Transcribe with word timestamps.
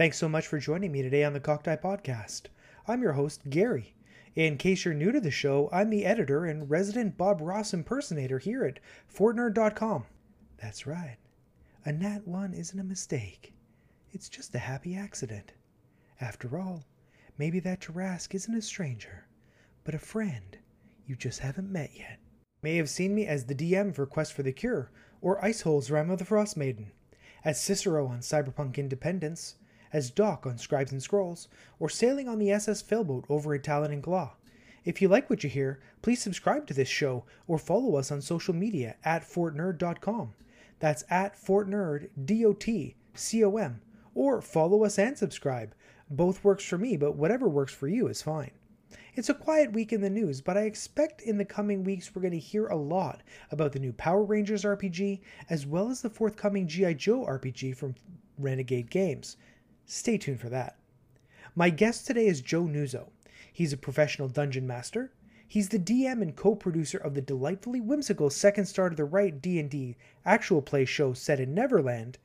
Thanks 0.00 0.16
so 0.16 0.30
much 0.30 0.46
for 0.46 0.58
joining 0.58 0.92
me 0.92 1.02
today 1.02 1.24
on 1.24 1.34
the 1.34 1.40
Cockeye 1.40 1.76
Podcast. 1.76 2.44
I'm 2.88 3.02
your 3.02 3.12
host, 3.12 3.50
Gary. 3.50 3.94
In 4.34 4.56
case 4.56 4.86
you're 4.86 4.94
new 4.94 5.12
to 5.12 5.20
the 5.20 5.30
show, 5.30 5.68
I'm 5.74 5.90
the 5.90 6.06
editor 6.06 6.46
and 6.46 6.70
resident 6.70 7.18
Bob 7.18 7.42
Ross 7.42 7.74
impersonator 7.74 8.38
here 8.38 8.64
at 8.64 8.80
FortNerd.com. 9.14 10.06
That's 10.56 10.86
right. 10.86 11.18
A 11.84 11.92
Nat 11.92 12.26
1 12.26 12.54
isn't 12.54 12.80
a 12.80 12.82
mistake. 12.82 13.52
It's 14.10 14.30
just 14.30 14.54
a 14.54 14.58
happy 14.58 14.96
accident. 14.96 15.52
After 16.18 16.58
all, 16.58 16.86
maybe 17.36 17.60
that 17.60 17.80
Tarrasque 17.80 18.34
isn't 18.34 18.56
a 18.56 18.62
stranger, 18.62 19.26
but 19.84 19.94
a 19.94 19.98
friend 19.98 20.56
you 21.06 21.14
just 21.14 21.40
haven't 21.40 21.70
met 21.70 21.90
yet. 21.94 22.20
May 22.62 22.76
have 22.76 22.88
seen 22.88 23.14
me 23.14 23.26
as 23.26 23.44
the 23.44 23.54
DM 23.54 23.94
for 23.94 24.06
Quest 24.06 24.32
for 24.32 24.44
the 24.44 24.52
Cure, 24.52 24.90
or 25.20 25.44
Icehole's 25.44 25.90
Rime 25.90 26.08
of 26.08 26.18
the 26.18 26.24
Frost 26.24 26.56
Maiden, 26.56 26.92
as 27.44 27.60
Cicero 27.60 28.06
on 28.06 28.20
Cyberpunk 28.20 28.78
Independence, 28.78 29.56
as 29.92 30.10
Doc 30.10 30.46
on 30.46 30.58
Scribes 30.58 30.92
and 30.92 31.02
Scrolls, 31.02 31.48
or 31.78 31.88
sailing 31.88 32.28
on 32.28 32.38
the 32.38 32.50
SS 32.50 32.82
Failboat 32.82 33.24
over 33.28 33.54
at 33.54 33.64
Talon 33.64 33.92
and 33.92 34.02
Claw. 34.02 34.34
If 34.84 35.02
you 35.02 35.08
like 35.08 35.28
what 35.28 35.44
you 35.44 35.50
hear, 35.50 35.80
please 36.02 36.22
subscribe 36.22 36.66
to 36.66 36.74
this 36.74 36.88
show 36.88 37.24
or 37.46 37.58
follow 37.58 37.96
us 37.96 38.10
on 38.10 38.22
social 38.22 38.54
media 38.54 38.96
at 39.04 39.22
fortnerd.com. 39.22 40.32
That's 40.78 41.04
at 41.10 41.36
fortnerd, 41.36 42.08
D-O-T-C-O-M. 42.24 43.80
Or 44.14 44.40
follow 44.40 44.84
us 44.84 44.98
and 44.98 45.16
subscribe. 45.16 45.74
Both 46.08 46.42
works 46.42 46.64
for 46.64 46.78
me, 46.78 46.96
but 46.96 47.16
whatever 47.16 47.48
works 47.48 47.72
for 47.72 47.86
you 47.86 48.08
is 48.08 48.22
fine. 48.22 48.50
It's 49.14 49.28
a 49.28 49.34
quiet 49.34 49.72
week 49.72 49.92
in 49.92 50.00
the 50.00 50.10
news, 50.10 50.40
but 50.40 50.56
I 50.56 50.62
expect 50.62 51.20
in 51.22 51.36
the 51.36 51.44
coming 51.44 51.84
weeks 51.84 52.14
we're 52.14 52.22
going 52.22 52.32
to 52.32 52.38
hear 52.38 52.66
a 52.66 52.76
lot 52.76 53.22
about 53.50 53.72
the 53.72 53.78
new 53.78 53.92
Power 53.92 54.24
Rangers 54.24 54.64
RPG, 54.64 55.20
as 55.48 55.66
well 55.66 55.90
as 55.90 56.00
the 56.00 56.10
forthcoming 56.10 56.66
G.I. 56.66 56.94
Joe 56.94 57.26
RPG 57.26 57.76
from 57.76 57.94
Renegade 58.38 58.90
Games. 58.90 59.36
Stay 59.92 60.16
tuned 60.16 60.38
for 60.38 60.48
that. 60.48 60.76
My 61.56 61.68
guest 61.68 62.06
today 62.06 62.28
is 62.28 62.40
Joe 62.40 62.62
Nuzzo. 62.62 63.08
He's 63.52 63.72
a 63.72 63.76
professional 63.76 64.28
dungeon 64.28 64.64
master. 64.64 65.12
He's 65.48 65.70
the 65.70 65.80
DM 65.80 66.22
and 66.22 66.36
co-producer 66.36 66.98
of 66.98 67.14
the 67.14 67.20
delightfully 67.20 67.80
whimsical 67.80 68.30
Second 68.30 68.66
Star 68.66 68.88
to 68.88 68.94
the 68.94 69.04
Right 69.04 69.42
D&D 69.42 69.96
actual 70.24 70.62
play 70.62 70.84
show 70.84 71.12
set 71.12 71.40
in 71.40 71.54
Neverland, 71.54 72.18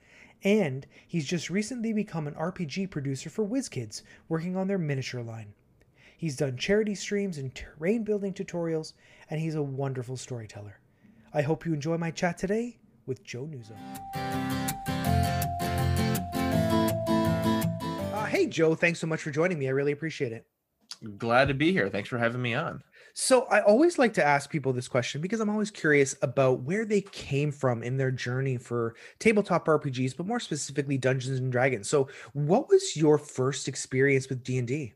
and 0.44 0.86
he's 1.08 1.26
just 1.26 1.50
recently 1.50 1.92
become 1.92 2.28
an 2.28 2.36
RPG 2.36 2.92
producer 2.92 3.32
for 3.32 3.44
WizKids, 3.44 4.04
working 4.30 4.56
on 4.56 4.68
their 4.68 4.78
miniature 4.78 5.24
line. 5.24 5.52
He's 6.16 6.38
done 6.38 6.58
charity 6.58 6.94
streams 6.94 7.40
and 7.40 7.56
terrain 7.56 8.04
building 8.04 8.36
tutorials, 8.36 8.94
and 9.32 9.42
he's 9.42 9.56
a 9.56 9.64
wonderful 9.64 10.18
storyteller. 10.18 10.80
I 11.34 11.42
hope 11.42 11.66
you 11.66 11.74
enjoy 11.74 11.98
my 11.98 12.12
chat 12.12 12.38
today 12.38 12.78
with 13.08 13.24
Joe 13.24 13.50
Nuzzo. 13.52 14.65
Hey, 18.46 18.52
Joe, 18.52 18.76
thanks 18.76 19.00
so 19.00 19.08
much 19.08 19.22
for 19.22 19.32
joining 19.32 19.58
me. 19.58 19.68
I 19.68 19.72
really 19.72 19.92
appreciate 19.92 20.32
it. 20.32 20.46
Glad 21.18 21.48
to 21.48 21.54
be 21.54 21.72
here. 21.72 21.90
Thanks 21.90 22.10
for 22.10 22.18
having 22.18 22.42
me 22.42 22.54
on. 22.54 22.82
So, 23.16 23.46
I 23.46 23.62
always 23.62 23.98
like 23.98 24.14
to 24.16 24.26
ask 24.26 24.50
people 24.50 24.74
this 24.74 24.88
question 24.88 25.22
because 25.22 25.40
I'm 25.40 25.50
always 25.50 25.72
curious 25.72 26.16
about 26.22 26.62
where 26.62 26.86
they 26.86 27.02
came 27.02 27.52
from 27.52 27.82
in 27.82 27.98
their 27.98 28.12
journey 28.12 28.58
for 28.58 28.96
tabletop 29.20 29.66
RPGs, 29.66 30.16
but 30.16 30.28
more 30.28 30.40
specifically 30.40 30.98
Dungeons 30.98 31.40
and 31.40 31.52
Dragons. 31.52 31.90
So, 31.90 32.10
what 32.34 32.70
was 32.70 32.96
your 32.96 33.18
first 33.18 33.68
experience 33.68 34.30
with 34.30 34.44
D&D? 34.44 34.94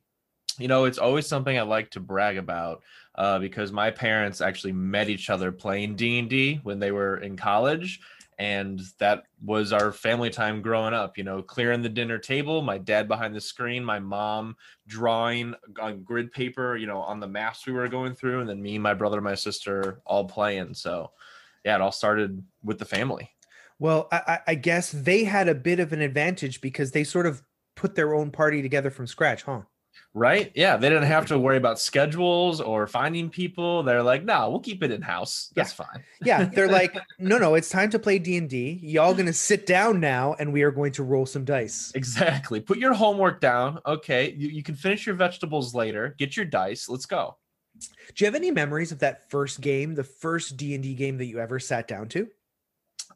You 0.57 0.67
know, 0.67 0.83
it's 0.85 0.97
always 0.97 1.25
something 1.25 1.57
I 1.57 1.61
like 1.61 1.89
to 1.91 2.01
brag 2.01 2.37
about 2.37 2.83
uh, 3.15 3.39
because 3.39 3.71
my 3.71 3.89
parents 3.89 4.41
actually 4.41 4.73
met 4.73 5.09
each 5.09 5.29
other 5.29 5.51
playing 5.51 5.95
D&D 5.95 6.59
when 6.63 6.79
they 6.79 6.91
were 6.91 7.17
in 7.17 7.37
college 7.37 8.01
and 8.39 8.81
that 8.99 9.23
was 9.43 9.73
our 9.73 9.91
family 9.91 10.29
time 10.29 10.61
growing 10.61 10.93
up 10.93 11.17
you 11.17 11.23
know 11.23 11.41
clearing 11.41 11.81
the 11.81 11.89
dinner 11.89 12.17
table 12.17 12.61
my 12.61 12.77
dad 12.77 13.07
behind 13.07 13.35
the 13.35 13.41
screen 13.41 13.83
my 13.83 13.99
mom 13.99 14.55
drawing 14.87 15.53
on 15.79 16.01
grid 16.03 16.31
paper 16.31 16.77
you 16.77 16.87
know 16.87 16.99
on 16.99 17.19
the 17.19 17.27
maps 17.27 17.67
we 17.67 17.73
were 17.73 17.87
going 17.89 18.15
through 18.15 18.39
and 18.39 18.49
then 18.49 18.61
me 18.61 18.77
my 18.77 18.93
brother 18.93 19.21
my 19.21 19.35
sister 19.35 20.01
all 20.05 20.25
playing. 20.25 20.73
So 20.73 21.11
yeah 21.65 21.75
it 21.75 21.81
all 21.81 21.91
started 21.91 22.41
with 22.63 22.79
the 22.79 22.85
family. 22.85 23.29
Well 23.77 24.07
I, 24.11 24.39
I 24.47 24.55
guess 24.55 24.91
they 24.91 25.25
had 25.25 25.49
a 25.49 25.55
bit 25.55 25.79
of 25.79 25.91
an 25.91 26.01
advantage 26.01 26.61
because 26.61 26.91
they 26.91 27.03
sort 27.03 27.25
of 27.25 27.43
put 27.75 27.95
their 27.95 28.13
own 28.15 28.31
party 28.31 28.61
together 28.61 28.89
from 28.89 29.05
scratch 29.05 29.43
huh 29.43 29.61
Right? 30.15 30.51
Yeah, 30.55 30.75
they 30.75 30.89
didn't 30.89 31.03
have 31.03 31.27
to 31.27 31.37
worry 31.37 31.57
about 31.57 31.79
schedules 31.79 32.61
or 32.61 32.87
finding 32.87 33.29
people. 33.29 33.83
They're 33.83 34.01
like, 34.01 34.23
"No, 34.23 34.49
we'll 34.49 34.59
keep 34.59 34.81
it 34.81 34.91
in 34.91 35.03
house. 35.03 35.51
That's 35.55 35.71
yeah. 35.77 35.85
fine." 35.85 36.03
yeah, 36.23 36.43
they're 36.45 36.67
like, 36.67 36.97
"No, 37.19 37.37
no, 37.37 37.53
it's 37.53 37.69
time 37.69 37.91
to 37.91 37.99
play 37.99 38.17
D&D. 38.17 38.79
Y'all 38.81 39.13
going 39.13 39.27
to 39.27 39.33
sit 39.33 39.67
down 39.67 39.99
now 39.99 40.35
and 40.39 40.51
we 40.51 40.63
are 40.63 40.71
going 40.71 40.91
to 40.93 41.03
roll 41.03 41.27
some 41.27 41.45
dice." 41.45 41.91
Exactly. 41.93 42.59
Put 42.59 42.79
your 42.79 42.93
homework 42.93 43.39
down. 43.39 43.79
Okay, 43.85 44.33
you, 44.35 44.49
you 44.49 44.63
can 44.63 44.75
finish 44.75 45.05
your 45.05 45.15
vegetables 45.15 45.75
later. 45.75 46.15
Get 46.17 46.35
your 46.35 46.45
dice. 46.45 46.89
Let's 46.89 47.05
go. 47.05 47.37
Do 47.79 47.87
you 48.17 48.25
have 48.25 48.35
any 48.35 48.51
memories 48.51 48.91
of 48.91 48.99
that 48.99 49.29
first 49.29 49.61
game, 49.61 49.95
the 49.95 50.03
first 50.03 50.57
D&D 50.57 50.95
game 50.95 51.17
that 51.17 51.25
you 51.25 51.39
ever 51.39 51.59
sat 51.59 51.87
down 51.87 52.09
to? 52.09 52.27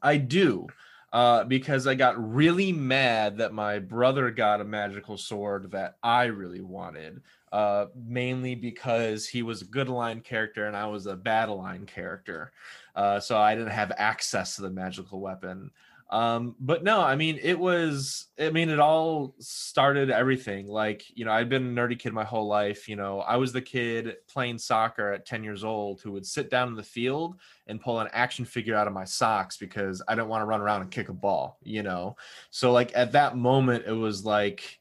I 0.02 0.16
do 0.16 0.68
uh, 1.14 1.44
because 1.44 1.86
I 1.86 1.94
got 1.94 2.34
really 2.34 2.72
mad 2.72 3.38
that 3.38 3.52
my 3.52 3.78
brother 3.78 4.32
got 4.32 4.60
a 4.60 4.64
magical 4.64 5.16
sword 5.16 5.70
that 5.70 5.96
I 6.02 6.24
really 6.24 6.60
wanted, 6.60 7.22
uh, 7.52 7.86
mainly 7.94 8.56
because 8.56 9.24
he 9.24 9.44
was 9.44 9.62
a 9.62 9.66
good 9.66 9.88
line 9.88 10.22
character 10.22 10.66
and 10.66 10.76
I 10.76 10.86
was 10.86 11.06
a 11.06 11.14
bad 11.14 11.50
line 11.50 11.86
character. 11.86 12.50
Uh, 12.96 13.20
so 13.20 13.38
I 13.38 13.54
didn't 13.54 13.70
have 13.70 13.92
access 13.96 14.56
to 14.56 14.62
the 14.62 14.70
magical 14.70 15.20
weapon. 15.20 15.70
Um, 16.14 16.54
but 16.60 16.84
no, 16.84 17.00
I 17.00 17.16
mean, 17.16 17.40
it 17.42 17.58
was, 17.58 18.28
I 18.38 18.50
mean, 18.50 18.68
it 18.68 18.78
all 18.78 19.34
started 19.40 20.10
everything. 20.10 20.68
Like, 20.68 21.02
you 21.12 21.24
know, 21.24 21.32
I'd 21.32 21.48
been 21.48 21.76
a 21.76 21.80
nerdy 21.80 21.98
kid 21.98 22.12
my 22.12 22.22
whole 22.22 22.46
life. 22.46 22.88
You 22.88 22.94
know, 22.94 23.18
I 23.18 23.36
was 23.36 23.52
the 23.52 23.60
kid 23.60 24.18
playing 24.28 24.58
soccer 24.58 25.12
at 25.12 25.26
10 25.26 25.42
years 25.42 25.64
old 25.64 26.00
who 26.00 26.12
would 26.12 26.24
sit 26.24 26.50
down 26.50 26.68
in 26.68 26.76
the 26.76 26.84
field 26.84 27.40
and 27.66 27.80
pull 27.80 27.98
an 27.98 28.06
action 28.12 28.44
figure 28.44 28.76
out 28.76 28.86
of 28.86 28.92
my 28.92 29.02
socks 29.02 29.56
because 29.56 30.02
I 30.06 30.14
didn't 30.14 30.28
want 30.28 30.42
to 30.42 30.46
run 30.46 30.60
around 30.60 30.82
and 30.82 30.90
kick 30.90 31.08
a 31.08 31.12
ball, 31.12 31.58
you 31.64 31.82
know? 31.82 32.14
So, 32.50 32.70
like, 32.70 32.92
at 32.94 33.10
that 33.10 33.36
moment, 33.36 33.84
it 33.84 33.92
was 33.92 34.24
like, 34.24 34.78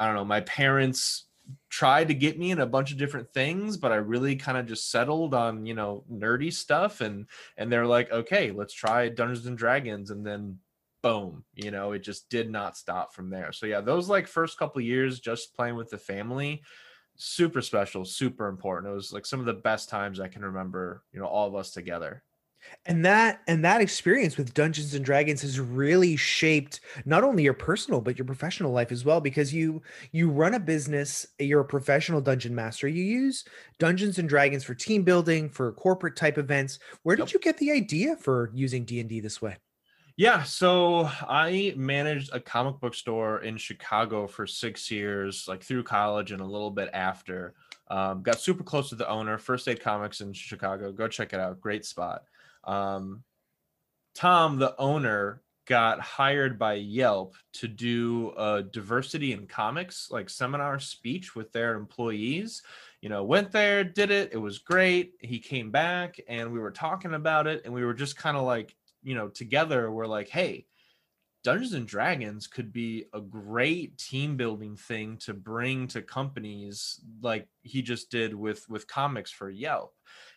I 0.00 0.06
don't 0.06 0.14
know, 0.14 0.24
my 0.24 0.40
parents 0.40 1.26
tried 1.72 2.08
to 2.08 2.14
get 2.14 2.38
me 2.38 2.50
in 2.50 2.60
a 2.60 2.66
bunch 2.66 2.92
of 2.92 2.98
different 2.98 3.32
things 3.32 3.78
but 3.78 3.92
i 3.92 3.96
really 3.96 4.36
kind 4.36 4.58
of 4.58 4.66
just 4.66 4.90
settled 4.90 5.32
on 5.32 5.64
you 5.64 5.72
know 5.72 6.04
nerdy 6.12 6.52
stuff 6.52 7.00
and 7.00 7.26
and 7.56 7.72
they're 7.72 7.86
like 7.86 8.12
okay 8.12 8.50
let's 8.50 8.74
try 8.74 9.08
dungeons 9.08 9.46
and 9.46 9.56
dragons 9.56 10.10
and 10.10 10.24
then 10.24 10.58
boom 11.02 11.44
you 11.54 11.70
know 11.70 11.92
it 11.92 11.98
just 11.98 12.30
did 12.30 12.48
not 12.50 12.76
stop 12.76 13.12
from 13.12 13.28
there. 13.28 13.52
So 13.52 13.66
yeah 13.66 13.80
those 13.80 14.08
like 14.08 14.28
first 14.28 14.58
couple 14.58 14.80
years 14.80 15.18
just 15.18 15.54
playing 15.54 15.74
with 15.74 15.90
the 15.90 15.98
family 15.98 16.62
super 17.16 17.60
special 17.60 18.04
super 18.04 18.48
important. 18.48 18.92
It 18.92 18.94
was 18.94 19.12
like 19.12 19.26
some 19.26 19.40
of 19.40 19.46
the 19.46 19.52
best 19.52 19.88
times 19.88 20.20
i 20.20 20.28
can 20.28 20.44
remember 20.44 21.02
you 21.12 21.20
know 21.20 21.26
all 21.26 21.48
of 21.48 21.54
us 21.54 21.72
together 21.72 22.22
and 22.86 23.04
that 23.04 23.42
and 23.46 23.64
that 23.64 23.80
experience 23.80 24.36
with 24.36 24.54
dungeons 24.54 24.94
and 24.94 25.04
dragons 25.04 25.42
has 25.42 25.60
really 25.60 26.16
shaped 26.16 26.80
not 27.04 27.24
only 27.24 27.42
your 27.42 27.54
personal 27.54 28.00
but 28.00 28.18
your 28.18 28.24
professional 28.24 28.72
life 28.72 28.92
as 28.92 29.04
well 29.04 29.20
because 29.20 29.52
you 29.52 29.82
you 30.12 30.30
run 30.30 30.54
a 30.54 30.60
business 30.60 31.26
you're 31.38 31.60
a 31.60 31.64
professional 31.64 32.20
dungeon 32.20 32.54
master 32.54 32.88
you 32.88 33.04
use 33.04 33.44
dungeons 33.78 34.18
and 34.18 34.28
dragons 34.28 34.64
for 34.64 34.74
team 34.74 35.02
building 35.02 35.48
for 35.48 35.72
corporate 35.72 36.16
type 36.16 36.38
events 36.38 36.78
where 37.02 37.16
did 37.16 37.26
yep. 37.26 37.34
you 37.34 37.40
get 37.40 37.56
the 37.58 37.70
idea 37.70 38.16
for 38.16 38.50
using 38.54 38.84
d&d 38.84 39.20
this 39.20 39.40
way 39.40 39.56
yeah, 40.16 40.42
so 40.42 41.08
I 41.22 41.72
managed 41.74 42.34
a 42.34 42.40
comic 42.40 42.78
book 42.80 42.94
store 42.94 43.40
in 43.40 43.56
Chicago 43.56 44.26
for 44.26 44.46
six 44.46 44.90
years, 44.90 45.46
like 45.48 45.62
through 45.62 45.84
college 45.84 46.32
and 46.32 46.42
a 46.42 46.46
little 46.46 46.70
bit 46.70 46.90
after. 46.92 47.54
Um, 47.88 48.22
got 48.22 48.38
super 48.38 48.62
close 48.62 48.90
to 48.90 48.94
the 48.94 49.08
owner, 49.08 49.38
First 49.38 49.68
Aid 49.68 49.80
Comics 49.80 50.20
in 50.20 50.32
Chicago. 50.32 50.92
Go 50.92 51.08
check 51.08 51.32
it 51.32 51.40
out. 51.40 51.60
Great 51.60 51.86
spot. 51.86 52.24
Um, 52.64 53.24
Tom, 54.14 54.58
the 54.58 54.78
owner, 54.78 55.42
got 55.66 56.00
hired 56.00 56.58
by 56.58 56.74
Yelp 56.74 57.34
to 57.52 57.68
do 57.68 58.32
a 58.36 58.62
diversity 58.62 59.32
in 59.32 59.46
comics 59.46 60.10
like 60.10 60.28
seminar 60.28 60.78
speech 60.80 61.36
with 61.36 61.52
their 61.52 61.76
employees. 61.76 62.62
You 63.00 63.08
know, 63.08 63.24
went 63.24 63.52
there, 63.52 63.84
did 63.84 64.10
it. 64.10 64.30
It 64.32 64.38
was 64.38 64.58
great. 64.58 65.14
He 65.20 65.38
came 65.38 65.70
back 65.70 66.20
and 66.28 66.52
we 66.52 66.58
were 66.58 66.70
talking 66.70 67.14
about 67.14 67.46
it 67.46 67.62
and 67.64 67.72
we 67.72 67.84
were 67.84 67.94
just 67.94 68.16
kind 68.16 68.36
of 68.36 68.44
like, 68.44 68.74
you 69.02 69.14
know, 69.14 69.28
together 69.28 69.90
we're 69.90 70.06
like, 70.06 70.28
"Hey, 70.28 70.66
Dungeons 71.42 71.72
and 71.72 71.86
Dragons 71.86 72.46
could 72.46 72.72
be 72.72 73.06
a 73.12 73.20
great 73.20 73.98
team 73.98 74.36
building 74.36 74.76
thing 74.76 75.16
to 75.18 75.34
bring 75.34 75.88
to 75.88 76.02
companies 76.02 77.00
like 77.20 77.48
he 77.62 77.82
just 77.82 78.10
did 78.10 78.34
with 78.34 78.68
with 78.68 78.86
comics 78.86 79.30
for 79.30 79.50
Yelp 79.50 79.94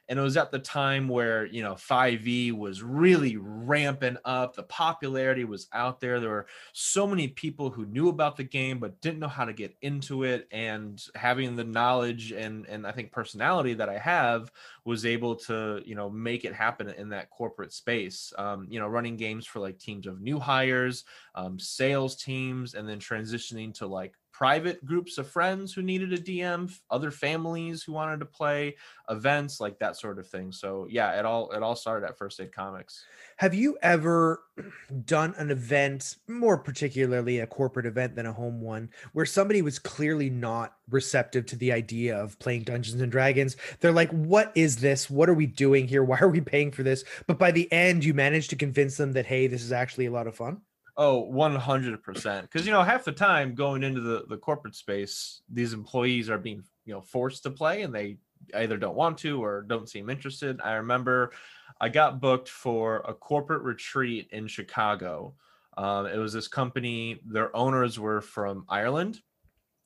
and 0.07 0.19
it 0.19 0.21
was 0.21 0.37
at 0.37 0.51
the 0.51 0.59
time 0.59 1.07
where 1.07 1.45
you 1.45 1.63
know 1.63 1.73
5e 1.73 2.51
was 2.53 2.83
really 2.83 3.37
ramping 3.37 4.17
up. 4.25 4.55
The 4.55 4.63
popularity 4.63 5.45
was 5.45 5.67
out 5.73 5.99
there. 5.99 6.19
There 6.19 6.29
were 6.29 6.47
so 6.73 7.07
many 7.07 7.27
people 7.27 7.69
who 7.69 7.85
knew 7.85 8.09
about 8.09 8.37
the 8.37 8.43
game 8.43 8.79
but 8.79 9.01
didn't 9.01 9.19
know 9.19 9.27
how 9.27 9.45
to 9.45 9.53
get 9.53 9.75
into 9.81 10.23
it. 10.23 10.47
And 10.51 11.01
having 11.15 11.55
the 11.55 11.63
knowledge 11.63 12.31
and 12.31 12.65
and 12.67 12.85
i 12.85 12.91
think 12.91 13.11
personality 13.11 13.73
that 13.73 13.89
i 13.89 13.97
have 13.97 14.51
was 14.83 15.05
able 15.05 15.35
to 15.35 15.81
you 15.85 15.95
know 15.95 16.09
make 16.09 16.45
it 16.45 16.53
happen 16.53 16.89
in 16.89 17.09
that 17.09 17.29
corporate 17.29 17.73
space. 17.73 18.33
Um, 18.37 18.67
you 18.69 18.79
know 18.79 18.87
running 18.87 19.17
games 19.17 19.45
for 19.45 19.59
like 19.59 19.79
teams 19.79 20.07
of 20.07 20.21
new 20.21 20.39
hires 20.39 21.03
um, 21.35 21.59
sales 21.59 22.15
teams 22.15 22.73
and 22.75 22.87
then 22.87 22.99
transitioning 22.99 23.73
to 23.75 23.87
like 23.87 24.13
private 24.35 24.83
groups 24.85 25.17
of 25.17 25.29
friends 25.29 25.73
who 25.73 25.81
needed 25.81 26.11
a 26.11 26.17
DM, 26.17 26.69
other 26.91 27.09
families 27.09 27.83
who 27.83 27.93
wanted 27.93 28.19
to 28.19 28.25
play, 28.25 28.75
events 29.09 29.61
like 29.61 29.79
that 29.79 29.95
sort 29.95 30.19
of 30.19 30.27
thing. 30.27 30.51
So 30.51 30.87
yeah, 30.89 31.17
it 31.17 31.25
all 31.25 31.49
it 31.51 31.63
all 31.63 31.75
started 31.75 32.05
at 32.05 32.17
First 32.17 32.41
Aid 32.41 32.53
Comics. 32.53 33.05
Have 33.37 33.53
you 33.53 33.77
ever 33.81 34.43
done 35.05 35.33
an 35.37 35.51
event, 35.51 36.17
more 36.27 36.57
particularly 36.57 37.39
a 37.39 37.47
corporate 37.47 37.85
event 37.85 38.13
than 38.13 38.25
a 38.25 38.33
home 38.33 38.59
one, 38.59 38.89
where 39.13 39.25
somebody 39.25 39.61
was 39.61 39.79
clearly 39.79 40.29
not 40.29 40.73
receptive 40.89 41.45
to 41.45 41.55
the 41.55 41.71
idea 41.71 42.21
of 42.21 42.37
playing 42.39 42.63
Dungeons 42.63 43.01
and 43.01 43.11
Dragons? 43.11 43.55
They're 43.79 43.93
like, 43.93 44.11
"What 44.11 44.51
is 44.53 44.75
this? 44.75 45.09
What 45.09 45.29
are 45.29 45.33
we 45.33 45.45
doing 45.45 45.87
here? 45.87 46.03
Why 46.03 46.19
are 46.19 46.27
we 46.27 46.41
paying 46.41 46.71
for 46.71 46.83
this?" 46.83 47.05
But 47.25 47.39
by 47.39 47.51
the 47.51 47.71
end, 47.71 48.03
you 48.03 48.13
managed 48.13 48.49
to 48.49 48.57
convince 48.57 48.97
them 48.97 49.13
that 49.13 49.27
hey, 49.27 49.47
this 49.47 49.63
is 49.63 49.71
actually 49.71 50.07
a 50.07 50.11
lot 50.11 50.27
of 50.27 50.35
fun. 50.35 50.59
Oh, 50.97 51.29
100%. 51.31 52.41
Because, 52.41 52.65
you 52.65 52.71
know, 52.71 52.83
half 52.83 53.03
the 53.03 53.11
time 53.11 53.53
going 53.53 53.83
into 53.83 53.99
the, 53.99 54.25
the 54.29 54.37
corporate 54.37 54.75
space, 54.75 55.41
these 55.51 55.73
employees 55.73 56.29
are 56.29 56.37
being, 56.37 56.63
you 56.85 56.93
know, 56.93 57.01
forced 57.01 57.43
to 57.43 57.51
play 57.51 57.81
and 57.81 57.93
they 57.93 58.17
either 58.53 58.77
don't 58.77 58.95
want 58.95 59.17
to 59.19 59.43
or 59.43 59.63
don't 59.63 59.89
seem 59.89 60.09
interested. 60.09 60.59
I 60.63 60.73
remember 60.73 61.31
I 61.81 61.89
got 61.89 62.21
booked 62.21 62.47
for 62.47 63.03
a 63.07 63.13
corporate 63.13 63.63
retreat 63.63 64.29
in 64.31 64.47
Chicago. 64.47 65.33
Um, 65.77 66.05
it 66.05 66.17
was 66.17 66.31
this 66.31 66.47
company, 66.47 67.19
their 67.25 67.53
owners 67.55 67.99
were 67.99 68.21
from 68.21 68.65
Ireland 68.69 69.19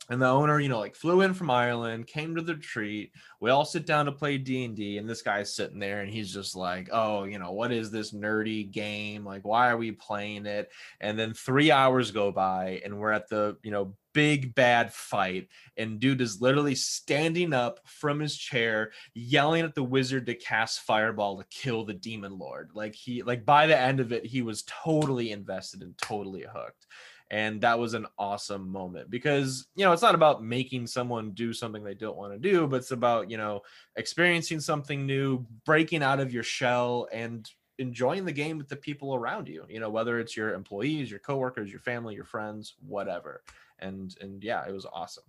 and 0.09 0.21
the 0.21 0.27
owner 0.27 0.59
you 0.59 0.69
know 0.69 0.79
like 0.79 0.95
flew 0.95 1.21
in 1.21 1.33
from 1.33 1.49
ireland 1.49 2.07
came 2.07 2.35
to 2.35 2.41
the 2.41 2.55
retreat. 2.55 3.11
We 3.39 3.51
all 3.51 3.65
sit 3.65 3.85
down 3.85 4.05
to 4.05 4.11
play 4.11 4.37
d&d 4.37 4.97
and 4.97 5.09
this 5.09 5.21
guy's 5.21 5.55
sitting 5.55 5.79
there 5.79 6.01
and 6.01 6.11
he's 6.11 6.33
just 6.33 6.55
like 6.55 6.89
oh 6.91 7.23
you 7.23 7.39
know 7.39 7.51
what 7.51 7.71
is 7.71 7.91
this 7.91 8.13
nerdy 8.13 8.69
game? 8.69 9.25
Like 9.25 9.45
why 9.45 9.69
are 9.69 9.77
we 9.77 9.91
playing 9.91 10.45
it? 10.45 10.71
And 10.99 11.17
then 11.17 11.33
three 11.33 11.71
hours 11.71 12.11
go 12.11 12.31
by 12.31 12.81
and 12.83 12.97
we're 12.97 13.11
at 13.11 13.29
the 13.29 13.57
you 13.63 13.71
know 13.71 13.95
big 14.13 14.55
bad 14.55 14.91
fight 14.91 15.47
and 15.77 15.99
dude 15.99 16.19
is 16.19 16.41
literally 16.41 16.73
standing 16.73 17.53
up 17.53 17.79
from 17.85 18.19
his 18.19 18.35
chair 18.35 18.91
yelling 19.13 19.63
at 19.63 19.75
the 19.75 19.83
wizard 19.83 20.25
to 20.25 20.33
cast 20.33 20.81
fireball 20.81 21.37
to 21.37 21.45
kill 21.51 21.85
the 21.85 21.93
demon 21.93 22.37
lord. 22.37 22.71
Like 22.73 22.95
he 22.95 23.21
like 23.21 23.45
by 23.45 23.67
the 23.67 23.77
end 23.77 23.99
of 23.99 24.11
it 24.11 24.25
he 24.25 24.41
was 24.41 24.63
totally 24.63 25.31
invested 25.31 25.83
and 25.83 25.97
totally 25.97 26.45
hooked 26.51 26.87
and 27.31 27.61
that 27.61 27.77
was 27.77 27.93
an 27.93 28.05
awesome 28.17 28.69
moment 28.69 29.09
because 29.09 29.67
you 29.75 29.85
know 29.85 29.91
it's 29.91 30.01
not 30.01 30.15
about 30.15 30.43
making 30.43 30.87
someone 30.87 31.31
do 31.31 31.53
something 31.53 31.83
they 31.83 31.93
don't 31.93 32.17
want 32.17 32.33
to 32.33 32.39
do 32.39 32.67
but 32.67 32.77
it's 32.77 32.91
about 32.91 33.29
you 33.29 33.37
know 33.37 33.61
experiencing 33.95 34.59
something 34.59 35.05
new 35.05 35.45
breaking 35.65 36.03
out 36.03 36.19
of 36.19 36.33
your 36.33 36.43
shell 36.43 37.07
and 37.11 37.49
enjoying 37.77 38.25
the 38.25 38.31
game 38.31 38.57
with 38.57 38.67
the 38.67 38.75
people 38.75 39.15
around 39.15 39.47
you 39.47 39.65
you 39.69 39.79
know 39.79 39.89
whether 39.89 40.19
it's 40.19 40.35
your 40.35 40.53
employees 40.53 41.09
your 41.09 41.19
coworkers 41.19 41.71
your 41.71 41.79
family 41.79 42.15
your 42.15 42.25
friends 42.25 42.75
whatever 42.85 43.43
and 43.79 44.17
and 44.21 44.43
yeah 44.43 44.65
it 44.67 44.73
was 44.73 44.85
awesome 44.91 45.23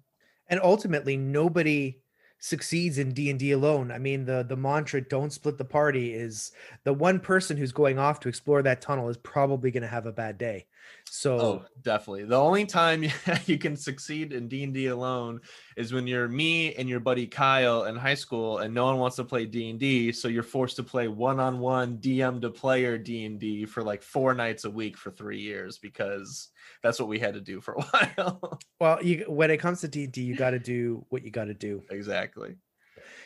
and 0.49 0.61
ultimately 0.63 1.17
nobody 1.17 1.97
succeeds 2.41 2.99
in 2.99 3.13
D&D 3.13 3.53
alone. 3.53 3.93
I 3.93 3.99
mean 3.99 4.25
the 4.25 4.43
the 4.43 4.57
mantra 4.57 5.01
don't 5.03 5.33
split 5.33 5.59
the 5.59 5.65
party 5.65 6.13
is 6.15 6.53
the 6.85 6.93
one 6.93 7.21
person 7.21 7.57
who's 7.57 7.71
going 7.71 7.99
off 7.99 8.19
to 8.21 8.29
explore 8.29 8.63
that 8.63 8.81
tunnel 8.81 9.09
is 9.09 9.19
probably 9.19 9.71
going 9.71 9.83
to 9.83 9.89
have 9.89 10.07
a 10.07 10.13
bad 10.13 10.39
day. 10.39 10.67
So 11.09 11.39
oh, 11.39 11.65
definitely. 11.83 12.25
The 12.25 12.39
only 12.39 12.65
time 12.65 13.05
you 13.47 13.59
can 13.59 13.77
succeed 13.77 14.33
in 14.33 14.49
D&D 14.49 14.87
alone 14.87 15.41
is 15.77 15.93
when 15.93 16.07
you're 16.07 16.29
me 16.29 16.75
and 16.75 16.89
your 16.89 17.01
buddy 17.01 17.27
Kyle 17.27 17.85
in 17.85 17.97
high 17.97 18.15
school 18.15 18.59
and 18.59 18.73
no 18.73 18.85
one 18.87 18.99
wants 18.99 19.17
to 19.17 19.25
play 19.25 19.45
D&D, 19.45 20.13
so 20.13 20.29
you're 20.29 20.43
forced 20.43 20.77
to 20.77 20.83
play 20.85 21.09
one-on-one 21.09 21.99
DM 21.99 22.41
to 22.43 22.51
player 22.51 22.97
D&D 22.97 23.67
for 23.67 23.83
like 23.83 24.03
4 24.03 24.35
nights 24.35 24.65
a 24.65 24.71
week 24.71 24.97
for 24.97 25.11
3 25.11 25.41
years 25.41 25.79
because 25.79 26.49
that's 26.83 27.01
what 27.01 27.09
we 27.09 27.19
had 27.19 27.35
to 27.35 27.41
do 27.41 27.61
for 27.61 27.75
a 27.75 27.83
while. 28.17 28.61
well, 28.79 29.03
you 29.03 29.25
when 29.29 29.51
it 29.51 29.59
comes 29.59 29.81
to 29.81 29.89
D&D, 29.89 30.23
you 30.23 30.37
got 30.37 30.51
to 30.51 30.61
do 30.61 31.05
what 31.09 31.25
you 31.25 31.31
got 31.31 31.47
to 31.47 31.55
do. 31.55 31.83
Exactly. 31.91 32.57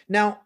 Now, 0.08 0.40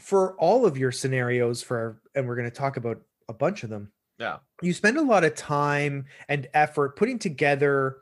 for 0.00 0.34
all 0.38 0.64
of 0.64 0.78
your 0.78 0.92
scenarios 0.92 1.62
for 1.62 2.00
and 2.14 2.26
we're 2.26 2.36
going 2.36 2.50
to 2.50 2.56
talk 2.56 2.76
about 2.76 3.00
a 3.28 3.32
bunch 3.32 3.62
of 3.62 3.70
them 3.70 3.92
yeah. 4.22 4.36
You 4.62 4.72
spend 4.72 4.98
a 4.98 5.02
lot 5.02 5.24
of 5.24 5.34
time 5.34 6.04
and 6.28 6.48
effort 6.54 6.96
putting 6.96 7.18
together 7.18 7.96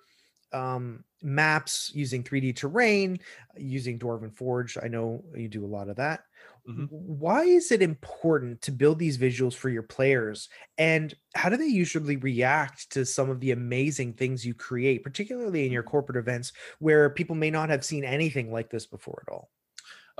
um, 0.52 1.02
maps 1.22 1.90
using 1.94 2.22
3D 2.22 2.56
terrain, 2.56 3.20
using 3.56 3.98
Dwarven 3.98 4.30
Forge. 4.30 4.76
I 4.82 4.88
know 4.88 5.24
you 5.34 5.48
do 5.48 5.64
a 5.64 5.66
lot 5.66 5.88
of 5.88 5.96
that. 5.96 6.20
Mm-hmm. 6.68 6.84
Why 6.90 7.44
is 7.44 7.72
it 7.72 7.80
important 7.80 8.60
to 8.62 8.70
build 8.70 8.98
these 8.98 9.16
visuals 9.16 9.54
for 9.54 9.70
your 9.70 9.82
players? 9.82 10.50
And 10.76 11.14
how 11.34 11.48
do 11.48 11.56
they 11.56 11.66
usually 11.66 12.16
react 12.16 12.90
to 12.92 13.06
some 13.06 13.30
of 13.30 13.40
the 13.40 13.52
amazing 13.52 14.12
things 14.12 14.44
you 14.44 14.52
create, 14.52 15.02
particularly 15.02 15.64
in 15.64 15.72
your 15.72 15.82
corporate 15.82 16.18
events 16.18 16.52
where 16.80 17.08
people 17.08 17.34
may 17.34 17.50
not 17.50 17.70
have 17.70 17.84
seen 17.84 18.04
anything 18.04 18.52
like 18.52 18.68
this 18.68 18.84
before 18.84 19.24
at 19.26 19.32
all? 19.32 19.50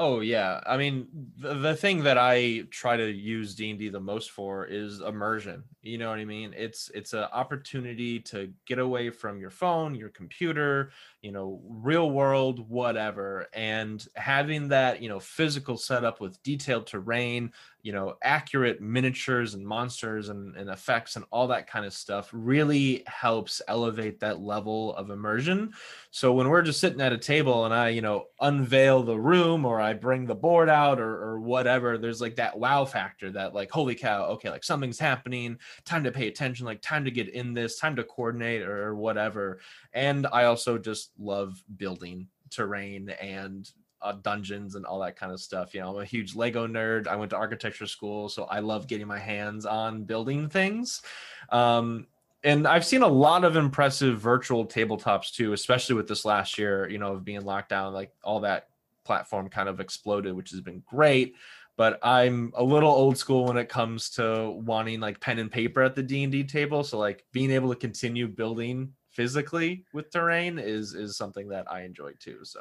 Oh 0.02 0.20
yeah, 0.20 0.61
I 0.64 0.79
mean 0.79 1.08
the, 1.37 1.52
the 1.55 1.76
thing 1.76 2.05
that 2.05 2.17
I 2.17 2.62
try 2.70 2.97
to 2.97 3.11
use 3.11 3.55
D 3.55 3.69
and 3.69 3.79
D 3.79 3.91
the 3.91 4.00
most 4.00 4.31
for 4.31 4.64
is 4.64 5.00
immersion. 5.02 5.62
You 5.82 5.99
know 5.99 6.08
what 6.08 6.19
I 6.19 6.25
mean? 6.25 6.55
It's 6.56 6.91
it's 6.94 7.12
an 7.12 7.25
opportunity 7.35 8.19
to 8.20 8.50
get 8.64 8.79
away 8.79 9.11
from 9.11 9.38
your 9.41 9.50
phone, 9.50 9.94
your 9.94 10.08
computer, 10.08 10.93
you 11.20 11.32
know, 11.32 11.61
real 11.69 12.11
world, 12.11 12.67
whatever, 12.70 13.47
and 13.52 14.02
having 14.17 14.69
that 14.69 15.02
you 15.02 15.11
know 15.11 15.20
physical 15.20 15.76
setup 15.76 16.19
with 16.19 16.43
detailed 16.43 16.87
terrain, 16.87 17.52
you 17.82 17.93
know 17.93 18.15
accurate 18.23 18.81
miniatures 18.81 19.55
and 19.55 19.67
monsters 19.67 20.29
and, 20.29 20.56
and 20.56 20.71
effects 20.71 21.17
and 21.17 21.25
all 21.31 21.49
that 21.49 21.67
kind 21.67 21.85
of 21.85 21.93
stuff 21.93 22.29
really 22.32 23.03
helps 23.06 23.62
elevate 23.69 24.21
that 24.21 24.41
level 24.41 24.94
of 24.97 25.11
immersion. 25.11 25.73
So 26.11 26.32
when 26.32 26.49
we're 26.49 26.62
just 26.62 26.81
sitting 26.81 27.00
at 27.00 27.12
a 27.12 27.19
table 27.19 27.65
and 27.65 27.75
i 27.75 27.88
you 27.88 28.03
know 28.03 28.27
unveil 28.41 29.03
the 29.03 29.19
room 29.19 29.65
or 29.65 29.81
i 29.81 29.93
bring 29.93 30.27
the 30.27 30.35
board 30.35 30.69
out 30.69 31.00
or, 31.00 31.23
or 31.23 31.41
whatever 31.41 31.99
there's 31.99 32.21
like 32.21 32.37
that 32.37 32.59
wow 32.59 32.85
factor 32.85 33.31
that 33.31 33.55
like 33.55 33.71
holy 33.71 33.94
cow 33.94 34.25
okay 34.26 34.50
like 34.50 34.65
something's 34.65 34.99
happening. 34.99 35.59
Time 35.85 36.05
to 36.05 36.12
pay 36.12 36.29
attention 36.29 36.67
like 36.67 36.83
time 36.83 37.05
to 37.05 37.11
get 37.11 37.29
in 37.29 37.55
this 37.55 37.79
time 37.79 37.97
to 37.97 38.05
coordinate 38.05 38.62
or, 38.62 38.88
or 38.88 38.94
whatever. 38.94 39.61
And 39.93 40.26
i 40.33 40.44
also 40.44 40.79
just 40.79 41.12
love 41.19 41.62
building 41.76 42.29
terrain 42.50 43.11
and 43.11 43.71
uh, 44.02 44.12
dungeons 44.23 44.75
and 44.75 44.87
all 44.87 45.00
that 45.00 45.17
kind 45.17 45.32
of 45.32 45.41
stuff. 45.41 45.75
You 45.75 45.80
know, 45.80 45.90
I'm 45.90 46.02
a 46.02 46.04
huge 46.04 46.35
Lego 46.35 46.66
nerd. 46.66 47.07
I 47.07 47.16
went 47.16 47.30
to 47.30 47.37
architecture 47.37 47.87
school, 47.87 48.28
so 48.28 48.45
I 48.45 48.61
love 48.61 48.87
getting 48.87 49.07
my 49.07 49.19
hands 49.19 49.66
on 49.66 50.04
building 50.04 50.49
things. 50.49 51.02
Um, 51.50 52.07
and 52.42 52.66
I've 52.66 52.85
seen 52.85 53.02
a 53.02 53.09
lot 53.09 53.45
of 53.45 53.57
impressive 53.57 54.19
virtual 54.19 54.66
tabletops 54.66 55.33
too, 55.33 55.52
especially 55.52 55.95
with 55.95 56.09
this 56.09 56.25
last 56.25 56.59
year, 56.59 56.88
you 56.88 56.99
know, 56.99 57.12
of 57.12 57.25
being 57.25 57.42
locked 57.45 57.69
down, 57.69 57.92
like 57.92 58.12
all 58.25 58.40
that 58.40 58.69
platform 59.04 59.49
kind 59.49 59.69
of 59.69 59.80
exploded, 59.80 60.35
which 60.35 60.50
has 60.50 60.61
been 60.61 60.83
great. 60.88 61.35
But 61.76 61.99
I'm 62.02 62.52
a 62.57 62.62
little 62.62 62.90
old 62.90 63.16
school 63.16 63.47
when 63.47 63.57
it 63.57 63.69
comes 63.69 64.11
to 64.11 64.50
wanting 64.50 65.00
like 65.00 65.21
pen 65.21 65.38
and 65.38 65.50
paper 65.50 65.83
at 65.83 65.95
the 65.95 66.02
D 66.02 66.23
and 66.23 66.33
D 66.33 66.45
table. 66.45 66.83
So 66.85 66.99
like 66.99 67.25
being 67.33 67.50
able 67.50 67.71
to 67.71 67.76
continue 67.76 68.28
building 68.28 68.92
physically 69.11 69.85
with 69.92 70.11
terrain 70.11 70.59
is 70.59 70.95
is 70.95 71.16
something 71.16 71.49
that 71.49 71.71
I 71.71 71.83
enjoy 71.83 72.12
too. 72.21 72.38
So 72.42 72.61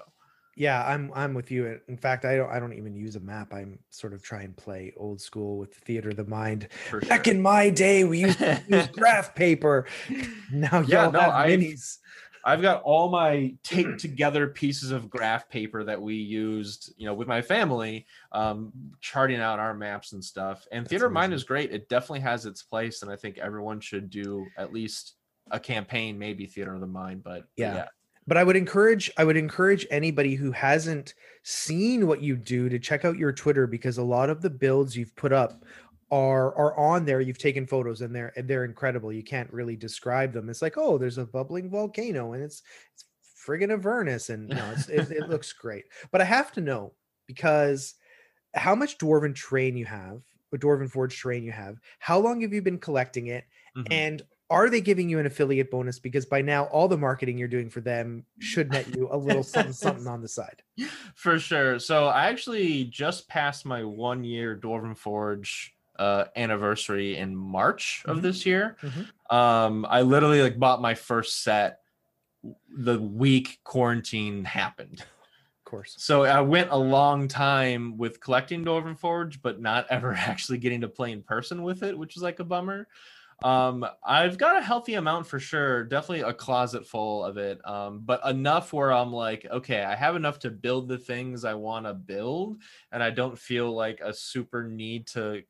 yeah, 0.56 0.86
I'm 0.86 1.12
I'm 1.16 1.34
with 1.34 1.52
you. 1.52 1.80
In 1.88 1.98
fact, 1.98 2.26
I 2.26 2.36
don't 2.36 2.50
I 2.50 2.60
don't 2.60 2.74
even 2.74 2.96
use 2.96 3.16
a 3.16 3.20
map. 3.20 3.54
I'm 3.54 3.80
sort 3.90 4.14
of 4.14 4.22
try 4.22 4.42
and 4.42 4.56
play 4.56 4.94
old 4.98 5.22
school 5.22 5.58
with 5.58 5.74
the 5.74 5.80
theater 5.80 6.10
of 6.10 6.18
the 6.18 6.26
mind. 6.26 6.68
For 6.90 7.00
Back 7.02 7.28
in 7.28 7.42
my 7.42 7.70
day, 7.70 8.04
we 8.04 8.20
used 8.20 8.40
to 8.40 8.62
use 8.68 8.88
graph 8.94 9.36
paper. 9.36 9.88
Now 10.52 10.82
yeah, 10.82 11.04
y'all 11.04 11.12
no, 11.12 11.20
have 11.20 11.34
I've, 11.34 11.60
minis. 11.60 11.98
I've 12.44 12.62
got 12.62 12.82
all 12.82 13.10
my 13.10 13.54
taped 13.64 14.00
together 14.00 14.48
pieces 14.48 14.92
of 14.92 15.10
graph 15.10 15.48
paper 15.48 15.84
that 15.84 16.02
we 16.02 16.16
used, 16.16 16.92
you 16.98 17.06
know, 17.06 17.14
with 17.14 17.28
my 17.28 17.42
family, 17.42 18.08
um, 18.32 18.72
charting 19.00 19.40
out 19.40 19.60
our 19.60 19.76
maps 19.76 20.14
and 20.14 20.24
stuff. 20.24 20.66
And 20.72 20.84
That's 20.84 20.90
theater 20.90 21.06
of 21.06 21.12
mind 21.12 21.34
is 21.34 21.44
great. 21.44 21.72
It 21.72 21.88
definitely 21.88 22.22
has 22.22 22.48
its 22.48 22.64
place, 22.64 23.04
and 23.04 23.12
I 23.12 23.16
think 23.16 23.38
everyone 23.38 23.80
should 23.80 24.10
do 24.10 24.48
at 24.58 24.74
least 24.74 25.14
a 25.52 25.60
campaign, 25.60 26.18
maybe 26.18 26.48
theater 26.48 26.74
of 26.74 26.82
the 26.82 26.88
mind. 26.88 27.24
But 27.24 27.44
yeah, 27.56 27.70
but 27.70 27.76
yeah 27.76 27.88
but 28.30 28.38
i 28.38 28.44
would 28.44 28.56
encourage 28.56 29.12
i 29.18 29.24
would 29.24 29.38
encourage 29.38 29.86
anybody 29.92 30.36
who 30.36 30.52
hasn't 30.52 31.14
seen 31.44 32.08
what 32.08 32.22
you 32.22 32.36
do 32.36 32.70
to 32.70 32.80
check 32.80 33.04
out 33.06 33.18
your 33.18 33.34
twitter 33.34 33.68
because 33.68 33.98
a 33.98 34.04
lot 34.04 34.30
of 34.30 34.42
the 34.42 34.50
builds 34.50 34.96
you've 34.96 35.16
put 35.16 35.34
up 35.34 35.66
are 36.12 36.56
are 36.56 36.78
on 36.78 37.06
there 37.06 37.22
you've 37.22 37.38
taken 37.38 37.68
photos 37.68 38.02
and 38.02 38.16
they're 38.16 38.34
and 38.36 38.48
they're 38.48 38.66
incredible 38.66 39.12
you 39.12 39.24
can't 39.24 39.52
really 39.54 39.76
describe 39.76 40.32
them 40.34 40.50
it's 40.50 40.62
like 40.62 40.78
oh 40.78 40.98
there's 40.98 41.18
a 41.18 41.26
bubbling 41.26 41.70
volcano 41.70 42.34
and 42.34 42.44
it's 42.44 42.64
it's 42.94 43.06
friggin' 43.46 43.72
Avernus, 43.72 44.30
and 44.30 44.48
no, 44.50 44.72
it's, 44.72 44.90
it, 44.90 45.12
it 45.12 45.30
looks 45.30 45.54
great. 45.54 45.86
But 46.12 46.22
I 46.22 46.26
have 46.26 46.52
to 46.54 46.62
know 46.62 46.94
because 47.26 47.96
how 48.56 48.76
much 48.76 48.98
dwarven 48.98 49.36
train 49.36 49.78
you 49.78 49.86
have, 49.86 50.24
a 50.54 50.58
dwarven 50.58 50.90
forge 50.90 51.18
train 51.18 51.44
you 51.44 51.52
have, 51.52 51.78
how 52.00 52.20
long 52.20 52.42
have 52.42 52.54
you 52.54 52.62
been 52.62 52.80
collecting 52.80 53.28
it, 53.28 53.46
Mhm. 53.78 53.88
and 53.92 54.22
are 54.50 54.70
they 54.70 54.82
giving 54.82 55.10
you 55.10 55.20
an 55.20 55.26
affiliate 55.26 55.70
bonus? 55.70 56.00
Because 56.00 56.26
by 56.26 56.42
now, 56.42 56.66
all 56.66 56.88
the 56.88 56.98
marketing 56.98 57.38
you're 57.38 57.48
doing 57.48 57.70
for 57.70 57.82
them 57.82 58.26
should 58.40 58.72
net 58.72 58.96
you 58.96 59.08
a 59.12 59.18
little 59.18 59.44
something 59.54 59.74
something 59.74 60.08
on 60.08 60.22
the 60.22 60.28
side. 60.28 60.64
For 61.16 61.38
sure. 61.40 61.78
So 61.80 62.08
I 62.08 62.28
actually 62.28 62.86
just 62.86 63.28
passed 63.28 63.66
my 63.66 63.84
one 63.84 64.24
year 64.24 64.58
Dwarven 64.58 64.98
Forge 64.98 65.76
uh, 65.98 66.26
anniversary 66.36 67.18
in 67.18 67.36
March 67.36 68.04
of 68.06 68.18
Mhm. 68.18 68.22
this 68.22 68.46
year. 68.46 68.78
Mhm. 68.82 69.36
Um, 69.36 69.86
I 69.90 70.02
literally 70.02 70.42
like 70.42 70.58
bought 70.58 70.82
my 70.82 70.96
first 70.96 71.44
set 71.44 71.82
the 72.70 72.98
week 73.00 73.60
quarantine 73.66 74.46
happened. 74.46 75.02
Of 75.02 75.66
course. 75.66 75.96
So 75.98 76.24
I 76.24 76.40
went 76.40 76.72
a 76.72 76.78
long 76.78 77.28
time 77.28 77.98
with 77.98 78.22
collecting 78.22 78.64
Dwarven 78.64 78.98
Forge, 78.98 79.42
but 79.42 79.60
not 79.60 79.86
ever 79.90 80.14
actually 80.18 80.58
getting 80.58 80.82
to 80.82 80.88
play 80.88 81.12
in 81.12 81.22
person 81.22 81.64
with 81.64 81.84
it, 81.84 81.98
which 81.98 82.16
is 82.16 82.24
like 82.24 82.40
a 82.40 82.46
bummer. 82.46 82.88
Um, 83.44 83.86
I've 84.04 84.38
got 84.38 84.58
a 84.58 84.62
healthy 84.62 84.96
amount 84.96 85.28
for 85.28 85.40
sure, 85.40 85.84
definitely 85.86 86.22
a 86.22 86.34
closet 86.34 86.86
full 86.86 87.24
of 87.24 87.38
it. 87.38 87.60
Um, 87.68 88.02
but 88.04 88.26
enough 88.26 88.74
where 88.74 88.92
I'm 88.92 89.12
like, 89.14 89.46
okay, 89.50 89.84
I 89.84 89.96
have 89.96 90.16
enough 90.16 90.40
to 90.40 90.52
build 90.52 90.88
the 90.90 90.98
things 90.98 91.46
I 91.46 91.54
want 91.54 91.86
to 91.86 91.94
build, 91.94 92.62
and 92.92 93.02
I 93.02 93.10
don't 93.10 93.38
feel 93.38 93.72
like 93.72 94.00
a 94.02 94.14
super 94.14 94.64
need 94.64 95.08
to 95.08 95.44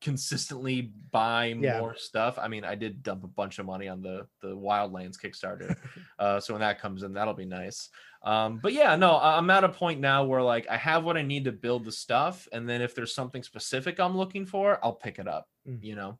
consistently 0.00 0.92
buy 1.10 1.46
Yeah. 1.46 1.80
more 1.80 1.96
stuff. 1.96 2.38
I 2.38 2.46
mean, 2.48 2.64
I 2.64 2.74
did 2.76 3.02
dump 3.02 3.24
a 3.24 3.28
bunch 3.28 3.58
of 3.58 3.66
money 3.66 3.88
on 3.88 4.00
the 4.00 4.26
the 4.40 4.56
Wildlands 4.56 5.18
Kickstarter. 5.20 5.76
uh, 6.18 6.40
so 6.40 6.54
when 6.54 6.60
that 6.60 6.80
comes 6.80 7.02
in, 7.02 7.12
that'll 7.14 7.34
be 7.34 7.44
nice. 7.44 7.90
Um, 8.22 8.58
but 8.58 8.72
yeah, 8.72 8.96
no, 8.96 9.18
I'm 9.18 9.50
at 9.50 9.64
a 9.64 9.68
point 9.68 10.00
now 10.00 10.24
where 10.24 10.42
like 10.42 10.68
I 10.68 10.76
have 10.76 11.04
what 11.04 11.16
I 11.16 11.22
need 11.22 11.44
to 11.44 11.52
build 11.52 11.84
the 11.84 11.92
stuff, 11.92 12.46
and 12.52 12.68
then 12.68 12.80
if 12.82 12.94
there's 12.94 13.14
something 13.14 13.42
specific 13.42 13.98
I'm 13.98 14.16
looking 14.16 14.46
for, 14.46 14.78
I'll 14.84 14.94
pick 14.94 15.18
it 15.18 15.28
up. 15.28 15.48
Mm. 15.66 15.82
You 15.82 15.96
know. 15.96 16.18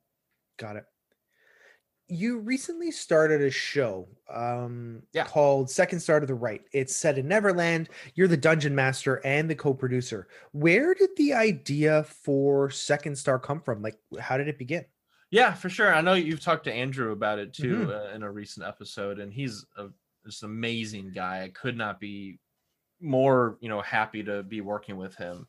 Got 0.58 0.76
it. 0.76 0.84
You 2.10 2.38
recently 2.38 2.90
started 2.90 3.42
a 3.42 3.50
show 3.50 4.08
um, 4.30 5.02
Yeah. 5.12 5.24
called 5.24 5.70
Second 5.70 6.00
Star 6.00 6.20
to 6.20 6.26
the 6.26 6.34
Right. 6.34 6.62
It's 6.72 6.96
set 6.96 7.18
in 7.18 7.28
Neverland. 7.28 7.90
You're 8.14 8.28
the 8.28 8.36
dungeon 8.36 8.74
master 8.74 9.20
and 9.26 9.48
the 9.48 9.54
co 9.54 9.74
producer. 9.74 10.28
Where 10.52 10.94
did 10.94 11.10
the 11.16 11.34
idea 11.34 12.04
for 12.04 12.70
Second 12.70 13.16
Star 13.16 13.38
come 13.38 13.60
from? 13.60 13.82
Like, 13.82 13.98
how 14.18 14.38
did 14.38 14.48
it 14.48 14.58
begin? 14.58 14.86
Yeah, 15.30 15.52
for 15.52 15.68
sure. 15.68 15.94
I 15.94 16.00
know 16.00 16.14
you've 16.14 16.40
talked 16.40 16.64
to 16.64 16.72
Andrew 16.72 17.12
about 17.12 17.38
it 17.38 17.52
too 17.52 17.86
Mhm. 17.86 17.90
uh, 17.90 18.14
in 18.14 18.22
a 18.22 18.32
recent 18.32 18.66
episode, 18.66 19.18
and 19.18 19.30
he's 19.32 19.66
a 19.76 19.88
just 20.24 20.42
an 20.42 20.48
amazing 20.50 21.12
guy. 21.12 21.42
I 21.44 21.50
could 21.50 21.76
not 21.76 22.00
be 22.00 22.40
more, 23.00 23.58
you 23.60 23.68
know, 23.68 23.82
happy 23.82 24.24
to 24.24 24.42
be 24.42 24.62
working 24.62 24.96
with 24.96 25.14
him. 25.16 25.46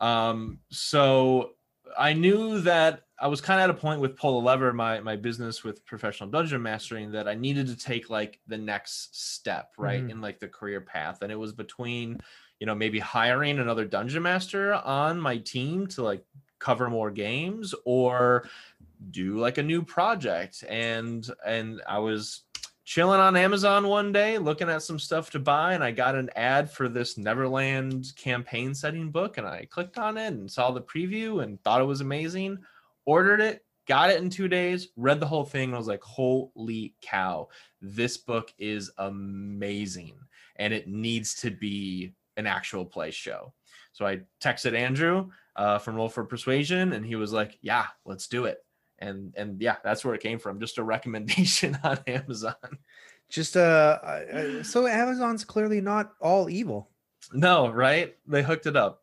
Um, 0.00 0.60
so 0.70 1.57
I 1.96 2.12
knew 2.12 2.60
that 2.62 3.02
I 3.20 3.28
was 3.28 3.40
kind 3.40 3.60
of 3.60 3.64
at 3.64 3.70
a 3.70 3.78
point 3.78 4.00
with 4.00 4.16
Pull 4.16 4.40
the 4.40 4.46
Lever, 4.46 4.72
my 4.72 5.00
my 5.00 5.16
business 5.16 5.64
with 5.64 5.84
professional 5.84 6.28
dungeon 6.30 6.62
mastering, 6.62 7.12
that 7.12 7.28
I 7.28 7.34
needed 7.34 7.66
to 7.68 7.76
take 7.76 8.10
like 8.10 8.40
the 8.46 8.58
next 8.58 9.16
step, 9.16 9.72
right, 9.76 10.02
Mhm. 10.04 10.10
in 10.10 10.20
like 10.20 10.38
the 10.38 10.48
career 10.48 10.80
path, 10.80 11.22
and 11.22 11.32
it 11.32 11.36
was 11.36 11.52
between, 11.52 12.20
you 12.60 12.66
know, 12.66 12.74
maybe 12.74 12.98
hiring 12.98 13.58
another 13.58 13.84
dungeon 13.84 14.22
master 14.22 14.74
on 14.74 15.20
my 15.20 15.38
team 15.38 15.86
to 15.88 16.02
like 16.02 16.24
cover 16.58 16.90
more 16.90 17.10
games 17.10 17.74
or 17.84 18.48
do 19.12 19.38
like 19.38 19.58
a 19.58 19.62
new 19.62 19.80
project 19.80 20.64
and 20.68 21.30
and 21.46 21.80
i 21.86 21.96
was 22.00 22.42
chilling 22.88 23.20
on 23.20 23.36
amazon 23.36 23.86
one 23.86 24.12
day 24.12 24.38
looking 24.38 24.70
at 24.70 24.82
some 24.82 24.98
stuff 24.98 25.28
to 25.28 25.38
buy 25.38 25.74
and 25.74 25.84
i 25.84 25.90
got 25.90 26.14
an 26.14 26.30
ad 26.36 26.70
for 26.70 26.88
this 26.88 27.18
neverland 27.18 28.10
campaign 28.16 28.74
setting 28.74 29.10
book 29.10 29.36
and 29.36 29.46
i 29.46 29.62
clicked 29.66 29.98
on 29.98 30.16
it 30.16 30.28
and 30.28 30.50
saw 30.50 30.70
the 30.70 30.80
preview 30.80 31.42
and 31.42 31.62
thought 31.62 31.82
it 31.82 31.84
was 31.84 32.00
amazing. 32.00 32.56
Ordered 33.04 33.42
it 33.42 33.62
got 33.86 34.08
it 34.08 34.22
in 34.22 34.30
two 34.30 34.48
days 34.48 34.88
read 34.96 35.20
the 35.20 35.26
whole 35.26 35.44
thing 35.44 35.64
and 35.64 35.74
I 35.74 35.78
was 35.78 35.86
like 35.86 36.02
holy 36.02 36.94
cow 37.02 37.48
this 37.82 38.16
book 38.16 38.54
is 38.58 38.90
amazing 38.96 40.14
and 40.56 40.72
it 40.72 40.88
needs 40.88 41.34
to 41.42 41.50
be 41.50 42.14
an 42.38 42.46
actual 42.46 42.86
play 42.86 43.10
show. 43.10 43.52
So 43.92 44.06
i 44.06 44.20
texted 44.42 44.74
andrew 44.74 45.28
uh, 45.56 45.76
from 45.76 45.96
roll 45.96 46.08
for 46.08 46.24
persuasion 46.24 46.94
and 46.94 47.04
he 47.04 47.16
was 47.16 47.34
like 47.34 47.58
yeah 47.60 47.84
let's 48.06 48.28
do 48.28 48.46
it 48.46 48.64
and 49.00 49.32
and 49.36 49.60
yeah 49.60 49.76
that's 49.84 50.04
where 50.04 50.14
it 50.14 50.20
came 50.22 50.38
from 50.38 50.58
just 50.60 50.78
a 50.78 50.82
recommendation 50.82 51.78
on 51.84 51.98
amazon 52.06 52.54
Just 53.28 53.56
uh, 53.56 54.62
so 54.62 54.86
Amazon's 54.86 55.44
clearly 55.44 55.80
not 55.80 56.12
all 56.20 56.48
evil. 56.48 56.90
no 57.32 57.68
right 57.70 58.16
they 58.26 58.42
hooked 58.42 58.66
it 58.66 58.76
up 58.76 59.02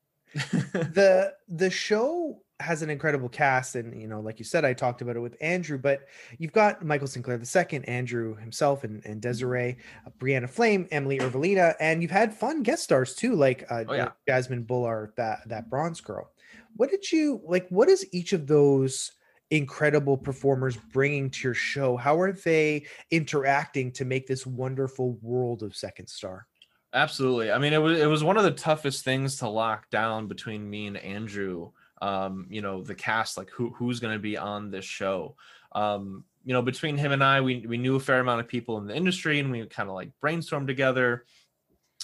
the 0.34 1.32
the 1.48 1.70
show 1.70 2.40
has 2.60 2.82
an 2.82 2.90
incredible 2.90 3.28
cast 3.28 3.76
and 3.76 4.00
you 4.00 4.08
know 4.08 4.20
like 4.20 4.38
you 4.38 4.44
said 4.44 4.64
i 4.64 4.72
talked 4.72 5.00
about 5.00 5.16
it 5.16 5.20
with 5.20 5.36
andrew 5.40 5.78
but 5.78 6.06
you've 6.38 6.52
got 6.52 6.84
michael 6.84 7.06
sinclair 7.06 7.40
II, 7.40 7.84
andrew 7.86 8.34
himself 8.36 8.84
and, 8.84 9.04
and 9.06 9.20
desiree 9.20 9.76
uh, 10.06 10.10
brianna 10.18 10.48
flame 10.50 10.86
emily 10.90 11.18
ervelina 11.20 11.74
and 11.80 12.02
you've 12.02 12.10
had 12.10 12.34
fun 12.34 12.62
guest 12.62 12.82
stars 12.82 13.14
too 13.14 13.34
like 13.34 13.64
uh 13.70 13.84
Oh, 13.88 13.94
yeah. 13.94 14.08
jasmine 14.26 14.64
bullard 14.64 15.12
that 15.16 15.48
that 15.48 15.70
bronze 15.70 16.00
girl 16.00 16.30
what 16.76 16.90
did 16.90 17.10
you 17.12 17.40
like 17.44 17.68
what 17.68 17.88
is 17.88 18.06
each 18.12 18.32
of 18.32 18.46
those 18.46 19.12
incredible 19.50 20.16
performers 20.16 20.76
bringing 20.92 21.30
to 21.30 21.48
your 21.48 21.54
show 21.54 21.96
how 21.96 22.20
are 22.20 22.32
they 22.32 22.84
interacting 23.10 23.90
to 23.90 24.04
make 24.04 24.26
this 24.26 24.46
wonderful 24.46 25.18
world 25.22 25.62
of 25.62 25.74
second 25.74 26.06
star 26.06 26.46
Absolutely. 26.92 27.52
I 27.52 27.58
mean, 27.58 27.72
it 27.72 27.82
was 27.82 28.00
it 28.00 28.06
was 28.06 28.24
one 28.24 28.38
of 28.38 28.44
the 28.44 28.50
toughest 28.50 29.04
things 29.04 29.36
to 29.36 29.48
lock 29.48 29.90
down 29.90 30.26
between 30.26 30.68
me 30.68 30.86
and 30.86 30.96
Andrew. 30.96 31.72
Um, 32.00 32.46
you 32.48 32.62
know, 32.62 32.82
the 32.82 32.94
cast, 32.94 33.36
like 33.36 33.50
who 33.50 33.70
who's 33.70 34.00
going 34.00 34.14
to 34.14 34.18
be 34.18 34.38
on 34.38 34.70
this 34.70 34.84
show. 34.84 35.36
Um, 35.72 36.24
you 36.44 36.54
know, 36.54 36.62
between 36.62 36.96
him 36.96 37.12
and 37.12 37.22
I, 37.22 37.42
we 37.42 37.66
we 37.66 37.76
knew 37.76 37.96
a 37.96 38.00
fair 38.00 38.20
amount 38.20 38.40
of 38.40 38.48
people 38.48 38.78
in 38.78 38.86
the 38.86 38.96
industry, 38.96 39.38
and 39.38 39.50
we 39.50 39.66
kind 39.66 39.88
of 39.88 39.94
like 39.94 40.10
brainstormed 40.22 40.66
together. 40.66 41.24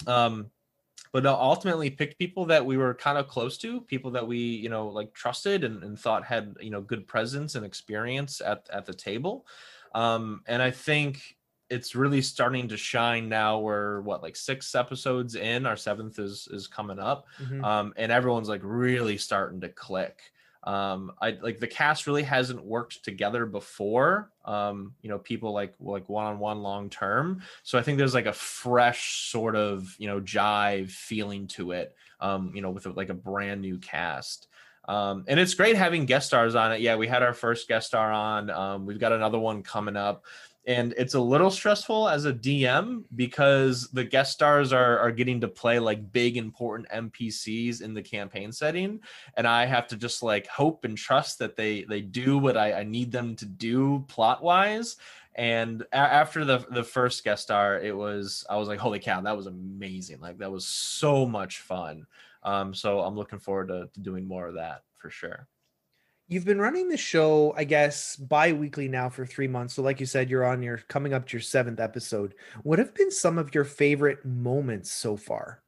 Um, 0.05 0.51
but 1.23 1.25
ultimately 1.25 1.89
picked 1.89 2.19
people 2.19 2.45
that 2.45 2.65
we 2.65 2.75
were 2.77 2.93
kind 2.93 3.17
of 3.17 3.27
close 3.27 3.57
to, 3.59 3.81
people 3.81 4.11
that 4.11 4.27
we 4.27 4.37
you 4.37 4.69
know 4.69 4.87
like 4.87 5.13
trusted 5.13 5.63
and, 5.63 5.83
and 5.83 5.97
thought 5.99 6.25
had 6.25 6.55
you 6.59 6.69
know 6.69 6.81
good 6.81 7.07
presence 7.07 7.55
and 7.55 7.65
experience 7.65 8.41
at 8.41 8.67
at 8.71 8.85
the 8.85 8.93
table. 8.93 9.45
Um, 9.93 10.41
and 10.45 10.61
I 10.61 10.71
think 10.71 11.37
it's 11.69 11.95
really 11.95 12.21
starting 12.21 12.67
to 12.67 12.77
shine 12.77 13.29
now 13.29 13.59
we're 13.59 14.01
what 14.01 14.21
like 14.21 14.35
six 14.35 14.75
episodes 14.75 15.35
in 15.35 15.65
our 15.65 15.77
seventh 15.77 16.19
is 16.19 16.47
is 16.51 16.67
coming 16.67 16.99
up 16.99 17.25
Mhm. 17.39 17.63
um 17.63 17.93
and 17.97 18.11
everyone's 18.11 18.49
like 18.49 18.61
really 18.63 19.17
starting 19.17 19.61
to 19.61 19.69
click 19.69 20.21
um 20.65 21.11
i 21.21 21.37
like 21.41 21.59
the 21.59 21.67
cast 21.67 22.07
really 22.07 22.23
hasn't 22.23 22.63
worked 22.63 23.03
together 23.03 23.45
before 23.45 24.31
um 24.45 24.93
you 25.01 25.09
know 25.09 25.19
people 25.19 25.53
like 25.53 25.73
like 25.79 26.09
one-on-one 26.09 26.61
long 26.61 26.89
term 26.89 27.41
so 27.63 27.77
i 27.77 27.81
think 27.81 27.97
there's 27.97 28.13
like 28.13 28.25
a 28.25 28.33
fresh 28.33 29.29
sort 29.29 29.55
of 29.55 29.95
you 29.97 30.07
know 30.07 30.19
jive 30.19 30.89
feeling 30.89 31.47
to 31.47 31.71
it 31.71 31.95
um 32.19 32.51
you 32.55 32.61
know 32.61 32.71
with 32.71 32.85
like 32.87 33.09
a 33.09 33.13
brand 33.13 33.61
new 33.61 33.77
cast 33.77 34.47
um, 34.87 35.25
and 35.27 35.39
it's 35.39 35.55
great 35.55 35.75
having 35.75 36.05
guest 36.05 36.27
stars 36.27 36.53
on 36.53 36.71
it. 36.71 36.79
Yeah, 36.81 36.95
we 36.95 37.07
had 37.07 37.23
our 37.23 37.33
first 37.33 37.67
guest 37.67 37.87
star 37.87 38.11
on. 38.11 38.49
Um, 38.51 38.85
we've 38.85 38.99
got 38.99 39.11
another 39.11 39.39
one 39.39 39.63
coming 39.63 39.95
up 39.95 40.25
and 40.67 40.93
it's 40.97 41.13
a 41.13 41.19
little 41.19 41.51
stressful 41.51 42.09
as 42.09 42.25
a 42.25 42.33
DM 42.33 43.03
because 43.15 43.87
the 43.89 44.03
guest 44.03 44.31
stars 44.33 44.73
are 44.73 44.97
are 44.99 45.11
getting 45.11 45.41
to 45.41 45.47
play 45.47 45.79
like 45.79 46.11
big 46.11 46.37
important 46.37 46.89
NPCs 46.89 47.81
in 47.81 47.93
the 47.93 48.01
campaign 48.01 48.51
setting, 48.51 48.99
and 49.35 49.47
I 49.47 49.65
have 49.65 49.87
to 49.89 49.97
just 49.97 50.23
like 50.23 50.47
hope 50.47 50.83
and 50.85 50.97
trust 50.97 51.39
that 51.39 51.55
they 51.55 51.83
they 51.83 52.01
do 52.01 52.37
what 52.37 52.57
I, 52.57 52.79
I 52.81 52.83
need 52.83 53.11
them 53.11 53.35
to 53.37 53.45
do 53.45 54.05
plot 54.07 54.43
wise. 54.43 54.97
And 55.35 55.83
a- 55.91 55.95
after 55.97 56.45
the 56.45 56.65
the 56.71 56.83
first 56.83 57.23
guest 57.23 57.43
star, 57.43 57.79
it 57.79 57.95
was 57.95 58.45
I 58.49 58.57
was 58.57 58.67
like, 58.67 58.79
holy 58.79 58.99
cow, 58.99 59.21
that 59.21 59.37
was 59.37 59.47
amazing! 59.47 60.19
Like 60.19 60.39
that 60.39 60.51
was 60.51 60.65
so 60.65 61.25
much 61.25 61.59
fun. 61.59 62.05
Um, 62.43 62.73
so 62.73 63.01
I'm 63.01 63.15
looking 63.15 63.39
forward 63.39 63.69
to, 63.69 63.89
to 63.93 63.99
doing 63.99 64.27
more 64.27 64.47
of 64.47 64.55
that 64.55 64.83
for 64.97 65.09
sure. 65.09 65.47
You've 66.27 66.45
been 66.45 66.59
running 66.59 66.89
the 66.89 66.97
show, 66.97 67.53
I 67.55 67.65
guess, 67.65 68.15
bi-weekly 68.15 68.87
now 68.87 69.09
for 69.09 69.25
three 69.25 69.47
months. 69.47 69.75
So, 69.75 69.83
like 69.83 69.99
you 69.99 70.07
said, 70.07 70.29
you're 70.29 70.45
on 70.45 70.63
your 70.63 70.77
coming 70.87 71.13
up 71.13 71.27
to 71.27 71.33
your 71.33 71.41
seventh 71.41 71.79
episode. 71.79 72.33
What 72.63 72.79
have 72.79 72.95
been 72.95 73.11
some 73.11 73.37
of 73.37 73.53
your 73.53 73.63
favorite 73.63 74.25
moments 74.25 74.91
so 74.91 75.17
far? 75.17 75.61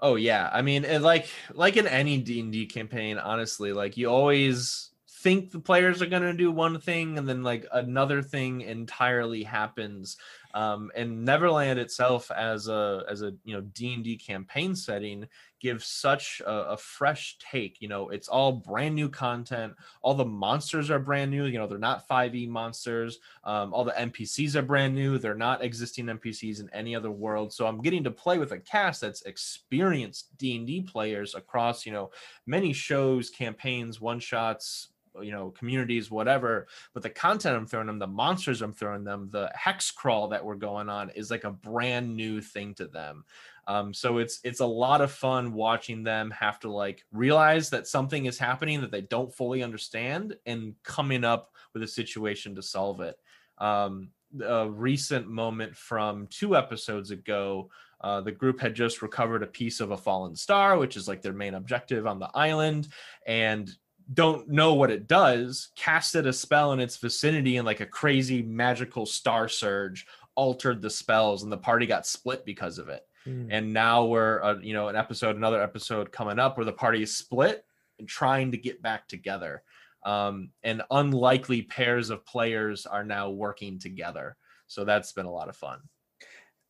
Oh 0.00 0.14
yeah, 0.14 0.48
I 0.52 0.62
mean, 0.62 0.86
like 1.02 1.28
like 1.52 1.76
in 1.76 1.88
any 1.88 2.18
D 2.18 2.40
and 2.40 2.52
D 2.52 2.66
campaign, 2.66 3.18
honestly, 3.18 3.72
like 3.72 3.96
you 3.96 4.08
always 4.08 4.90
think 5.20 5.50
the 5.50 5.60
players 5.60 6.00
are 6.00 6.06
going 6.06 6.22
to 6.22 6.32
do 6.32 6.50
one 6.50 6.80
thing 6.80 7.18
and 7.18 7.28
then 7.28 7.42
like 7.42 7.66
another 7.72 8.22
thing 8.22 8.62
entirely 8.62 9.42
happens 9.42 10.16
um, 10.54 10.90
and 10.96 11.24
neverland 11.24 11.78
itself 11.78 12.30
as 12.30 12.68
a 12.68 13.04
as 13.08 13.20
a 13.20 13.32
you 13.44 13.54
know 13.54 13.60
d&d 13.60 14.16
campaign 14.16 14.74
setting 14.74 15.26
gives 15.60 15.86
such 15.86 16.40
a, 16.44 16.70
a, 16.70 16.76
fresh 16.76 17.36
take 17.38 17.80
you 17.80 17.88
know 17.88 18.08
it's 18.08 18.28
all 18.28 18.52
brand 18.52 18.94
new 18.94 19.08
content. 19.08 19.74
All 20.02 20.14
the 20.14 20.24
monsters 20.24 20.90
are 20.90 20.98
brand 20.98 21.30
new 21.30 21.44
you 21.44 21.58
know 21.58 21.66
they're 21.66 21.78
not 21.78 22.08
5e 22.08 22.48
monsters. 22.48 23.18
Um, 23.44 23.72
all 23.72 23.84
the 23.84 23.92
npcs 23.92 24.54
are 24.54 24.62
brand 24.62 24.94
new. 24.94 25.18
They're 25.18 25.34
not 25.34 25.62
existing 25.62 26.06
npcs 26.06 26.60
in 26.60 26.70
any 26.72 26.96
other 26.96 27.10
world. 27.10 27.52
So 27.52 27.66
i'm 27.66 27.80
getting 27.82 28.04
to 28.04 28.10
play 28.10 28.38
with 28.38 28.52
a 28.52 28.58
cast 28.58 29.02
that's 29.02 29.22
experienced 29.22 30.36
d&d 30.38 30.82
players 30.82 31.34
across 31.34 31.86
you 31.86 31.92
know 31.92 32.10
many 32.46 32.72
shows 32.72 33.30
campaigns 33.30 34.00
one 34.00 34.20
shots 34.20 34.88
you 35.20 35.32
know 35.32 35.50
communities 35.50 36.10
whatever. 36.10 36.66
But 36.94 37.02
the 37.02 37.10
content 37.10 37.56
i'm 37.56 37.66
throwing 37.66 37.86
them 37.86 37.98
the 37.98 38.06
monsters 38.06 38.62
i'm 38.62 38.72
throwing 38.72 39.04
them 39.04 39.28
the 39.30 39.50
hex 39.54 39.90
crawl 39.90 40.28
that 40.28 40.44
we're 40.44 40.54
going 40.54 40.88
on 40.88 41.10
is 41.10 41.30
like 41.30 41.44
a 41.44 41.50
brand 41.50 42.16
new 42.16 42.40
thing 42.40 42.74
to 42.74 42.86
them 42.86 43.24
um, 43.66 43.92
so 43.94 44.18
it's 44.18 44.40
it's 44.44 44.60
a 44.60 44.66
lot 44.66 45.00
of 45.00 45.10
fun 45.10 45.52
watching 45.52 46.02
them 46.02 46.30
have 46.30 46.58
to 46.60 46.70
like 46.70 47.04
realize 47.12 47.70
that 47.70 47.86
something 47.86 48.26
is 48.26 48.38
happening 48.38 48.80
that 48.80 48.90
they 48.90 49.02
don't 49.02 49.34
fully 49.34 49.62
understand 49.62 50.36
and 50.46 50.74
coming 50.82 51.24
up 51.24 51.52
with 51.74 51.82
a 51.82 51.88
situation 51.88 52.54
to 52.54 52.62
solve 52.62 53.00
it 53.00 53.16
um, 53.58 54.10
a 54.42 54.68
recent 54.68 55.28
moment 55.28 55.76
from 55.76 56.26
two 56.28 56.56
episodes 56.56 57.10
ago 57.10 57.70
uh, 58.02 58.20
the 58.20 58.32
group 58.32 58.60
had 58.60 58.74
just 58.74 59.02
recovered 59.02 59.42
a 59.42 59.46
piece 59.46 59.80
of 59.80 59.90
a 59.90 59.96
fallen 59.96 60.34
star, 60.34 60.78
which 60.78 60.96
is 60.96 61.06
like 61.06 61.20
their 61.20 61.32
main 61.32 61.54
objective 61.54 62.06
on 62.06 62.18
the 62.18 62.30
island. 62.34 62.88
And 63.26 63.70
don't 64.12 64.48
know 64.48 64.74
what 64.74 64.90
it 64.90 65.06
does, 65.06 65.68
casted 65.76 66.26
a 66.26 66.32
spell 66.32 66.72
in 66.72 66.80
its 66.80 66.96
vicinity 66.96 67.56
and 67.56 67.66
like 67.66 67.80
a 67.80 67.86
crazy 67.86 68.42
magical 68.42 69.06
star 69.06 69.48
surge 69.48 70.06
altered 70.34 70.80
the 70.80 70.90
spells 70.90 71.42
and 71.42 71.52
the 71.52 71.58
party 71.58 71.86
got 71.86 72.06
split 72.06 72.44
because 72.44 72.78
of 72.78 72.88
it. 72.88 73.02
Mm. 73.26 73.48
And 73.50 73.72
now 73.72 74.06
we're 74.06 74.42
uh, 74.42 74.58
you 74.60 74.72
know 74.72 74.88
an 74.88 74.96
episode 74.96 75.36
another 75.36 75.62
episode 75.62 76.10
coming 76.12 76.38
up 76.38 76.56
where 76.56 76.64
the 76.64 76.72
party 76.72 77.02
is 77.02 77.16
split 77.16 77.64
and 77.98 78.08
trying 78.08 78.52
to 78.52 78.58
get 78.58 78.82
back 78.82 79.08
together. 79.08 79.62
Um, 80.04 80.50
and 80.62 80.82
unlikely 80.90 81.62
pairs 81.62 82.08
of 82.10 82.24
players 82.24 82.86
are 82.86 83.04
now 83.04 83.30
working 83.30 83.78
together. 83.78 84.36
So 84.66 84.84
that's 84.84 85.12
been 85.12 85.26
a 85.26 85.32
lot 85.32 85.48
of 85.48 85.56
fun. 85.56 85.80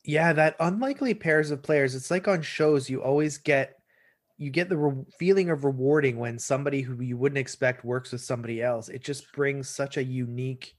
Yeah, 0.05 0.33
that 0.33 0.57
unlikely 0.59 1.15
pairs 1.15 1.51
of 1.51 1.63
players. 1.63 1.95
It's 1.95 2.11
like 2.11 2.27
on 2.27 2.43
shows 2.43 2.91
you 2.91 3.03
always 3.03 3.39
get 3.39 3.77
you 4.39 4.51
get 4.51 4.71
the 4.71 4.77
re- 4.77 5.05
feeling 5.19 5.51
of 5.51 5.65
rewarding 5.65 6.19
when 6.19 6.39
somebody 6.39 6.81
who 6.81 6.99
you 7.03 7.19
wouldn't 7.19 7.39
expect 7.39 7.85
works 7.85 8.11
with 8.11 8.23
somebody 8.23 8.63
else. 8.63 8.89
It 8.89 9.05
just 9.05 9.31
brings 9.33 9.69
such 9.69 9.99
a 9.99 10.03
unique 10.03 10.75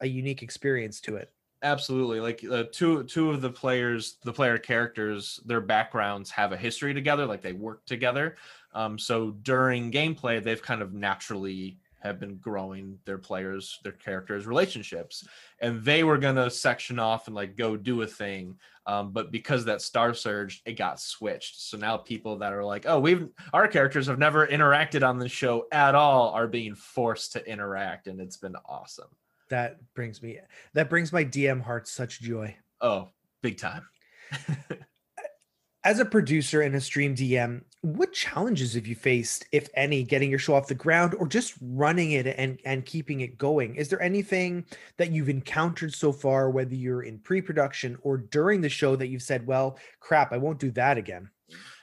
a 0.00 0.06
unique 0.06 0.42
experience 0.42 1.00
to 1.02 1.16
it. 1.16 1.32
Absolutely. 1.62 2.18
Like 2.18 2.44
uh, 2.44 2.64
two 2.72 3.04
two 3.04 3.30
of 3.30 3.40
the 3.40 3.50
players, 3.50 4.16
the 4.24 4.32
player 4.32 4.58
characters, 4.58 5.40
their 5.44 5.60
backgrounds 5.60 6.30
have 6.32 6.50
a 6.50 6.56
history 6.56 6.92
together, 6.92 7.24
like 7.24 7.40
they 7.40 7.52
work 7.52 7.84
together. 7.86 8.36
Um, 8.74 8.98
so 8.98 9.30
during 9.42 9.92
gameplay, 9.92 10.42
they've 10.42 10.62
kind 10.62 10.82
of 10.82 10.92
naturally 10.92 11.78
have 12.00 12.18
been 12.18 12.36
growing 12.38 12.98
their 13.04 13.18
players, 13.18 13.78
their 13.84 13.92
characters' 13.92 14.44
relationships, 14.44 15.24
and 15.60 15.84
they 15.84 16.02
were 16.02 16.18
gonna 16.18 16.50
section 16.50 16.98
off 16.98 17.28
and 17.28 17.36
like 17.36 17.56
go 17.56 17.76
do 17.76 18.02
a 18.02 18.06
thing. 18.08 18.56
Um, 18.86 19.12
but 19.12 19.30
because 19.30 19.64
that 19.66 19.82
star 19.82 20.12
surge, 20.14 20.62
it 20.66 20.72
got 20.72 20.98
switched. 20.98 21.60
So 21.60 21.76
now 21.76 21.96
people 21.96 22.38
that 22.38 22.52
are 22.52 22.64
like, 22.64 22.86
oh, 22.88 22.98
we've 22.98 23.28
our 23.52 23.68
characters 23.68 24.08
have 24.08 24.18
never 24.18 24.48
interacted 24.48 25.08
on 25.08 25.20
the 25.20 25.28
show 25.28 25.66
at 25.70 25.94
all 25.94 26.30
are 26.30 26.48
being 26.48 26.74
forced 26.74 27.32
to 27.34 27.48
interact, 27.48 28.08
and 28.08 28.20
it's 28.20 28.36
been 28.36 28.56
awesome. 28.66 29.06
That 29.52 29.76
brings 29.94 30.22
me 30.22 30.38
that 30.72 30.88
brings 30.88 31.12
my 31.12 31.26
DM 31.26 31.60
heart 31.60 31.86
such 31.86 32.22
joy. 32.22 32.56
Oh, 32.80 33.10
big 33.42 33.58
time. 33.58 33.86
As 35.84 35.98
a 35.98 36.06
producer 36.06 36.62
and 36.62 36.74
a 36.74 36.80
stream 36.80 37.14
DM, 37.14 37.60
what 37.82 38.14
challenges 38.14 38.72
have 38.72 38.86
you 38.86 38.94
faced, 38.94 39.44
if 39.52 39.68
any, 39.74 40.04
getting 40.04 40.30
your 40.30 40.38
show 40.38 40.54
off 40.54 40.68
the 40.68 40.74
ground 40.74 41.14
or 41.18 41.26
just 41.26 41.52
running 41.60 42.12
it 42.12 42.26
and, 42.26 42.60
and 42.64 42.86
keeping 42.86 43.20
it 43.20 43.36
going? 43.36 43.74
Is 43.74 43.90
there 43.90 44.00
anything 44.00 44.64
that 44.96 45.12
you've 45.12 45.28
encountered 45.28 45.92
so 45.92 46.12
far, 46.12 46.48
whether 46.48 46.74
you're 46.74 47.02
in 47.02 47.18
pre 47.18 47.42
production 47.42 47.98
or 48.00 48.16
during 48.16 48.62
the 48.62 48.70
show, 48.70 48.96
that 48.96 49.08
you've 49.08 49.20
said, 49.20 49.46
well, 49.46 49.76
crap, 50.00 50.32
I 50.32 50.38
won't 50.38 50.60
do 50.60 50.70
that 50.70 50.96
again? 50.96 51.28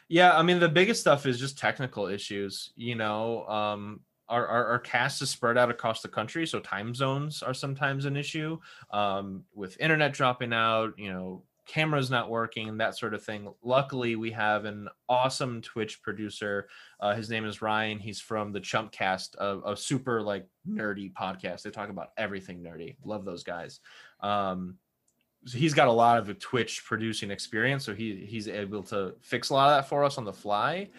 Yeah, 0.08 0.36
I 0.36 0.42
mean, 0.42 0.60
the 0.60 0.70
biggest 0.70 1.02
stuff 1.02 1.28
is 1.28 1.40
just 1.40 1.60
technical 1.60 2.08
issues. 2.08 2.72
You 2.76 2.96
know, 2.96 3.46
um, 3.46 4.00
our, 4.30 4.48
our, 4.48 4.66
our, 4.68 4.80
cast 4.80 5.22
is 5.22 5.30
spread 5.30 5.58
out 5.58 5.70
across 5.70 6.02
the 6.02 6.08
country 6.08 6.46
so 6.46 6.60
time 6.60 6.94
zones 6.94 7.42
are 7.42 7.54
sometimes 7.54 8.06
an 8.06 8.16
issue 8.16 8.58
um, 8.92 9.44
with 9.54 9.80
internet 9.80 10.14
dropping 10.14 10.54
out 10.54 10.94
you 10.98 11.12
know 11.12 11.44
camera's 11.70 12.10
not 12.10 12.30
working, 12.32 12.78
that 12.78 12.98
sort 12.98 13.14
of 13.14 13.24
thing. 13.24 13.48
Luckily, 13.62 14.16
we 14.16 14.32
have 14.32 14.66
an 14.66 14.90
awesome 15.08 15.62
Twitch 15.62 16.02
producer. 16.02 16.68
Uh, 17.00 17.14
his 17.14 17.30
name 17.30 17.46
is 17.46 17.62
Ryan. 17.62 18.00
He's 18.00 18.20
from 18.20 18.52
the 18.52 18.60
Chumpcast, 18.60 19.36
a, 19.38 19.72
a, 19.72 19.78
super 19.78 20.22
like 20.22 20.48
nerdy 20.68 21.14
podcast. 21.14 21.62
They 21.62 21.70
talk 21.70 21.90
about 21.90 22.10
everything 22.18 22.64
nerdy. 22.64 22.96
Love 23.06 23.24
those 23.24 23.44
guys. 23.44 23.82
Um, 24.22 24.78
so 25.46 25.58
he's 25.60 25.76
got 25.76 25.88
a 25.88 25.92
lot 25.92 26.18
of 26.18 26.40
Twitch 26.40 26.84
producing 26.86 27.30
experience, 27.32 27.86
so 27.86 27.94
he 27.94 28.26
he's 28.28 28.48
able 28.48 28.84
to 28.84 29.14
fix 29.22 29.52
a 29.52 29.54
lot 29.54 29.70
of 29.70 29.78
that 29.78 29.90
for 29.90 30.04
us 30.04 30.18
on 30.18 30.26
the 30.26 30.34
fly. 30.34 30.90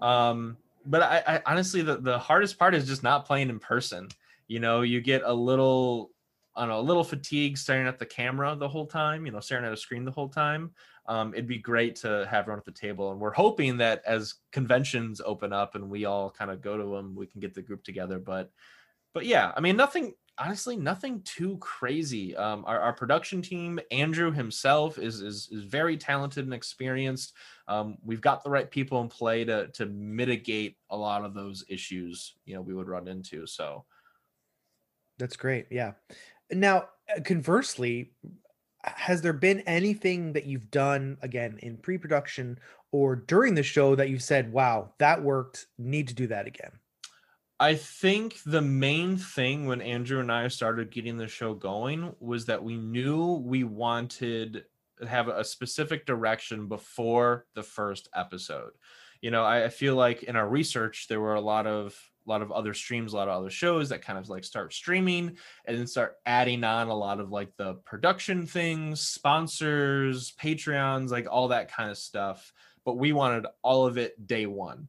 Um, 0.00 0.56
but 0.84 1.02
I, 1.02 1.22
I 1.26 1.42
honestly, 1.46 1.82
the 1.82 1.96
the 1.96 2.18
hardest 2.18 2.58
part 2.58 2.74
is 2.74 2.86
just 2.86 3.02
not 3.02 3.26
playing 3.26 3.50
in 3.50 3.58
person. 3.58 4.08
You 4.48 4.60
know, 4.60 4.82
you 4.82 5.00
get 5.00 5.22
a 5.24 5.32
little 5.32 6.10
on 6.56 6.70
a 6.70 6.80
little 6.80 7.04
fatigue 7.04 7.58
staring 7.58 7.86
at 7.86 7.98
the 7.98 8.06
camera 8.06 8.54
the 8.54 8.68
whole 8.68 8.86
time, 8.86 9.26
you 9.26 9.32
know, 9.32 9.40
staring 9.40 9.64
at 9.64 9.72
a 9.72 9.76
screen 9.76 10.04
the 10.04 10.10
whole 10.10 10.28
time. 10.28 10.70
Um, 11.06 11.34
it'd 11.34 11.48
be 11.48 11.58
great 11.58 11.96
to 11.96 12.26
have 12.30 12.44
everyone 12.44 12.60
at 12.60 12.64
the 12.64 12.70
table. 12.70 13.10
And 13.10 13.20
we're 13.20 13.32
hoping 13.32 13.76
that 13.78 14.02
as 14.06 14.34
conventions 14.52 15.20
open 15.24 15.52
up 15.52 15.74
and 15.74 15.90
we 15.90 16.04
all 16.04 16.30
kind 16.30 16.50
of 16.50 16.62
go 16.62 16.76
to 16.76 16.96
them, 16.96 17.14
we 17.14 17.26
can 17.26 17.40
get 17.40 17.54
the 17.54 17.62
group 17.62 17.82
together. 17.82 18.18
But, 18.18 18.50
but 19.12 19.26
yeah, 19.26 19.52
I 19.56 19.60
mean, 19.60 19.76
nothing, 19.76 20.14
honestly, 20.38 20.76
nothing 20.76 21.20
too 21.22 21.56
crazy. 21.58 22.36
Um, 22.36 22.64
our, 22.66 22.80
our 22.80 22.92
production 22.92 23.42
team, 23.42 23.78
Andrew 23.90 24.32
himself 24.32 24.98
is, 24.98 25.20
is, 25.20 25.48
is 25.52 25.64
very 25.64 25.96
talented 25.96 26.44
and 26.44 26.54
experienced. 26.54 27.34
Um, 27.68 27.98
we've 28.04 28.20
got 28.20 28.42
the 28.42 28.50
right 28.50 28.70
people 28.70 29.00
in 29.00 29.08
play 29.08 29.44
to, 29.44 29.68
to 29.68 29.86
mitigate 29.86 30.76
a 30.90 30.96
lot 30.96 31.24
of 31.24 31.34
those 31.34 31.64
issues, 31.68 32.34
you 32.44 32.54
know, 32.54 32.62
we 32.62 32.74
would 32.74 32.88
run 32.88 33.08
into. 33.08 33.46
So, 33.46 33.84
that's 35.18 35.36
great. 35.36 35.66
Yeah. 35.70 35.92
Now, 36.50 36.88
uh, 37.14 37.20
conversely, 37.22 38.12
has 38.82 39.22
there 39.22 39.32
been 39.32 39.60
anything 39.60 40.32
that 40.32 40.46
you've 40.46 40.70
done 40.70 41.16
again 41.22 41.58
in 41.62 41.76
pre-production 41.76 42.58
or 42.92 43.16
during 43.16 43.54
the 43.54 43.62
show 43.62 43.94
that 43.94 44.08
you've 44.08 44.22
said, 44.22 44.52
"Wow, 44.52 44.92
that 44.98 45.22
worked. 45.22 45.66
Need 45.78 46.08
to 46.08 46.14
do 46.14 46.26
that 46.28 46.46
again"? 46.46 46.72
I 47.60 47.76
think 47.76 48.42
the 48.44 48.62
main 48.62 49.16
thing 49.16 49.66
when 49.66 49.80
Andrew 49.80 50.20
and 50.20 50.32
I 50.32 50.48
started 50.48 50.90
getting 50.90 51.16
the 51.16 51.28
show 51.28 51.54
going 51.54 52.14
was 52.18 52.46
that 52.46 52.62
we 52.62 52.76
knew 52.76 53.34
we 53.44 53.62
wanted 53.62 54.64
to 55.00 55.06
have 55.06 55.28
a 55.28 55.44
specific 55.44 56.04
direction 56.04 56.66
before 56.66 57.46
the 57.54 57.62
first 57.62 58.08
episode. 58.14 58.72
You 59.20 59.30
know, 59.30 59.44
I 59.44 59.68
feel 59.68 59.94
like 59.94 60.24
in 60.24 60.36
our 60.36 60.48
research 60.48 61.06
there 61.08 61.20
were 61.20 61.34
a 61.34 61.40
lot 61.40 61.66
of 61.66 61.96
a 62.26 62.30
lot 62.30 62.42
of 62.42 62.50
other 62.50 62.74
streams, 62.74 63.12
a 63.12 63.16
lot 63.16 63.28
of 63.28 63.36
other 63.36 63.50
shows 63.50 63.90
that 63.90 64.02
kind 64.02 64.18
of 64.18 64.28
like 64.28 64.44
start 64.44 64.72
streaming 64.72 65.36
and 65.66 65.78
then 65.78 65.86
start 65.86 66.16
adding 66.24 66.64
on 66.64 66.88
a 66.88 66.94
lot 66.94 67.20
of 67.20 67.30
like 67.30 67.50
the 67.56 67.74
production 67.84 68.46
things, 68.46 69.00
sponsors, 69.00 70.32
Patreons, 70.40 71.10
like 71.10 71.26
all 71.30 71.48
that 71.48 71.70
kind 71.70 71.90
of 71.90 71.98
stuff. 71.98 72.52
But 72.84 72.96
we 72.98 73.12
wanted 73.12 73.46
all 73.62 73.86
of 73.86 73.98
it 73.98 74.26
day 74.26 74.46
one. 74.46 74.88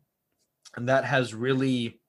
And 0.76 0.90
that 0.90 1.06
has 1.06 1.34
really 1.34 2.00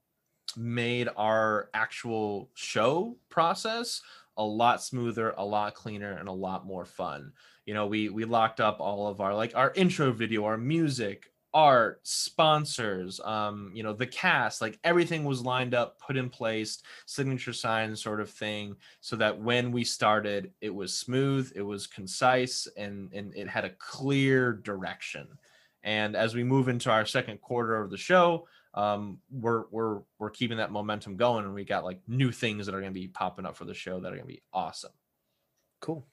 made 0.57 1.09
our 1.17 1.71
actual 1.75 2.51
show 2.55 3.17
process 3.29 4.01
a 4.37 4.45
lot 4.45 4.83
smoother, 4.83 5.35
a 5.37 5.45
lot 5.45 5.75
cleaner, 5.75 6.13
and 6.13 6.29
a 6.29 6.33
lot 6.33 6.67
more 6.67 6.85
fun. 6.85 7.33
You 7.65 7.75
know, 7.75 7.87
we 7.87 8.09
we 8.09 8.25
locked 8.25 8.61
up 8.61 8.81
all 8.81 9.07
of 9.07 9.21
our 9.21 9.35
like 9.35 9.57
our 9.57 9.73
intro 9.75 10.13
video, 10.13 10.45
our 10.45 10.59
music, 10.59 11.31
art, 11.55 12.01
sponsors, 12.03 13.19
um, 13.21 13.71
you 13.75 13.83
know, 13.83 13.95
the 13.95 14.07
cast, 14.07 14.61
like 14.61 14.79
everything 14.85 15.25
was 15.25 15.43
lined 15.43 15.75
up, 15.75 15.99
put 15.99 16.17
in 16.17 16.29
place, 16.29 16.83
signature 17.07 17.55
sign 17.55 17.97
sort 17.97 18.21
of 18.21 18.29
thing, 18.29 18.77
so 19.01 19.17
that 19.17 19.41
when 19.41 19.73
we 19.73 19.83
started, 19.83 20.53
it 20.61 20.75
was 20.75 20.97
smooth, 20.97 21.51
it 21.57 21.63
was 21.63 21.87
concise, 21.87 22.69
and 22.77 23.11
and 23.13 23.35
it 23.35 23.49
had 23.49 23.65
a 23.65 23.75
clear 23.79 24.53
direction. 24.53 25.27
And 25.83 26.15
as 26.15 26.35
we 26.35 26.45
move 26.45 26.69
into 26.69 26.91
our 26.91 27.07
second 27.07 27.41
quarter 27.41 27.81
of 27.81 27.91
the 27.91 27.97
show, 27.97 28.47
um, 28.77 29.19
we're 29.31 29.65
we're 29.71 30.01
we're 30.19 30.31
keeping 30.31 30.59
that 30.59 30.71
momentum 30.71 31.17
going, 31.17 31.45
and 31.45 31.55
we 31.55 31.65
got 31.65 31.85
like 31.85 32.01
new 32.07 32.31
things 32.31 32.67
that 32.67 32.75
are 32.75 32.81
going 32.81 32.93
to 32.93 33.01
be 33.01 33.09
popping 33.09 33.47
up 33.47 33.57
for 33.57 33.65
the 33.65 33.75
show 33.75 33.99
that 33.99 34.09
are 34.09 34.17
going 34.17 34.29
to 34.29 34.35
be 34.35 34.43
awesome. 34.53 34.93
Cool. 35.81 36.07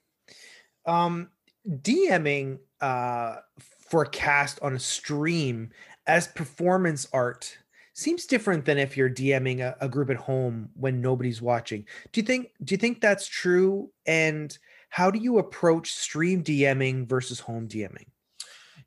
Um, 0.86 1.30
DMing 1.68 2.60
uh, 2.82 3.36
for 3.60 4.06
cast 4.06 4.62
on 4.62 4.76
a 4.76 4.80
stream 4.80 5.72
as 6.08 6.28
performance 6.28 7.08
art 7.14 7.58
seems 7.94 8.26
different 8.26 8.66
than 8.66 8.78
if 8.78 8.98
you're 8.98 9.10
DMing 9.10 9.60
a, 9.60 9.76
a 9.80 9.88
group 9.88 10.10
at 10.10 10.16
home 10.16 10.70
when 10.76 11.02
nobody's 11.02 11.42
watching. 11.42 11.86
Do 12.12 12.22
you 12.22 12.26
think 12.26 12.52
do 12.64 12.74
you 12.74 12.78
think 12.78 13.02
that's 13.02 13.28
true? 13.28 13.92
And 14.06 14.58
how 14.90 15.12
do 15.12 15.20
you 15.20 15.40
approach 15.40 15.94
stream 15.94 16.44
DMing 16.44 17.08
versus 17.08 17.40
home 17.40 17.68
DMing? 17.68 18.08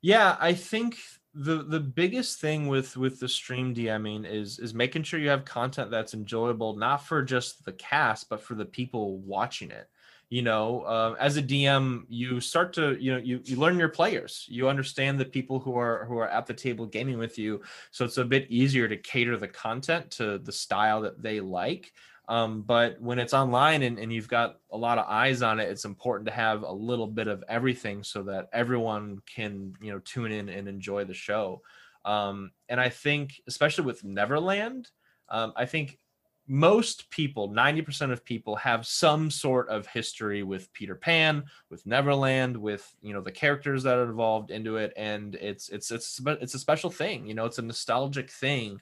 Yeah, 0.01 0.37
I 0.39 0.53
think 0.53 0.97
the 1.37 1.63
the 1.63 1.79
biggest 1.79 2.39
thing 2.39 2.67
with 2.67 2.97
with 2.97 3.19
the 3.19 3.29
stream 3.29 3.75
DMing 3.75 4.25
is 4.25 4.57
is 4.57 4.73
making 4.73 5.03
sure 5.03 5.19
you 5.19 5.29
have 5.29 5.45
content 5.45 5.91
that's 5.91 6.13
enjoyable, 6.13 6.75
not 6.75 7.05
for 7.05 7.21
just 7.21 7.63
the 7.63 7.73
cast, 7.73 8.29
but 8.29 8.41
for 8.41 8.55
the 8.55 8.65
people 8.65 9.19
watching 9.19 9.69
it. 9.69 9.87
You 10.29 10.41
know 10.41 10.81
uh, 10.81 11.15
as 11.21 11.37
a 11.37 11.41
dm 11.41 12.03
you 12.09 12.41
start 12.41 12.73
to 12.73 12.97
you 13.01 13.13
know 13.13 13.17
you, 13.19 13.39
you 13.45 13.55
learn 13.55 13.79
your 13.79 13.89
players. 13.89 14.45
You 14.49 14.67
understand 14.67 15.19
the 15.19 15.25
people 15.25 15.59
who 15.59 15.77
are 15.77 16.05
who 16.05 16.17
are 16.17 16.27
at 16.27 16.47
the 16.47 16.53
table 16.53 16.85
gaming 16.85 17.17
with 17.17 17.37
you. 17.37 17.61
So 17.91 18.03
it's 18.03 18.17
a 18.17 18.25
bit 18.25 18.47
easier 18.49 18.87
to 18.87 18.97
cater 18.97 19.37
the 19.37 19.47
content 19.47 20.11
to 20.11 20.39
the 20.39 20.51
style 20.51 21.01
that 21.01 21.21
they 21.21 21.39
like 21.39 21.93
um, 22.29 22.61
but 22.61 22.99
when 23.01 23.19
it's 23.19 23.33
online 23.33 23.83
and, 23.83 23.97
and 23.97 24.11
you've 24.11 24.27
got 24.27 24.59
a 24.71 24.77
lot 24.77 24.97
of 24.97 25.05
eyes 25.07 25.41
on 25.41 25.59
it 25.59 25.69
it's 25.69 25.85
important 25.85 26.27
to 26.27 26.33
have 26.33 26.63
a 26.63 26.71
little 26.71 27.07
bit 27.07 27.27
of 27.27 27.43
everything 27.47 28.03
so 28.03 28.23
that 28.23 28.49
everyone 28.53 29.19
can 29.33 29.73
you 29.81 29.91
know 29.91 29.99
tune 29.99 30.31
in 30.31 30.49
and 30.49 30.67
enjoy 30.67 31.03
the 31.03 31.13
show. 31.13 31.61
Um, 32.05 32.51
and 32.69 32.79
i 32.79 32.89
think 32.89 33.41
especially 33.47 33.83
with 33.83 34.03
neverland 34.05 34.89
um, 35.29 35.51
i 35.57 35.65
think 35.65 35.99
most 36.47 37.09
people 37.09 37.49
90% 37.49 38.11
of 38.11 38.23
people 38.23 38.55
have 38.55 38.87
some 38.87 39.29
sort 39.29 39.67
of 39.67 39.85
history 39.87 40.43
with 40.43 40.71
peter 40.71 40.95
pan 40.95 41.43
with 41.69 41.85
neverland 41.85 42.55
with 42.55 42.89
you 43.01 43.13
know 43.13 43.21
the 43.21 43.31
characters 43.31 43.83
that 43.83 43.97
are 43.97 44.09
involved 44.09 44.49
into 44.49 44.77
it. 44.77 44.93
And 44.95 45.35
it's 45.35 45.67
it's 45.69 45.91
it's 45.91 46.21
it's 46.25 46.53
a 46.53 46.59
special 46.59 46.89
thing 46.89 47.27
you 47.27 47.33
know 47.33 47.45
it's 47.45 47.59
a 47.59 47.61
nostalgic 47.63 48.31
thing 48.31 48.79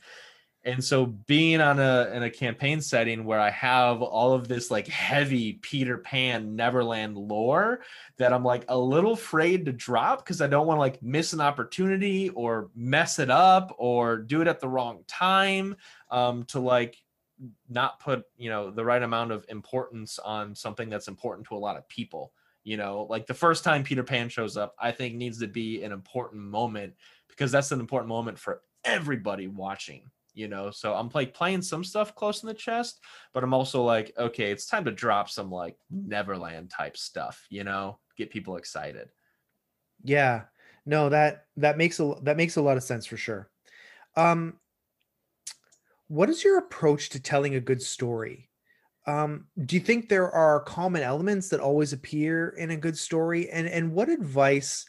and 0.66 0.84
so 0.84 1.06
being 1.06 1.62
on 1.62 1.80
a 1.80 2.10
in 2.14 2.24
a 2.24 2.30
campaign 2.30 2.82
setting 2.82 3.24
where 3.24 3.40
i 3.40 3.50
have 3.50 4.02
all 4.02 4.34
of 4.34 4.48
this 4.48 4.70
like 4.70 4.88
heavy 4.88 5.54
peter 5.54 6.00
pan 6.00 6.56
neverland 6.56 7.16
lore 7.16 7.82
that 8.18 8.34
i'm 8.34 8.44
like 8.44 8.66
a 8.68 8.78
little 8.78 9.14
afraid 9.14 9.66
to 9.66 9.72
drop 9.72 10.26
because 10.26 10.42
i 10.42 10.48
don't 10.48 10.68
want 10.68 10.78
to 10.78 10.82
like 10.82 11.02
miss 11.02 11.32
an 11.32 11.40
opportunity 11.40 12.30
or 12.30 12.70
mess 12.76 13.20
it 13.20 13.30
up 13.30 13.74
or 13.78 14.18
do 14.18 14.42
it 14.42 14.48
at 14.48 14.60
the 14.60 14.68
wrong 14.68 15.04
time 15.08 15.76
um 16.10 16.44
to 16.44 16.60
like 16.60 16.98
not 17.70 18.00
put 18.00 18.24
you 18.38 18.50
know 18.50 18.72
the 18.72 18.84
right 18.84 19.04
amount 19.04 19.32
of 19.32 19.46
importance 19.50 20.20
on 20.20 20.56
something 20.56 20.90
that's 20.90 21.08
important 21.08 21.48
to 21.48 21.56
a 21.56 21.58
lot 21.58 21.78
of 21.78 21.88
people 21.88 22.34
you 22.68 22.78
know? 22.78 23.06
Like 23.12 23.28
the 23.28 23.34
first 23.36 23.64
time 23.64 23.84
peter 23.84 24.04
pan 24.04 24.28
shows 24.28 24.58
up 24.58 24.74
i 24.80 24.92
think 24.92 25.14
needs 25.14 25.40
to 25.40 25.48
be 25.48 25.84
an 25.84 25.92
important 25.92 26.42
moment 26.42 26.94
because 27.30 27.52
that's 27.52 27.72
an 27.72 27.80
important 27.80 28.08
moment 28.08 28.40
for 28.40 28.62
everybody 28.84 29.48
watching 29.48 30.10
you 30.36 30.48
know? 30.48 30.72
So 30.72 30.94
i'm 30.94 31.10
like 31.14 31.34
playing 31.34 31.62
some 31.62 31.84
stuff 31.84 32.14
close 32.16 32.44
in 32.44 32.48
the 32.48 32.54
chest 32.54 33.00
but 33.34 33.44
i'm 33.44 33.54
also 33.54 33.84
like 33.84 34.14
okay 34.18 34.52
it's 34.52 34.66
time 34.66 34.86
to 34.86 34.92
drop 34.92 35.30
some 35.30 35.50
like 35.50 35.78
neverland 35.90 36.70
type 36.70 36.98
stuff 36.98 37.46
you 37.50 37.64
know? 37.64 38.00
Get 38.18 38.30
people 38.30 38.58
excited. 38.58 39.10
Yeah. 40.04 40.44
No 40.86 41.10
that 41.10 41.46
that 41.58 41.78
makes 41.78 42.00
a 42.00 42.14
that 42.24 42.38
makes 42.38 42.56
a 42.56 42.62
lot 42.62 42.78
of 42.78 42.84
sense 42.84 43.06
for 43.06 43.18
sure. 43.18 43.50
Um 44.16 44.60
what 46.08 46.30
is 46.30 46.44
your 46.44 46.58
approach 46.60 47.10
to 47.10 47.20
telling 47.20 47.56
a 47.56 47.60
good 47.60 47.82
story? 47.82 48.50
Um, 49.08 49.48
do 49.66 49.76
you 49.76 49.82
think 49.82 50.10
there 50.10 50.32
are 50.32 50.60
common 50.62 51.02
elements 51.04 51.50
that 51.50 51.60
always 51.60 51.94
appear 51.94 52.50
in 52.50 52.72
a 52.72 52.78
good 52.78 52.98
story? 52.98 53.50
And 53.50 53.68
and 53.68 53.94
what 53.94 54.10
advice 54.10 54.86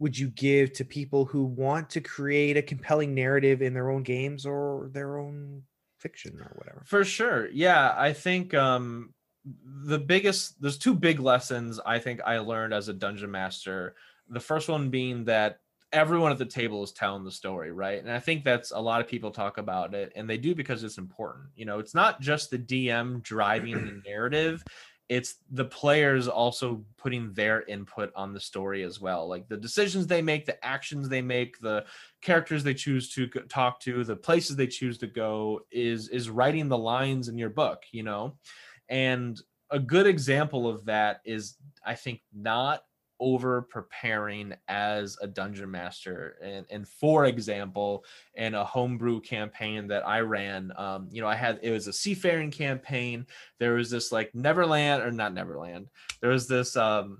would 0.00 0.18
you 0.18 0.28
give 0.28 0.72
to 0.72 0.84
people 0.84 1.26
who 1.26 1.44
want 1.44 1.90
to 1.90 2.00
create 2.00 2.56
a 2.56 2.62
compelling 2.62 3.14
narrative 3.14 3.62
in 3.62 3.74
their 3.74 3.90
own 3.90 4.02
games 4.02 4.44
or 4.44 4.90
their 4.92 5.18
own 5.18 5.62
fiction 5.98 6.40
or 6.40 6.52
whatever? 6.56 6.82
For 6.86 7.04
sure. 7.04 7.48
Yeah, 7.50 7.94
I 7.96 8.12
think 8.12 8.52
um 8.54 9.14
the 9.44 9.98
biggest 9.98 10.60
there's 10.60 10.78
two 10.78 10.94
big 10.94 11.20
lessons 11.20 11.78
I 11.84 11.98
think 11.98 12.20
I 12.24 12.38
learned 12.38 12.74
as 12.74 12.88
a 12.88 12.94
dungeon 12.94 13.30
master. 13.30 13.94
The 14.28 14.40
first 14.40 14.68
one 14.68 14.90
being 14.90 15.24
that 15.26 15.60
everyone 15.92 16.30
at 16.30 16.38
the 16.38 16.46
table 16.46 16.82
is 16.82 16.92
telling 16.92 17.24
the 17.24 17.30
story, 17.30 17.72
right? 17.72 18.00
And 18.00 18.10
I 18.10 18.20
think 18.20 18.44
that's 18.44 18.70
a 18.70 18.78
lot 18.78 19.00
of 19.00 19.08
people 19.08 19.30
talk 19.30 19.58
about 19.58 19.94
it, 19.94 20.12
and 20.14 20.28
they 20.28 20.38
do 20.38 20.54
because 20.54 20.84
it's 20.84 20.98
important. 20.98 21.48
You 21.56 21.64
know, 21.64 21.78
it's 21.78 21.94
not 21.94 22.20
just 22.20 22.50
the 22.50 22.58
DM 22.58 23.22
driving 23.22 23.74
the 23.74 24.02
narrative, 24.06 24.62
it's 25.10 25.34
the 25.50 25.64
players 25.64 26.28
also 26.28 26.84
putting 26.96 27.32
their 27.32 27.62
input 27.62 28.12
on 28.14 28.32
the 28.32 28.38
story 28.38 28.84
as 28.84 29.00
well. 29.00 29.28
Like 29.28 29.48
the 29.48 29.56
decisions 29.56 30.06
they 30.06 30.22
make, 30.22 30.46
the 30.46 30.64
actions 30.64 31.08
they 31.08 31.20
make, 31.20 31.58
the 31.58 31.84
characters 32.22 32.62
they 32.62 32.74
choose 32.74 33.12
to 33.14 33.26
talk 33.26 33.80
to, 33.80 34.04
the 34.04 34.14
places 34.14 34.54
they 34.54 34.68
choose 34.68 34.98
to 34.98 35.08
go 35.08 35.62
is 35.72 36.08
is 36.10 36.30
writing 36.30 36.68
the 36.68 36.78
lines 36.78 37.26
in 37.26 37.36
your 37.36 37.50
book, 37.50 37.82
you 37.90 38.04
know? 38.04 38.36
And 38.88 39.38
a 39.70 39.80
good 39.80 40.06
example 40.06 40.68
of 40.68 40.84
that 40.84 41.22
is 41.24 41.56
I 41.84 41.96
think 41.96 42.20
not 42.32 42.84
over 43.20 43.62
preparing 43.62 44.54
as 44.68 45.16
a 45.20 45.26
dungeon 45.26 45.70
master. 45.70 46.36
And 46.42 46.66
and 46.70 46.88
for 46.88 47.26
example 47.26 48.04
in 48.34 48.54
a 48.54 48.64
homebrew 48.64 49.20
campaign 49.20 49.86
that 49.88 50.06
i 50.06 50.20
ran 50.20 50.72
um 50.76 51.08
you 51.10 51.20
know 51.20 51.28
i 51.28 51.34
had 51.34 51.60
it 51.62 51.70
was 51.70 51.86
a 51.86 51.92
seafaring 51.92 52.50
campaign. 52.50 53.26
There 53.58 53.74
was 53.74 53.90
this 53.90 54.10
like 54.10 54.34
neverland 54.34 55.02
or 55.02 55.10
not 55.10 55.34
neverland. 55.34 55.88
There 56.20 56.30
was 56.30 56.48
this 56.48 56.76
um 56.76 57.18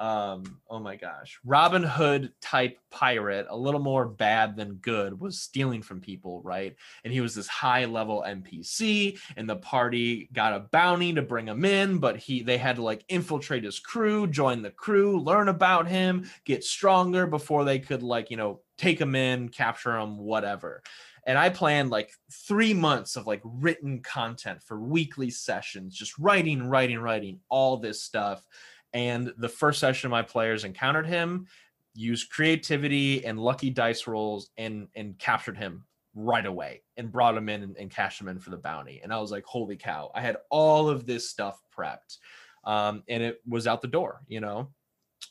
um 0.00 0.58
oh 0.68 0.78
my 0.78 0.96
gosh 0.96 1.38
robin 1.44 1.82
hood 1.82 2.32
type 2.40 2.78
pirate 2.90 3.46
a 3.48 3.56
little 3.56 3.80
more 3.80 4.06
bad 4.06 4.56
than 4.56 4.74
good 4.74 5.18
was 5.18 5.40
stealing 5.40 5.82
from 5.82 6.00
people 6.00 6.40
right 6.42 6.76
and 7.04 7.12
he 7.12 7.20
was 7.20 7.34
this 7.34 7.48
high 7.48 7.84
level 7.84 8.24
npc 8.26 9.18
and 9.36 9.48
the 9.48 9.56
party 9.56 10.28
got 10.32 10.52
a 10.52 10.60
bounty 10.60 11.12
to 11.12 11.22
bring 11.22 11.46
him 11.46 11.64
in 11.64 11.98
but 11.98 12.16
he 12.16 12.42
they 12.42 12.58
had 12.58 12.76
to 12.76 12.82
like 12.82 13.04
infiltrate 13.08 13.64
his 13.64 13.78
crew 13.78 14.26
join 14.26 14.62
the 14.62 14.70
crew 14.70 15.20
learn 15.20 15.48
about 15.48 15.88
him 15.88 16.28
get 16.44 16.62
stronger 16.62 17.26
before 17.26 17.64
they 17.64 17.78
could 17.78 18.02
like 18.02 18.30
you 18.30 18.36
know 18.36 18.60
take 18.76 19.00
him 19.00 19.14
in 19.14 19.48
capture 19.48 19.96
him 19.96 20.18
whatever 20.18 20.82
and 21.26 21.36
I 21.36 21.50
planned 21.50 21.90
like 21.90 22.12
three 22.32 22.72
months 22.72 23.16
of 23.16 23.26
like 23.26 23.42
written 23.44 24.00
content 24.00 24.62
for 24.62 24.78
weekly 24.78 25.28
sessions, 25.28 25.96
just 25.96 26.16
writing, 26.18 26.68
writing, 26.68 27.00
writing, 27.00 27.40
all 27.48 27.76
this 27.76 28.00
stuff. 28.00 28.46
And 28.92 29.32
the 29.38 29.48
first 29.48 29.80
session 29.80 30.10
my 30.10 30.22
players 30.22 30.64
encountered 30.64 31.06
him, 31.06 31.46
used 31.94 32.30
creativity 32.30 33.24
and 33.24 33.38
lucky 33.38 33.70
dice 33.70 34.06
rolls 34.06 34.50
and 34.56 34.88
and 34.94 35.18
captured 35.18 35.56
him 35.56 35.84
right 36.14 36.46
away 36.46 36.82
and 36.96 37.12
brought 37.12 37.36
him 37.36 37.48
in 37.48 37.62
and, 37.62 37.76
and 37.76 37.90
cashed 37.90 38.20
him 38.20 38.28
in 38.28 38.38
for 38.38 38.50
the 38.50 38.56
bounty. 38.56 39.00
And 39.02 39.12
I 39.12 39.20
was 39.20 39.30
like, 39.30 39.44
holy 39.44 39.76
cow, 39.76 40.10
I 40.14 40.22
had 40.22 40.38
all 40.50 40.88
of 40.88 41.06
this 41.06 41.28
stuff 41.28 41.60
prepped. 41.76 42.18
Um, 42.64 43.04
and 43.08 43.22
it 43.22 43.40
was 43.46 43.66
out 43.66 43.82
the 43.82 43.88
door, 43.88 44.22
you 44.26 44.40
know. 44.40 44.70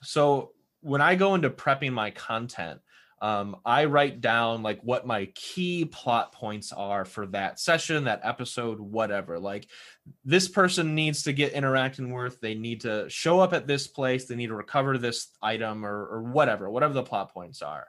So 0.04 0.52
when 0.82 1.02
I 1.02 1.15
go 1.15 1.36
into 1.36 1.50
prepping 1.50 1.91
my 1.91 2.12
content, 2.12 2.80
um, 3.21 3.58
I 3.65 3.86
write 3.86 4.21
down 4.21 4.62
like 4.62 4.82
what 4.82 5.08
my 5.08 5.25
key 5.36 5.86
plot 5.86 6.32
points 6.32 6.71
are 6.73 7.06
for 7.06 7.25
that 7.28 7.60
session, 7.60 8.04
that 8.04 8.21
episode, 8.23 8.80
whatever. 8.80 9.39
Like 9.39 9.67
this 10.23 10.47
person 10.47 10.95
needs 10.95 11.23
to 11.23 11.34
get 11.34 11.54
interacting 11.54 12.13
with, 12.13 12.39
they 12.41 12.56
need 12.56 12.82
to 12.82 13.10
show 13.10 13.39
up 13.39 13.54
at 13.54 13.67
this 13.67 13.88
place, 13.88 14.25
they 14.25 14.36
need 14.36 14.47
to 14.47 14.56
recover 14.56 14.97
this 14.97 15.30
item 15.41 15.86
or, 15.86 16.06
or 16.08 16.23
whatever, 16.23 16.69
whatever 16.69 16.93
the 16.93 17.04
plot 17.04 17.34
points 17.34 17.62
are. 17.62 17.88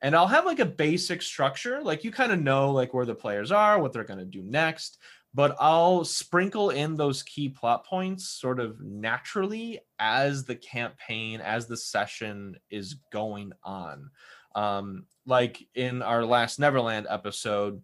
And 0.00 0.14
I'll 0.14 0.28
have 0.28 0.46
like 0.46 0.60
a 0.60 0.64
basic 0.64 1.22
structure, 1.22 1.82
like 1.82 2.04
you 2.04 2.12
kind 2.12 2.30
of 2.30 2.40
know 2.40 2.70
like 2.70 2.94
where 2.94 3.06
the 3.06 3.16
players 3.16 3.50
are, 3.50 3.80
what 3.80 3.92
they're 3.92 4.04
going 4.04 4.20
to 4.20 4.24
do 4.24 4.42
next 4.42 4.98
but 5.34 5.56
I'll 5.60 6.04
sprinkle 6.04 6.70
in 6.70 6.96
those 6.96 7.22
key 7.22 7.48
plot 7.48 7.86
points 7.86 8.28
sort 8.28 8.60
of 8.60 8.80
naturally 8.80 9.80
as 9.98 10.44
the 10.44 10.56
campaign, 10.56 11.40
as 11.40 11.66
the 11.66 11.76
session 11.76 12.56
is 12.70 12.96
going 13.12 13.52
on. 13.62 14.10
Um, 14.58 15.04
like 15.24 15.64
in 15.76 16.02
our 16.02 16.24
last 16.24 16.58
Neverland 16.58 17.06
episode, 17.08 17.80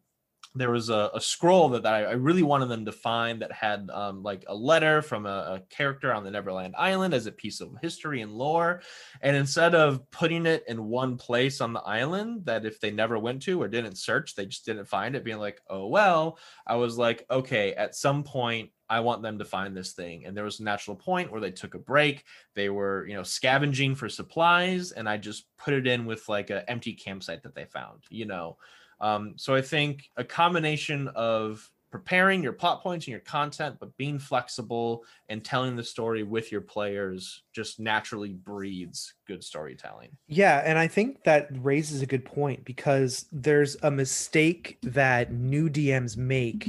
there 0.57 0.71
was 0.71 0.89
a, 0.89 1.11
a 1.15 1.21
scroll 1.21 1.69
that, 1.69 1.85
that 1.85 1.95
I, 1.95 2.03
I, 2.03 2.13
really 2.13 2.43
wanted 2.43 2.67
them 2.67 2.85
to 2.85 2.93
find 2.93 3.43
that 3.43 3.51
had 3.53 3.91
um, 3.93 4.23
like 4.23 4.45
a 4.49 4.55
letter 4.55 5.03
from 5.03 5.27
a, 5.27 5.29
a, 5.29 5.63
character 5.69 6.13
on 6.13 6.25
the 6.25 6.31
Neverland 6.31 6.75
Island 6.79 7.13
as 7.13 7.27
a 7.27 7.33
piece 7.33 7.61
of 7.61 7.77
history 7.81 8.23
and 8.23 8.33
lore. 8.33 8.83
And 9.21 9.37
instead 9.37 9.75
of 9.75 10.09
putting 10.11 10.47
it 10.47 10.65
in 10.69 10.89
one 10.89 11.17
place 11.17 11.61
on 11.61 11.73
the 11.73 11.81
island 11.81 12.47
that 12.47 12.67
if 12.67 12.81
they 12.81 12.91
never 12.91 13.19
went 13.19 13.43
to 13.43 13.61
or 13.61 13.69
didn't 13.69 13.99
search, 13.99 14.35
they 14.35 14.47
just 14.47 14.65
didn't 14.65 14.87
find 14.87 15.15
it, 15.15 15.25
being 15.25 15.39
like, 15.39 15.61
oh, 15.69 15.87
well, 15.87 16.39
I 16.67 16.77
was 16.77 16.99
like, 16.99 17.25
okay, 17.31 17.75
at 17.75 17.95
some 17.95 18.23
point 18.25 18.71
I 18.89 19.01
want 19.01 19.23
them 19.23 19.39
to 19.39 19.45
find 19.45 19.77
this 19.77 19.93
thing. 19.93 20.27
And 20.27 20.37
there 20.37 20.45
was 20.45 20.61
a 20.61 20.65
natural 20.65 20.97
point 20.97 21.33
where 21.33 21.41
they 21.41 21.51
took 21.51 21.75
a 21.75 21.79
break. 21.79 22.25
They 22.55 22.69
were, 22.69 23.07
you 23.07 23.15
know, 23.15 23.23
scavenging 23.23 23.95
for 23.95 24.09
supplies, 24.09 24.93
and 24.93 25.09
I 25.09 25.17
just 25.17 25.47
put 25.57 25.75
it 25.75 25.87
in 25.87 26.05
with 26.07 26.29
like 26.29 26.51
an 26.51 26.63
empty 26.69 26.93
campsite 26.93 27.43
that 27.43 27.55
they 27.55 27.65
found, 27.65 28.05
you 28.11 28.27
know. 28.27 28.57
Um, 29.01 29.35
so 29.37 29.55
I 29.55 29.63
think 29.63 30.11
a 30.17 30.25
combination 30.25 31.09
of 31.09 31.69
preparing 31.95 32.43
your 32.43 32.53
plot 32.53 32.83
points 32.83 33.07
and 33.07 33.13
your 33.13 33.21
content, 33.21 33.77
but 33.79 33.97
being 33.97 34.19
flexible 34.19 35.05
and 35.29 35.45
telling 35.45 35.77
the 35.77 35.85
story 35.85 36.25
with 36.25 36.51
your 36.51 36.61
players 36.61 37.45
just 37.53 37.79
naturally 37.79 38.33
breeds 38.33 39.15
good 39.29 39.45
storytelling. 39.45 40.09
Yeah, 40.27 40.61
and 40.65 40.77
I 40.77 40.89
think 40.89 41.23
that 41.23 41.51
raises 41.53 42.03
a 42.03 42.07
good 42.07 42.25
point 42.25 42.65
because 42.65 43.27
there's 43.31 43.77
a 43.85 43.93
mistake 43.93 44.77
that 44.83 45.33
new 45.33 45.71
DMs 45.71 46.17
make, 46.17 46.69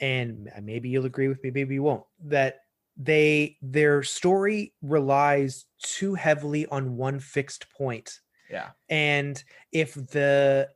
and 0.00 0.50
maybe 0.62 0.88
you'll 0.88 1.06
agree 1.06 1.28
with 1.28 1.42
me, 1.42 1.50
maybe 1.50 1.74
you 1.74 1.82
won't, 1.82 2.04
that 2.24 2.60
they 2.96 3.56
their 3.62 4.02
story 4.02 4.74
relies 4.82 5.66
too 5.82 6.14
heavily 6.14 6.66
on 6.66 6.96
one 6.96 7.20
fixed 7.20 7.70
point. 7.70 8.20
Yeah. 8.50 8.70
And 8.88 9.42
if 9.72 9.94
the 9.94 10.68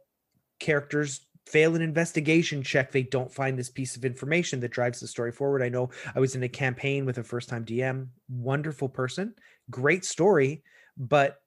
characters 0.60 1.26
fail 1.46 1.74
an 1.74 1.82
investigation 1.82 2.62
check, 2.62 2.92
they 2.92 3.02
don't 3.02 3.32
find 3.32 3.58
this 3.58 3.70
piece 3.70 3.96
of 3.96 4.04
information 4.04 4.60
that 4.60 4.70
drives 4.70 5.00
the 5.00 5.08
story 5.08 5.32
forward. 5.32 5.62
I 5.62 5.68
know 5.68 5.90
I 6.14 6.20
was 6.20 6.36
in 6.36 6.42
a 6.44 6.48
campaign 6.48 7.04
with 7.04 7.18
a 7.18 7.24
first 7.24 7.48
time 7.48 7.64
DM, 7.64 8.08
wonderful 8.28 8.88
person, 8.88 9.34
great 9.70 10.04
story, 10.04 10.62
but 10.96 11.38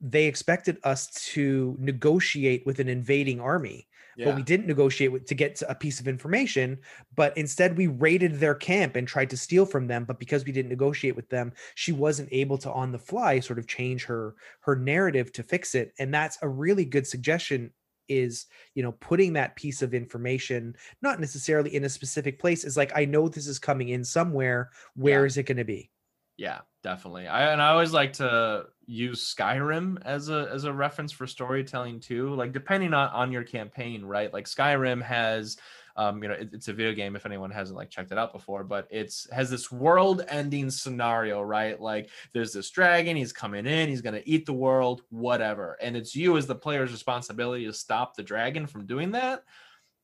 they 0.00 0.24
expected 0.26 0.78
us 0.82 1.10
to 1.32 1.76
negotiate 1.78 2.64
with 2.66 2.80
an 2.80 2.88
invading 2.88 3.40
army 3.40 3.86
yeah. 4.16 4.26
but 4.26 4.36
we 4.36 4.42
didn't 4.42 4.66
negotiate 4.66 5.12
with, 5.12 5.26
to 5.26 5.34
get 5.34 5.60
a 5.68 5.74
piece 5.74 6.00
of 6.00 6.08
information 6.08 6.78
but 7.16 7.36
instead 7.36 7.76
we 7.76 7.86
raided 7.86 8.34
their 8.34 8.54
camp 8.54 8.96
and 8.96 9.06
tried 9.06 9.30
to 9.30 9.36
steal 9.36 9.66
from 9.66 9.86
them 9.86 10.04
but 10.04 10.18
because 10.18 10.44
we 10.44 10.52
didn't 10.52 10.70
negotiate 10.70 11.16
with 11.16 11.28
them 11.28 11.52
she 11.74 11.92
wasn't 11.92 12.28
able 12.32 12.58
to 12.58 12.70
on 12.72 12.92
the 12.92 12.98
fly 12.98 13.40
sort 13.40 13.58
of 13.58 13.66
change 13.66 14.04
her 14.04 14.34
her 14.60 14.76
narrative 14.76 15.32
to 15.32 15.42
fix 15.42 15.74
it 15.74 15.92
and 15.98 16.12
that's 16.12 16.38
a 16.42 16.48
really 16.48 16.84
good 16.84 17.06
suggestion 17.06 17.70
is 18.08 18.46
you 18.74 18.82
know 18.82 18.92
putting 18.92 19.32
that 19.32 19.56
piece 19.56 19.82
of 19.82 19.94
information 19.94 20.74
not 21.00 21.20
necessarily 21.20 21.74
in 21.74 21.84
a 21.84 21.88
specific 21.88 22.38
place 22.38 22.64
is 22.64 22.76
like 22.76 22.92
i 22.94 23.04
know 23.04 23.28
this 23.28 23.46
is 23.46 23.58
coming 23.58 23.90
in 23.90 24.04
somewhere 24.04 24.70
Where 24.94 25.20
yeah. 25.20 25.26
is 25.26 25.36
it 25.38 25.44
going 25.44 25.58
to 25.58 25.64
be 25.64 25.90
yeah 26.36 26.60
definitely. 26.82 27.26
I 27.26 27.52
and 27.52 27.60
i 27.60 27.70
always 27.70 27.92
like 27.92 28.12
to 28.14 28.66
use 28.86 29.34
skyrim 29.34 29.98
as 30.04 30.28
a 30.28 30.48
as 30.52 30.64
a 30.64 30.72
reference 30.72 31.12
for 31.12 31.26
storytelling 31.26 32.00
too 32.00 32.34
like 32.34 32.52
depending 32.52 32.92
on 32.92 33.08
on 33.10 33.32
your 33.32 33.44
campaign 33.44 34.04
right? 34.04 34.32
Like 34.32 34.46
skyrim 34.46 35.02
has 35.02 35.56
um, 35.96 36.22
you 36.22 36.28
know, 36.28 36.34
it, 36.34 36.50
it's 36.52 36.68
a 36.68 36.72
video 36.72 36.94
game 36.94 37.16
if 37.16 37.26
anyone 37.26 37.50
hasn't 37.50 37.76
like 37.76 37.90
checked 37.90 38.12
it 38.12 38.16
out 38.16 38.32
before, 38.32 38.64
but 38.64 38.86
it's 38.90 39.28
has 39.32 39.50
this 39.50 39.70
world-ending 39.70 40.70
scenario, 40.70 41.42
right? 41.42 41.78
Like 41.78 42.08
there's 42.32 42.52
this 42.52 42.70
dragon, 42.70 43.16
he's 43.16 43.32
coming 43.32 43.66
in, 43.66 43.88
he's 43.88 44.00
gonna 44.00 44.22
eat 44.24 44.46
the 44.46 44.52
world, 44.52 45.02
whatever, 45.10 45.76
and 45.82 45.96
it's 45.96 46.16
you 46.16 46.36
as 46.36 46.46
the 46.46 46.54
player's 46.54 46.92
responsibility 46.92 47.66
to 47.66 47.72
stop 47.72 48.16
the 48.16 48.22
dragon 48.22 48.66
from 48.66 48.86
doing 48.86 49.10
that 49.12 49.44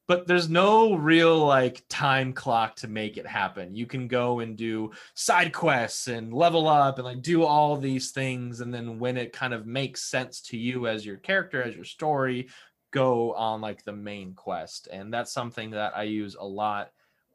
but 0.08 0.26
there's 0.26 0.48
no 0.48 0.94
real 0.94 1.44
like 1.44 1.82
time 1.88 2.32
clock 2.32 2.76
to 2.76 2.88
make 2.88 3.16
it 3.16 3.26
happen. 3.26 3.74
You 3.74 3.86
can 3.86 4.06
go 4.06 4.40
and 4.40 4.56
do 4.56 4.92
side 5.14 5.52
quests 5.52 6.08
and 6.08 6.32
level 6.32 6.68
up 6.68 6.98
and 6.98 7.04
like 7.04 7.22
do 7.22 7.42
all 7.44 7.76
these 7.76 8.12
things 8.12 8.60
and 8.60 8.72
then 8.72 8.98
when 8.98 9.16
it 9.16 9.32
kind 9.32 9.52
of 9.52 9.66
makes 9.66 10.02
sense 10.02 10.40
to 10.42 10.56
you 10.56 10.86
as 10.86 11.04
your 11.04 11.16
character 11.16 11.62
as 11.62 11.74
your 11.74 11.84
story, 11.84 12.48
go 12.96 13.34
on 13.34 13.60
like 13.60 13.84
the 13.84 13.92
main 13.92 14.32
quest 14.32 14.88
and 14.90 15.12
that's 15.12 15.30
something 15.30 15.70
that 15.70 15.92
i 15.96 16.02
use 16.02 16.34
a 16.34 16.46
lot 16.46 16.92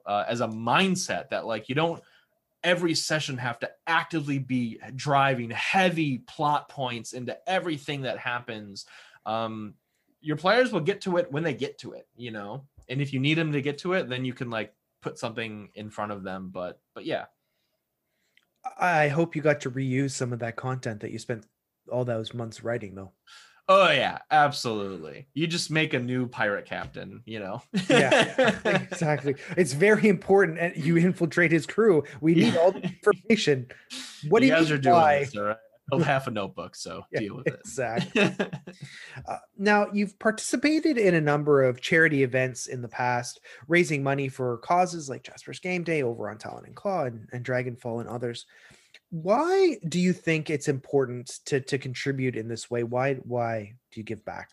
uh, 0.08 0.24
as 0.28 0.42
a 0.42 0.48
mindset 0.48 1.30
that 1.30 1.46
like 1.46 1.70
you 1.70 1.76
don't 1.76 2.02
every 2.64 2.96
session 2.96 3.38
have 3.38 3.60
to 3.60 3.70
actively 3.86 4.40
be 4.40 4.80
driving 4.96 5.52
heavy 5.52 6.20
plot 6.20 6.68
points 6.68 7.14
into 7.14 7.38
everything 7.48 8.02
that 8.02 8.18
happens 8.18 8.86
um 9.28 9.76
your 10.22 10.38
players 10.38 10.72
will 10.72 10.80
get 10.80 11.02
to 11.02 11.18
it 11.18 11.32
when 11.32 11.44
they 11.44 11.54
get 11.54 11.78
to 11.78 11.94
it 11.94 12.08
you 12.16 12.32
know 12.32 12.64
and 12.90 13.02
if 13.02 13.14
you 13.14 13.20
need 13.20 13.38
them 13.38 13.52
to 13.52 13.62
get 13.62 13.78
to 13.78 13.94
it 13.94 14.10
then 14.10 14.26
you 14.26 14.34
can 14.34 14.50
like 14.50 14.74
put 15.02 15.18
something 15.18 15.70
in 15.76 15.90
front 15.90 16.12
of 16.12 16.24
them 16.24 16.50
but 16.52 16.80
but 16.94 17.06
yeah 17.06 17.26
i 18.78 19.08
hope 19.08 19.36
you 19.36 19.42
got 19.42 19.60
to 19.60 19.72
reuse 19.72 20.12
some 20.12 20.32
of 20.32 20.40
that 20.40 20.56
content 20.56 21.00
that 21.02 21.12
you 21.12 21.20
spent 21.20 21.46
all 21.92 22.06
those 22.06 22.34
months 22.34 22.64
writing 22.64 22.96
though 22.96 23.12
Oh 23.68 23.90
yeah, 23.90 24.18
absolutely. 24.32 25.28
You 25.34 25.48
just 25.48 25.72
make 25.72 25.94
a 25.94 26.00
new 26.00 26.28
pirate 26.28 26.66
captain, 26.66 27.22
you 27.26 27.40
know. 27.40 27.62
yeah, 27.90 28.58
exactly. 28.66 29.36
It's 29.56 29.72
very 29.72 30.10
important, 30.10 30.60
and 30.60 30.76
you 30.76 30.98
infiltrate 30.98 31.54
his 31.54 31.66
crew. 31.66 32.04
We 32.20 32.36
need 32.36 32.56
yeah. 32.56 32.60
all 32.60 32.72
the 32.74 32.82
information. 33.06 33.68
What 34.28 34.42
you 34.42 34.50
do 34.50 34.56
you 34.56 34.60
guys 34.60 34.72
are 34.72 34.78
doing 34.78 35.20
this, 35.22 35.38
all 35.38 35.44
right? 35.44 35.58
Half 36.00 36.28
a 36.28 36.32
notebook, 36.32 36.76
so 36.76 37.04
yeah, 37.12 37.20
deal 37.20 37.36
with 37.36 37.48
it. 37.48 37.60
Exactly. 37.60 38.22
uh, 39.28 39.38
now, 39.58 39.88
you've 39.92 40.18
participated 40.20 40.98
in 40.98 41.16
a 41.16 41.22
number 41.22 41.64
of 41.64 41.82
charity 41.82 42.24
events 42.24 42.68
in 42.68 42.82
the 42.82 42.88
past, 42.88 43.40
raising 43.68 44.04
money 44.04 44.30
for 44.30 44.58
causes 44.60 45.10
like 45.10 45.24
Jasper's 45.24 45.60
Game 45.60 45.84
Day 45.84 46.04
over 46.04 46.30
on 46.30 46.38
Talon 46.38 46.66
and 46.66 46.76
Claw 46.76 47.06
and, 47.06 47.28
and 47.34 47.46
Dragonfall 47.46 48.00
and 48.00 48.10
others 48.10 48.46
why 49.12 49.78
do 49.90 50.00
you 50.00 50.14
think 50.14 50.50
it's 50.50 50.70
important 50.70 51.40
to 51.46 51.60
to 51.60 51.78
contribute 51.78 52.36
in 52.36 52.48
this 52.48 52.72
way 52.72 52.84
why 52.84 53.16
why 53.16 53.74
do 53.92 54.00
you 54.00 54.04
give 54.04 54.24
back 54.24 54.50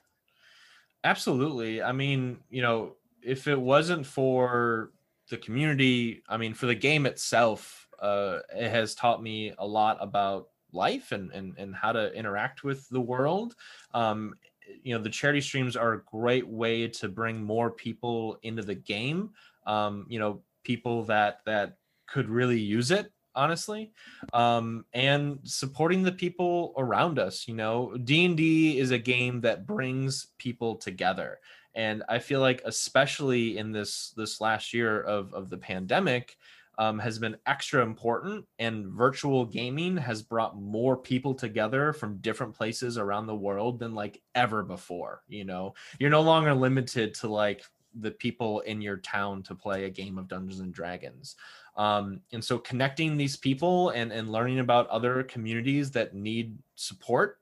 absolutely 1.05 1.81
i 1.81 1.93
mean 1.93 2.39
you 2.51 2.61
know 2.61 2.95
if 3.23 3.47
it 3.47 3.59
wasn't 3.59 4.05
for 4.05 4.91
the 5.31 5.37
community 5.37 6.23
i 6.29 6.37
mean 6.37 6.55
for 6.55 6.67
the 6.67 6.75
game 6.75 7.07
itself 7.07 7.87
uh 8.01 8.39
it 8.55 8.69
has 8.69 8.95
taught 8.97 9.23
me 9.23 9.53
a 9.59 9.67
lot 9.67 9.97
about 10.01 10.49
life 10.73 11.13
and 11.13 11.31
and, 11.33 11.55
and 11.59 11.75
how 11.75 11.93
to 11.93 12.13
interact 12.13 12.65
with 12.65 12.89
the 12.89 13.01
world. 13.01 13.55
Um 13.95 14.35
you 14.83 14.95
know 14.95 15.03
the 15.03 15.11
charity 15.11 15.41
streams 15.41 15.77
are 15.77 15.95
a 15.95 16.03
great 16.05 16.47
way 16.47 16.89
to 16.89 17.09
bring 17.09 17.43
more 17.43 17.71
people 17.71 18.39
into 18.43 18.63
the 18.63 18.75
game. 18.75 19.31
Um 19.67 20.07
you 20.09 20.19
know 20.19 20.43
people 20.65 21.05
that 21.05 21.41
that 21.47 21.77
could 22.07 22.29
really 22.29 22.61
use 22.61 22.91
it 22.91 23.13
honestly. 23.35 23.93
Um, 24.33 24.85
and 24.93 25.39
supporting 25.45 26.03
the 26.03 26.13
people 26.13 26.75
around 26.77 27.19
us 27.19 27.47
you 27.47 27.55
know. 27.55 27.97
D&d 27.97 28.79
is 28.79 28.91
a 28.91 28.99
game 28.99 29.41
that 29.43 29.67
brings 29.67 30.29
people 30.39 30.77
together. 30.77 31.39
And 31.75 32.03
i 32.09 32.19
feel 32.19 32.41
like 32.41 32.61
especially 32.65 33.59
in 33.59 33.71
this 33.73 34.13
this 34.17 34.41
last 34.41 34.75
year 34.75 35.01
of 35.01 35.33
of 35.33 35.49
the 35.49 35.59
pandemic 35.59 36.37
um, 36.79 36.99
has 36.99 37.19
been 37.19 37.37
extra 37.47 37.83
important 37.83 38.47
and 38.59 38.87
virtual 38.87 39.45
gaming 39.45 39.97
has 39.97 40.23
brought 40.23 40.61
more 40.61 40.97
people 40.97 41.35
together 41.35 41.93
from 41.93 42.19
different 42.19 42.55
places 42.55 42.97
around 42.97 43.27
the 43.27 43.35
world 43.35 43.79
than 43.79 43.95
like 43.95 44.23
ever 44.35 44.63
before 44.63 45.23
you 45.29 45.45
know 45.45 45.75
you're 45.99 46.11
no 46.11 46.23
longer 46.23 46.55
limited 46.55 47.13
to 47.15 47.29
like 47.29 47.63
the 48.01 48.11
people 48.11 48.61
in 48.61 48.81
your 48.81 48.99
town 48.99 49.43
to 49.43 49.55
play 49.55 49.85
a 49.85 49.91
game 49.91 50.19
of 50.19 50.29
dungeons 50.29 50.61
and 50.61 50.73
dragons 50.73 51.37
um, 51.77 52.21
and 52.33 52.45
so 52.45 52.59
connecting 52.59 53.17
these 53.17 53.37
people 53.37 53.91
and, 53.91 54.13
and 54.13 54.31
learning 54.33 54.59
about 54.59 54.89
other 54.89 55.23
communities 55.23 55.93
that 55.93 56.13
need 56.15 56.59
support 56.75 57.39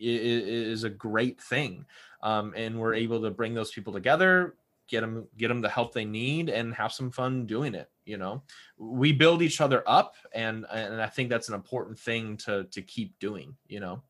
is, 0.00 0.84
a 0.84 0.90
great 0.90 1.40
thing. 1.40 1.84
Um, 2.22 2.52
and 2.56 2.78
we're 2.78 2.94
able 2.94 3.22
to 3.22 3.30
bring 3.30 3.54
those 3.54 3.70
people 3.70 3.92
together, 3.92 4.54
get 4.90 5.00
them, 5.00 5.26
get 5.38 5.48
them 5.48 5.60
the 5.60 5.68
help 5.68 5.94
they 5.94 6.04
need 6.04 6.50
and 6.50 6.74
have 6.74 6.92
some 6.92 7.10
fun 7.10 7.46
doing 7.46 7.74
it. 7.74 7.88
You 8.04 8.18
know, 8.18 8.42
we 8.76 9.12
build 9.12 9.40
each 9.40 9.60
other 9.60 9.82
up. 9.86 10.16
And, 10.34 10.66
and 10.72 11.00
I 11.00 11.06
think 11.06 11.30
that's 11.30 11.48
an 11.48 11.54
important 11.54 11.98
thing 11.98 12.36
to, 12.38 12.64
to 12.64 12.82
keep 12.82 13.18
doing, 13.20 13.56
you 13.68 13.80
know? 13.80 14.02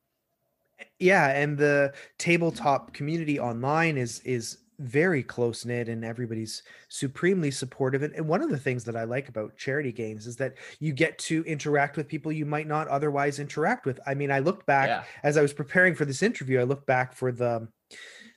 Yeah. 0.98 1.28
And 1.28 1.58
the 1.58 1.92
tabletop 2.18 2.94
community 2.94 3.38
online 3.38 3.98
is, 3.98 4.20
is 4.20 4.58
very 4.78 5.22
close 5.22 5.66
knit 5.66 5.90
and 5.90 6.02
everybody's 6.04 6.62
supremely 6.88 7.50
supportive. 7.50 8.02
And, 8.02 8.14
and, 8.14 8.26
one 8.26 8.40
of 8.40 8.48
the 8.48 8.58
things 8.58 8.82
that 8.84 8.96
I 8.96 9.04
like 9.04 9.28
about 9.28 9.58
charity 9.58 9.92
games 9.92 10.26
is 10.26 10.36
that 10.36 10.54
you 10.78 10.94
get 10.94 11.18
to 11.18 11.44
interact 11.44 11.98
with 11.98 12.08
people 12.08 12.32
you 12.32 12.46
might 12.46 12.66
not 12.66 12.88
otherwise 12.88 13.38
interact 13.38 13.84
with. 13.84 14.00
I 14.06 14.14
mean, 14.14 14.30
I 14.30 14.38
looked 14.38 14.64
back 14.64 14.88
yeah. 14.88 15.02
as 15.22 15.36
I 15.36 15.42
was 15.42 15.52
preparing 15.52 15.94
for 15.94 16.06
this 16.06 16.22
interview, 16.22 16.58
I 16.58 16.64
looked 16.64 16.86
back 16.86 17.12
for 17.12 17.30
the 17.30 17.68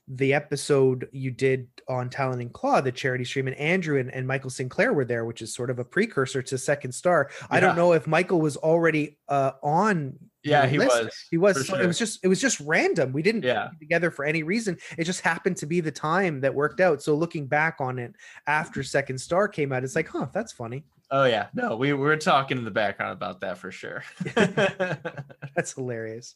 the 0.08 0.34
episode 0.34 1.08
you 1.12 1.32
did 1.32 1.68
on 1.88 2.10
Talon 2.10 2.42
and 2.42 2.54
Claw, 2.54 2.82
the 2.82 2.92
charity 2.92 3.26
stream, 3.26 3.48
and 3.48 3.56
Andrew 3.58 4.00
and, 4.00 4.14
and 4.14 4.28
Michael 4.28 4.50
Sinclair 4.50 4.94
were 4.94 5.06
there, 5.06 5.26
which 5.26 5.42
is 5.42 5.54
sort 5.54 5.70
of 5.70 5.80
a 5.80 5.86
precursor 5.86 6.42
to 6.42 6.58
Second 6.58 6.92
Star. 6.92 7.30
Yeah. 7.42 7.48
I 7.52 7.60
don't 7.60 7.76
know 7.76 7.94
if 7.94 8.08
Michael 8.08 8.42
was 8.42 8.58
already 8.58 9.18
uh, 9.30 9.52
on 9.62 10.18
yeah 10.44 10.68
he 10.68 10.78
list. 10.78 11.04
was 11.04 11.26
he 11.32 11.38
was 11.38 11.66
sure. 11.66 11.82
it 11.82 11.88
was 11.88 11.98
just 11.98 12.20
it 12.24 12.28
was 12.28 12.40
just 12.40 12.60
random 12.62 13.14
we 13.14 13.22
didn't 13.22 13.44
yeah. 13.44 13.70
together 13.80 14.12
for 14.12 14.26
any 14.26 14.44
reason 14.44 14.78
it 14.98 15.06
just 15.06 15.22
happened 15.22 15.56
to 15.56 15.66
be 15.66 15.80
the 15.80 15.92
time 15.92 16.42
that 16.42 16.54
worked 16.54 16.82
out 16.82 17.02
so 17.02 17.16
looking 17.16 17.48
back 17.48 17.78
on 17.80 17.98
it 17.98 18.14
after 18.48 18.84
second 18.84 19.18
star 19.18 19.48
came 19.48 19.72
out 19.72 19.84
it's 19.84 19.96
like 19.96 20.08
huh 20.08 20.28
that's 20.34 20.52
funny 20.52 20.84
oh 21.12 21.24
yeah 21.24 21.48
no 21.54 21.78
we, 21.78 21.94
we 21.94 22.00
were 22.00 22.18
talking 22.18 22.58
in 22.58 22.66
the 22.66 22.72
background 22.72 23.14
about 23.14 23.40
that 23.40 23.58
for 23.58 23.72
sure 23.72 24.04
that's 25.56 25.74
hilarious 25.74 26.36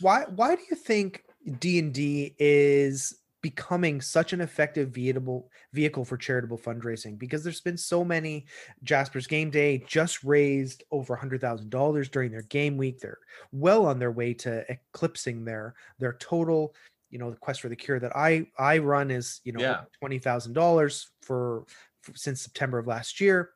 why 0.00 0.24
why 0.34 0.54
do 0.54 0.62
you 0.70 0.76
think 0.76 1.22
d&d 1.58 2.34
is 2.38 3.20
becoming 3.42 4.00
such 4.00 4.32
an 4.32 4.40
effective 4.40 4.90
vehicle 4.90 5.48
vehicle 5.72 6.04
for 6.04 6.16
charitable 6.16 6.58
fundraising 6.58 7.16
because 7.18 7.44
there's 7.44 7.60
been 7.60 7.76
so 7.76 8.04
many 8.04 8.46
Jasper's 8.82 9.26
Game 9.28 9.50
Day 9.50 9.84
just 9.86 10.24
raised 10.24 10.82
over 10.90 11.16
$100,000 11.16 12.10
during 12.10 12.32
their 12.32 12.42
game 12.42 12.76
week. 12.76 12.98
They're 12.98 13.18
well 13.52 13.86
on 13.86 14.00
their 14.00 14.10
way 14.10 14.34
to 14.34 14.64
eclipsing 14.68 15.44
their 15.44 15.74
their 15.98 16.14
total 16.14 16.74
you 17.10 17.18
know 17.18 17.30
the 17.30 17.36
quest 17.36 17.60
for 17.60 17.68
the 17.68 17.76
cure 17.76 18.00
that 18.00 18.16
i 18.16 18.44
i 18.58 18.78
run 18.78 19.12
is 19.12 19.40
you 19.44 19.52
know 19.52 19.60
Yeah. 19.60 19.82
$20000 20.02 21.06
for, 21.22 21.64
for 22.02 22.16
since 22.16 22.40
september 22.40 22.78
of 22.78 22.88
last 22.88 23.20
year 23.20 23.50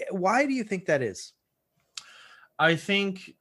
Eh, 0.00 0.04
why 0.10 0.46
do 0.46 0.52
you 0.52 0.64
think 0.64 0.86
that 0.86 1.02
is 1.02 1.32
I 2.58 2.76
think 2.76 3.34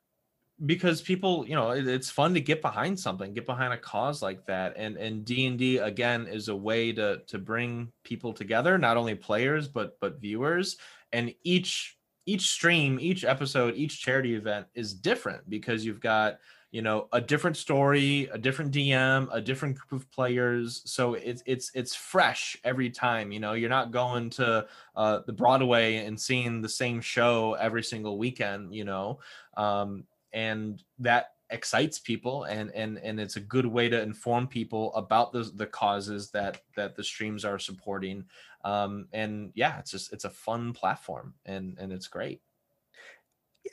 because 0.66 1.02
people, 1.02 1.46
you 1.48 1.56
know, 1.56 1.72
it- 1.72 1.88
it's 1.88 2.10
fun 2.10 2.34
to 2.34 2.42
get 2.42 2.62
behind 2.62 3.00
something, 3.00 3.34
get 3.34 3.46
behind 3.46 3.74
a 3.74 3.78
cause 3.78 4.22
like 4.22 4.46
that, 4.46 4.74
and 4.78 4.96
and 4.98 5.26
D 5.26 5.46
and 5.48 5.58
D 5.60 5.78
again 5.78 6.28
is 6.28 6.48
a 6.48 6.56
way 6.56 6.94
to 6.94 7.22
to 7.28 7.38
bring 7.40 7.92
people 8.04 8.34
together, 8.34 8.78
not 8.78 8.98
only 8.98 9.16
players 9.16 9.68
but 9.68 10.00
but 10.00 10.22
viewers, 10.22 10.78
and 11.12 11.34
each 11.44 11.98
each 12.26 12.50
stream, 12.50 13.00
each 13.00 13.24
episode, 13.24 13.76
each 13.76 14.02
charity 14.02 14.34
event 14.36 14.68
is 14.74 14.94
different 14.94 15.48
because 15.50 15.86
you've 15.86 16.00
got 16.00 16.40
you 16.72 16.82
know 16.82 17.08
a 17.14 17.22
different 17.22 17.56
story, 17.58 18.28
a 18.34 18.38
different 18.38 18.72
DM, 18.72 19.28
a 19.32 19.42
different 19.42 19.78
group 19.78 20.02
of 20.02 20.12
players, 20.12 20.82
so 20.86 21.14
it's 21.16 21.44
it's 21.46 21.72
it's 21.74 21.96
fresh 21.96 22.58
every 22.64 22.90
time. 22.90 23.32
You 23.32 23.40
know, 23.40 23.54
you're 23.54 23.70
not 23.70 23.92
going 23.92 24.30
to 24.32 24.68
uh, 24.96 25.20
the 25.28 25.34
Broadway 25.34 25.98
and 26.06 26.20
seeing 26.20 26.62
the 26.62 26.70
same 26.70 27.02
show 27.02 27.54
every 27.56 27.84
single 27.84 28.18
weekend, 28.18 28.74
you 28.74 28.84
know, 28.86 29.20
um, 29.58 30.06
and 30.36 30.84
that 31.00 31.32
excites 31.50 31.98
people 32.00 32.44
and 32.44 32.72
and 32.72 32.98
and 32.98 33.20
it's 33.20 33.36
a 33.36 33.40
good 33.40 33.66
way 33.66 33.88
to 33.88 34.02
inform 34.02 34.48
people 34.48 34.94
about 34.96 35.32
the 35.32 35.50
the 35.56 35.66
causes 35.66 36.30
that 36.32 36.62
that 36.76 36.96
the 36.96 37.04
streams 37.04 37.46
are 37.46 37.58
supporting. 37.58 38.26
Um 38.64 39.08
and 39.14 39.52
yeah 39.56 39.80
it's 39.80 39.92
just 39.92 40.14
it's 40.14 40.26
a 40.26 40.30
fun 40.30 40.74
platform 40.74 41.34
and 41.46 41.78
and 41.80 41.92
it's 41.92 42.08
great. 42.08 42.42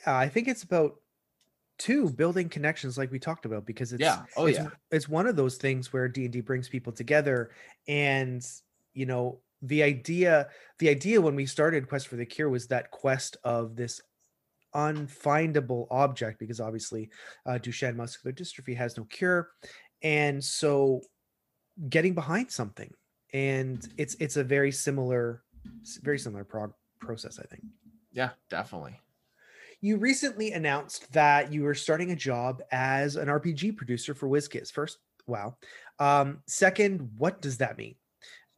Yeah 0.05 0.17
i 0.17 0.27
think 0.27 0.47
it's 0.47 0.63
about 0.63 0.95
two 1.79 2.09
building 2.09 2.47
connections 2.47 2.97
like 2.97 3.11
we 3.11 3.19
talked 3.19 3.45
about 3.45 3.65
because 3.65 3.93
it's 3.93 4.01
yeah. 4.01 4.23
Oh 4.37 4.45
it's, 4.45 4.59
yeah. 4.59 4.69
it's 4.91 5.09
one 5.09 5.27
of 5.27 5.35
those 5.35 5.57
things 5.57 5.91
where 5.91 6.07
d&d 6.07 6.41
brings 6.41 6.69
people 6.69 6.93
together 6.93 7.51
and 7.87 8.45
you 8.93 9.05
know 9.05 9.39
the 9.63 9.81
idea 9.81 10.49
the 10.79 10.89
idea 10.89 11.19
when 11.19 11.35
we 11.35 11.45
started 11.45 11.89
quest 11.89 12.07
for 12.07 12.15
the 12.15 12.25
cure 12.25 12.49
was 12.49 12.67
that 12.67 12.91
quest 12.91 13.37
of 13.43 13.75
this 13.75 14.01
unfindable 14.75 15.87
object 15.91 16.39
because 16.39 16.59
obviously 16.59 17.09
uh, 17.45 17.53
duchenne 17.53 17.95
muscular 17.95 18.33
dystrophy 18.33 18.75
has 18.75 18.97
no 18.97 19.03
cure 19.05 19.49
and 20.01 20.43
so 20.43 21.01
getting 21.89 22.13
behind 22.13 22.51
something 22.51 22.91
and 23.33 23.89
it's 23.97 24.15
it's 24.19 24.37
a 24.37 24.43
very 24.43 24.71
similar 24.71 25.43
very 26.01 26.19
similar 26.19 26.43
prog- 26.43 26.73
process 26.99 27.39
i 27.39 27.43
think 27.43 27.63
yeah 28.11 28.29
definitely 28.49 28.99
you 29.83 29.97
recently 29.97 30.53
announced 30.53 31.11
that 31.11 31.51
you 31.51 31.63
were 31.63 31.75
starting 31.75 32.11
a 32.11 32.15
job 32.15 32.61
as 32.71 33.17
an 33.17 33.27
RPG 33.27 33.75
producer 33.75 34.15
for 34.15 34.29
WizKids. 34.29 34.71
First, 34.71 34.97
wow. 35.27 35.57
Um, 35.99 36.39
second, 36.47 37.09
what 37.17 37.41
does 37.41 37.57
that 37.57 37.77
mean? 37.77 37.95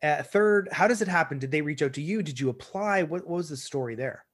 Uh, 0.04 0.22
third, 0.22 0.70
how 0.72 0.88
does 0.88 1.02
it 1.02 1.08
happen? 1.08 1.40
Did 1.40 1.50
they 1.50 1.62
reach 1.62 1.82
out 1.82 1.94
to 1.94 2.02
you? 2.02 2.22
Did 2.22 2.40
you 2.40 2.50
apply? 2.50 3.04
What, 3.04 3.28
what 3.28 3.38
was 3.38 3.50
the 3.50 3.58
story 3.58 3.96
there? 3.96 4.25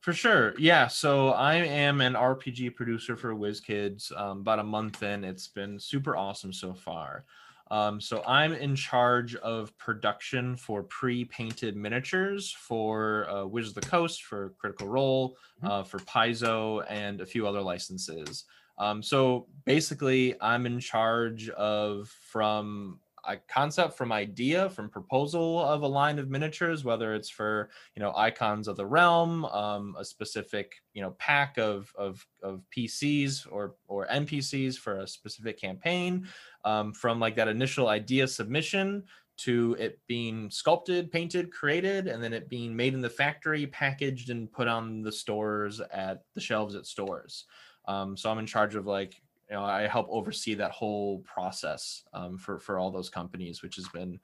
For 0.00 0.12
sure. 0.12 0.54
Yeah. 0.58 0.86
So 0.86 1.30
I 1.30 1.54
am 1.54 2.00
an 2.00 2.14
RPG 2.14 2.74
producer 2.74 3.16
for 3.16 3.34
WizKids. 3.34 4.16
Um, 4.18 4.40
about 4.40 4.58
a 4.58 4.64
month 4.64 5.02
in, 5.02 5.24
it's 5.24 5.48
been 5.48 5.78
super 5.78 6.16
awesome 6.16 6.52
so 6.52 6.74
far. 6.74 7.24
Um, 7.68 8.00
so 8.00 8.22
I'm 8.24 8.52
in 8.52 8.76
charge 8.76 9.34
of 9.36 9.76
production 9.76 10.54
for 10.54 10.84
pre-painted 10.84 11.74
miniatures 11.76 12.52
for 12.52 13.28
uh, 13.28 13.44
Wizards 13.44 13.76
of 13.76 13.82
the 13.82 13.90
Coast, 13.90 14.22
for 14.22 14.50
Critical 14.58 14.86
Role, 14.86 15.36
Mhm. 15.62 15.68
uh, 15.68 15.82
for 15.82 15.98
Paizo, 15.98 16.84
and 16.88 17.20
a 17.20 17.26
few 17.26 17.44
other 17.48 17.60
licenses. 17.60 18.44
Um, 18.78 19.02
so 19.02 19.48
basically, 19.64 20.40
I'm 20.40 20.64
in 20.66 20.78
charge 20.78 21.48
of 21.50 22.08
from 22.08 23.00
a 23.26 23.36
concept, 23.48 23.96
from 23.96 24.12
idea, 24.12 24.70
from 24.70 24.88
proposal 24.88 25.60
of 25.64 25.82
a 25.82 25.86
line 25.86 26.18
of 26.18 26.30
miniatures, 26.30 26.84
whether 26.84 27.14
it's 27.14 27.28
for 27.28 27.70
you 27.94 28.02
know 28.02 28.12
icons 28.16 28.68
of 28.68 28.76
the 28.76 28.86
realm 28.86 29.44
um, 29.46 29.94
a 29.98 30.04
specific 30.04 30.76
you 30.94 31.02
know 31.02 31.10
pack 31.18 31.58
of 31.58 31.92
of 31.96 32.26
of 32.42 32.62
pcs 32.74 33.46
or 33.50 33.74
or 33.88 34.06
npcs 34.06 34.76
for 34.76 35.00
a 35.00 35.06
specific 35.06 35.60
campaign 35.60 36.26
um, 36.64 36.92
from 36.92 37.20
like 37.20 37.36
that 37.36 37.48
initial 37.48 37.88
idea 37.88 38.26
submission 38.26 39.04
to 39.36 39.76
it 39.78 40.00
being 40.06 40.50
sculpted 40.50 41.12
painted 41.12 41.52
created 41.52 42.08
and 42.08 42.22
then 42.22 42.32
it 42.32 42.48
being 42.48 42.74
made 42.74 42.94
in 42.94 43.02
the 43.02 43.10
factory 43.10 43.66
packaged 43.66 44.30
and 44.30 44.50
put 44.50 44.66
on 44.66 45.02
the 45.02 45.12
stores 45.12 45.80
at 45.92 46.22
the 46.34 46.40
shelves 46.40 46.74
at 46.74 46.86
stores. 46.86 47.44
Um, 47.86 48.16
so 48.16 48.30
i'm 48.30 48.38
in 48.38 48.46
charge 48.46 48.74
of 48.74 48.86
like 48.86 49.20
you 49.50 49.56
know 49.56 49.64
i 49.64 49.86
help 49.86 50.06
oversee 50.10 50.54
that 50.54 50.70
whole 50.70 51.20
process 51.20 52.04
um, 52.12 52.36
for 52.38 52.58
for 52.58 52.78
all 52.78 52.90
those 52.90 53.08
companies 53.08 53.62
which 53.62 53.76
has 53.76 53.88
been 53.88 54.18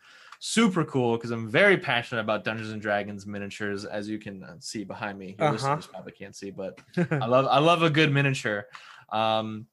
super 0.44 0.84
cool 0.84 1.16
because 1.16 1.30
I'm 1.30 1.48
very 1.48 1.76
passionate 1.76 2.20
about 2.20 2.42
Dungeons 2.42 2.70
and 2.72 2.82
Dragons 2.82 3.28
miniatures, 3.28 3.84
as 3.84 4.08
you 4.08 4.18
can 4.18 4.42
uh, 4.42 4.56
see 4.58 4.82
behind 4.82 5.16
me. 5.16 5.36
Your 5.38 5.46
Uh-huh. 5.46 5.54
listeners 5.54 5.86
probably 5.86 6.10
can't 6.10 6.34
see, 6.34 6.50
but 6.50 6.80
I 7.12 7.26
love 7.26 7.46
I 7.46 7.60
love 7.60 7.84
a 7.84 7.88
good 7.90 8.12
miniature. 8.12 8.66
Um, 9.10 9.66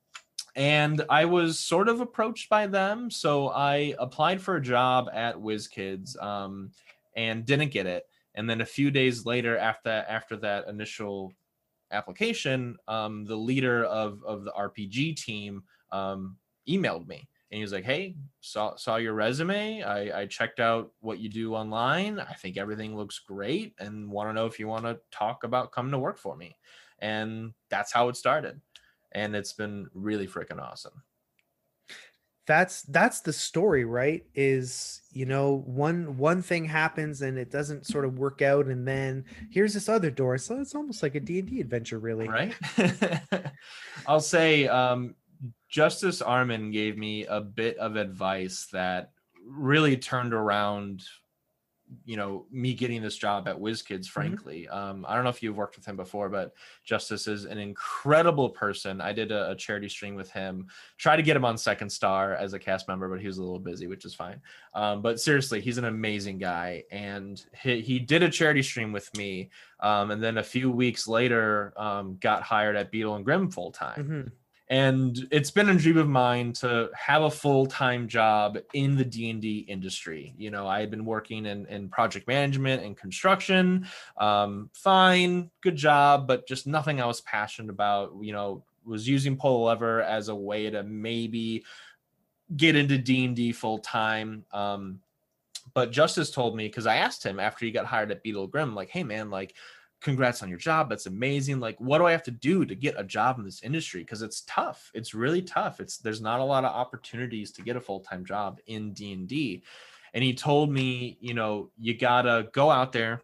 and 0.56 1.02
I 1.10 1.26
was 1.26 1.58
sort 1.60 1.90
of 1.90 2.02
approached 2.02 2.50
by 2.50 2.68
them, 2.68 3.10
so 3.10 3.50
I 3.50 3.96
applied 3.98 4.42
for 4.42 4.58
a 4.58 4.62
job 4.62 5.10
at 5.12 5.36
WizKids 5.38 6.22
um, 6.22 6.72
and 7.16 7.46
didn't 7.46 7.72
get 7.72 7.88
it. 7.88 8.06
And 8.36 8.48
then 8.48 8.62
a 8.62 8.66
few 8.66 8.92
days 8.92 9.26
later, 9.26 9.58
after 9.58 9.90
after 9.90 10.38
that 10.38 10.68
initial 10.68 11.34
application, 11.92 12.78
um, 12.88 13.26
the 13.26 13.36
leader 13.36 13.84
of 13.86 14.24
of 14.24 14.44
the 14.44 14.52
RPG 14.52 15.18
team 15.18 15.64
um, 15.92 16.38
emailed 16.68 17.08
me 17.08 17.28
and 17.52 17.58
he 17.58 17.64
was 17.64 17.74
like, 17.74 17.84
"Hey, 17.84 18.16
saw 18.42 18.76
saw 18.76 18.98
your 18.98 19.14
resume. 19.14 19.82
I, 19.82 20.22
I 20.22 20.26
checked 20.28 20.60
out 20.60 20.92
what 21.00 21.20
you 21.20 21.30
do 21.30 21.56
online. 21.56 22.20
I 22.20 22.34
think 22.34 22.58
everything 22.58 22.96
looks 22.96 23.20
great, 23.20 23.74
and 23.80 24.10
want 24.10 24.30
to 24.30 24.34
know 24.34 24.46
if 24.46 24.60
you 24.60 24.68
want 24.68 24.86
to 24.86 25.00
talk 25.12 25.44
about 25.44 25.72
coming 25.72 25.92
to 25.92 26.00
work 26.00 26.18
for 26.18 26.36
me." 26.36 26.58
And 27.00 27.54
that's 27.70 27.92
how 27.92 28.10
it 28.10 28.18
started, 28.18 28.62
and 29.14 29.36
it's 29.36 29.54
been 29.54 29.88
really 29.94 30.28
freaking 30.28 30.62
awesome. 30.62 31.04
That's 32.50 32.82
that's 32.82 33.20
the 33.20 33.32
story, 33.32 33.86
right? 33.86 34.26
Is 34.34 35.04
you 35.12 35.28
know 35.28 35.62
one 35.68 36.18
one 36.18 36.42
thing 36.42 36.66
happens 36.66 37.22
and 37.22 37.38
it 37.38 37.52
doesn't 37.52 37.86
sort 37.86 38.06
of 38.06 38.18
work 38.18 38.42
out, 38.42 38.66
and 38.66 38.88
then 38.88 39.24
here's 39.52 39.76
this 39.76 39.88
other 39.88 40.10
door. 40.10 40.40
So 40.40 40.60
it's 40.60 40.74
almost 40.74 41.04
like 41.04 41.14
a 41.14 41.20
D 41.20 41.38
and 41.38 41.48
D 41.48 41.62
adventure, 41.62 42.00
really. 42.00 42.28
Right? 42.28 42.56
I'll 44.08 44.20
say, 44.20 44.68
um, 44.68 45.14
Justice 45.70 46.24
Arman 46.24 46.74
gave 46.74 46.98
me 46.98 47.28
a 47.28 47.40
bit 47.40 47.78
of 47.78 47.98
advice 47.98 48.68
that 48.74 49.12
really 49.46 49.96
turned 49.96 50.34
around 50.34 51.04
you 52.06 52.16
know 52.18 52.46
me 52.52 52.74
getting 52.74 53.02
this 53.02 53.16
job 53.18 53.48
at 53.48 53.58
WizKids 53.58 54.06
frankly. 54.08 54.68
Um 54.68 55.06
i 55.10 55.16
don't 55.16 55.24
know 55.24 55.32
if 55.32 55.42
you've 55.42 55.56
worked 55.58 55.76
with 55.76 55.86
him 55.88 55.96
before 55.96 56.30
but 56.30 56.54
justice 56.84 57.28
is 57.28 57.46
an 57.46 57.58
incredible 57.58 58.50
person. 58.50 59.02
I 59.02 59.12
did 59.12 59.32
a, 59.32 59.50
a 59.52 59.56
charity 59.56 59.90
stream 59.90 60.14
with 60.16 60.30
him 60.32 60.68
try 60.98 61.16
to 61.16 61.24
get 61.24 61.36
him 61.36 61.46
on 61.46 61.58
second 61.58 61.90
star 61.90 62.36
as 62.36 62.54
a 62.54 62.60
cast 62.60 62.88
member 62.88 63.10
but 63.10 63.20
he 63.20 63.28
was 63.28 63.40
a 63.40 63.42
little 63.42 63.60
busy 63.60 63.88
which 63.88 64.06
is 64.06 64.14
fine. 64.14 64.40
Um 64.76 65.02
but 65.02 65.20
seriously 65.20 65.62
he's 65.62 65.80
an 65.80 65.86
amazing 65.86 66.38
guy 66.38 66.84
and 66.92 67.44
he, 67.64 67.82
he 67.82 67.98
did 67.98 68.22
a 68.22 68.30
charity 68.30 68.62
stream 68.62 68.92
with 68.92 69.10
me 69.18 69.50
um 69.80 70.12
and 70.12 70.22
then 70.22 70.38
a 70.38 70.44
few 70.44 70.70
weeks 70.70 71.08
later 71.08 71.74
um 71.76 72.18
got 72.20 72.44
hired 72.44 72.76
at 72.76 72.92
Beadle 72.92 73.16
and 73.16 73.26
Grimm 73.26 73.50
full 73.50 73.72
time 73.72 74.04
Mhm. 74.08 74.32
And 74.70 75.28
it's 75.32 75.50
been 75.50 75.70
a 75.70 75.76
dream 75.76 75.98
of 75.98 76.08
mine 76.08 76.54
to 76.54 76.90
have 76.96 77.24
a 77.24 77.32
full-time 77.32 78.08
job 78.08 78.60
in 78.74 78.96
the 78.96 79.04
d&d 79.04 79.66
industry. 79.68 80.36
You 80.38 80.52
know 80.52 80.68
i 80.68 80.80
had 80.80 80.92
been 80.92 81.06
working 81.06 81.48
in, 81.48 81.66
in 81.68 81.90
project 81.90 82.28
management 82.28 82.84
and 82.84 82.96
construction. 82.96 83.88
Um, 84.18 84.70
fine 84.74 85.50
good 85.62 85.76
job 85.76 86.28
but 86.28 86.48
just 86.48 86.68
nothing 86.68 87.02
i 87.02 87.06
was 87.06 87.22
passionate 87.22 87.72
about. 87.72 88.14
You 88.22 88.34
know 88.34 88.64
was 88.86 89.08
using 89.08 89.38
polo 89.38 89.66
lever 89.66 90.02
as 90.04 90.30
a 90.30 90.36
way 90.36 90.70
to 90.70 90.84
maybe 90.84 91.64
get 92.56 92.76
into 92.76 92.98
d&d 92.98 93.52
full-time. 93.54 94.46
Um, 94.52 95.00
but 95.74 95.92
justice 95.92 96.32
told 96.32 96.56
me 96.56 96.68
because 96.68 96.88
i 96.88 96.98
asked 96.98 97.24
him 97.24 97.40
after 97.40 97.66
he 97.66 97.72
got 97.72 97.86
hired 97.86 98.12
at 98.12 98.24
Beadle 98.24 98.48
Grimm 98.48 98.76
like 98.76 98.90
hey 98.90 99.04
man 99.04 99.30
like 99.30 99.56
congrats 100.02 100.42
on 100.42 100.50
your 100.50 100.58
job 100.58 100.90
that's 100.90 101.08
amazing 101.08 101.60
like 101.60 101.80
what 101.80 101.98
do 101.98 102.06
i 102.06 102.12
have 102.12 102.24
to 102.24 102.32
do 102.32 102.66
to 102.66 102.76
get 102.76 102.96
a 102.98 103.04
job 103.04 103.38
in 103.38 103.44
this 103.44 103.64
industry? 103.64 104.02
Because 104.02 104.22
it's 104.22 104.42
tough 104.48 104.92
it's 104.94 105.14
really 105.14 105.42
tough 105.42 105.80
it's 105.80 105.98
there's 105.98 106.22
not 106.22 106.40
a 106.40 106.44
lot 106.44 106.66
of 106.66 106.74
opportunities 106.74 107.52
to 107.54 107.62
get 107.62 107.76
a 107.76 107.82
full-time 107.82 108.24
job 108.24 108.60
in 108.68 108.94
d&d 108.94 109.64
and 110.14 110.24
he 110.24 110.34
told 110.34 110.72
me 110.72 111.18
you 111.20 111.34
know 111.34 111.70
you 111.78 111.98
gotta 111.98 112.48
go 112.54 112.70
out 112.72 112.92
there 112.92 113.22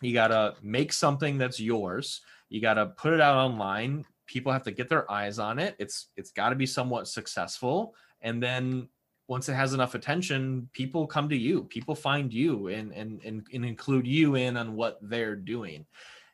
you 0.00 0.12
gotta 0.12 0.54
make 0.62 0.92
something 0.92 1.38
that's 1.38 1.60
yours 1.60 2.20
you 2.48 2.60
gotta 2.60 2.86
put 2.86 3.12
it 3.12 3.20
out 3.20 3.36
online 3.36 4.04
people 4.26 4.52
have 4.52 4.62
to 4.62 4.72
get 4.72 4.88
their 4.88 5.10
eyes 5.10 5.38
on 5.38 5.58
it 5.58 5.74
it's 5.78 6.08
it's 6.16 6.30
got 6.30 6.50
to 6.50 6.56
be 6.56 6.66
somewhat 6.66 7.08
successful 7.08 7.94
and 8.20 8.42
then 8.42 8.88
once 9.26 9.48
it 9.48 9.54
has 9.54 9.72
enough 9.72 9.94
attention 9.94 10.68
people 10.72 11.06
come 11.06 11.28
to 11.28 11.36
you 11.36 11.64
people 11.64 11.94
find 11.94 12.32
you 12.32 12.68
and 12.68 12.92
and 12.92 13.22
and, 13.24 13.46
and 13.52 13.64
include 13.64 14.06
you 14.06 14.34
in 14.34 14.56
on 14.56 14.74
what 14.74 14.98
they're 15.02 15.36
doing. 15.36 15.86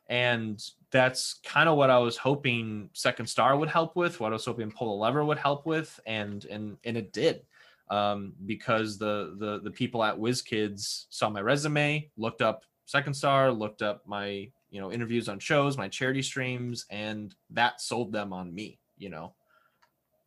And 0.09 0.61
that's 0.91 1.35
kind 1.45 1.69
of 1.69 1.77
what 1.77 1.89
i 1.89 1.99
was 1.99 2.17
hoping 2.17 2.91
second 2.95 3.27
star 3.27 3.57
would 3.57 3.69
help 3.69 3.95
with 3.95 4.19
what 4.19 4.33
i 4.33 4.33
was 4.33 4.45
hoping 4.45 4.69
pull 4.73 4.93
a 4.93 4.99
lever 4.99 5.25
would 5.25 5.39
help 5.39 5.67
with 5.67 6.01
and 6.07 6.45
and 6.47 6.77
and 6.85 6.97
it 6.97 7.13
did. 7.13 7.43
Um, 7.91 8.35
because 8.47 8.99
the 8.99 9.35
the 9.39 9.61
the 9.65 9.71
people 9.71 10.05
at 10.05 10.17
WizKids 10.17 11.07
saw 11.11 11.29
my 11.29 11.41
resume, 11.41 12.09
looked 12.17 12.41
up 12.41 12.63
Second 12.87 13.15
Star, 13.15 13.51
looked 13.51 13.83
up 13.83 14.03
my 14.07 14.49
you 14.71 14.81
know 14.81 14.93
interviews 14.93 15.29
on 15.29 15.41
shows, 15.41 15.77
my 15.77 15.89
charity 15.89 16.23
streams, 16.23 16.87
and 16.91 17.35
that 17.51 17.81
sold 17.81 18.13
them 18.13 18.33
on 18.33 18.55
me. 18.55 18.79
You 18.97 19.11
know, 19.11 19.35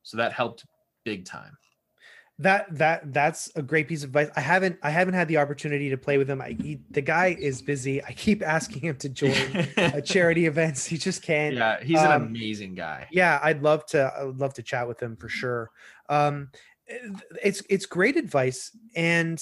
so 0.03 0.17
that 0.17 0.33
helped 0.33 0.65
big 1.05 1.23
time 1.23 1.57
that 2.39 2.65
that 2.77 3.13
that's 3.13 3.51
a 3.55 3.61
great 3.61 3.87
piece 3.87 4.03
of 4.03 4.09
advice. 4.09 4.29
I 4.35 4.41
haven't 4.41 4.79
I 4.81 4.89
haven't 4.89 5.13
had 5.13 5.27
the 5.27 5.37
opportunity 5.37 5.89
to 5.89 5.97
play 5.97 6.17
with 6.17 6.29
him. 6.29 6.41
I, 6.41 6.57
he, 6.59 6.79
the 6.89 7.01
guy 7.01 7.37
is 7.39 7.61
busy. 7.61 8.03
I 8.03 8.13
keep 8.13 8.41
asking 8.45 8.81
him 8.81 8.95
to 8.97 9.09
join 9.09 9.67
a 9.77 10.01
charity 10.05 10.47
events. 10.47 10.85
He 10.85 10.97
just 10.97 11.21
can't. 11.21 11.55
Yeah, 11.55 11.83
he's 11.83 11.99
um, 11.99 12.23
an 12.23 12.27
amazing 12.29 12.75
guy. 12.75 13.07
Yeah, 13.11 13.39
I'd 13.43 13.61
love 13.61 13.85
to. 13.87 14.11
I 14.17 14.23
would 14.23 14.39
love 14.39 14.55
to 14.55 14.63
chat 14.63 14.87
with 14.87 15.01
him 15.01 15.15
for 15.15 15.29
sure. 15.29 15.69
Um, 16.09 16.49
it's 16.87 17.61
it's 17.69 17.85
great 17.85 18.17
advice, 18.17 18.75
and 18.95 19.41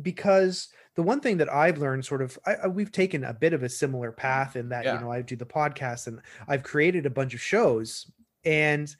because 0.00 0.68
the 0.94 1.02
one 1.02 1.20
thing 1.20 1.38
that 1.38 1.52
I've 1.52 1.78
learned, 1.78 2.04
sort 2.04 2.22
of, 2.22 2.38
I, 2.46 2.54
I, 2.54 2.66
we've 2.66 2.92
taken 2.92 3.24
a 3.24 3.32
bit 3.32 3.52
of 3.52 3.62
a 3.62 3.68
similar 3.68 4.12
path 4.12 4.56
in 4.56 4.68
that 4.70 4.84
yeah. 4.84 4.94
you 4.94 5.00
know 5.00 5.10
I 5.10 5.22
do 5.22 5.36
the 5.36 5.46
podcast 5.46 6.06
and 6.06 6.20
I've 6.48 6.62
created 6.62 7.06
a 7.06 7.10
bunch 7.10 7.34
of 7.34 7.40
shows 7.40 8.10
and 8.44 8.94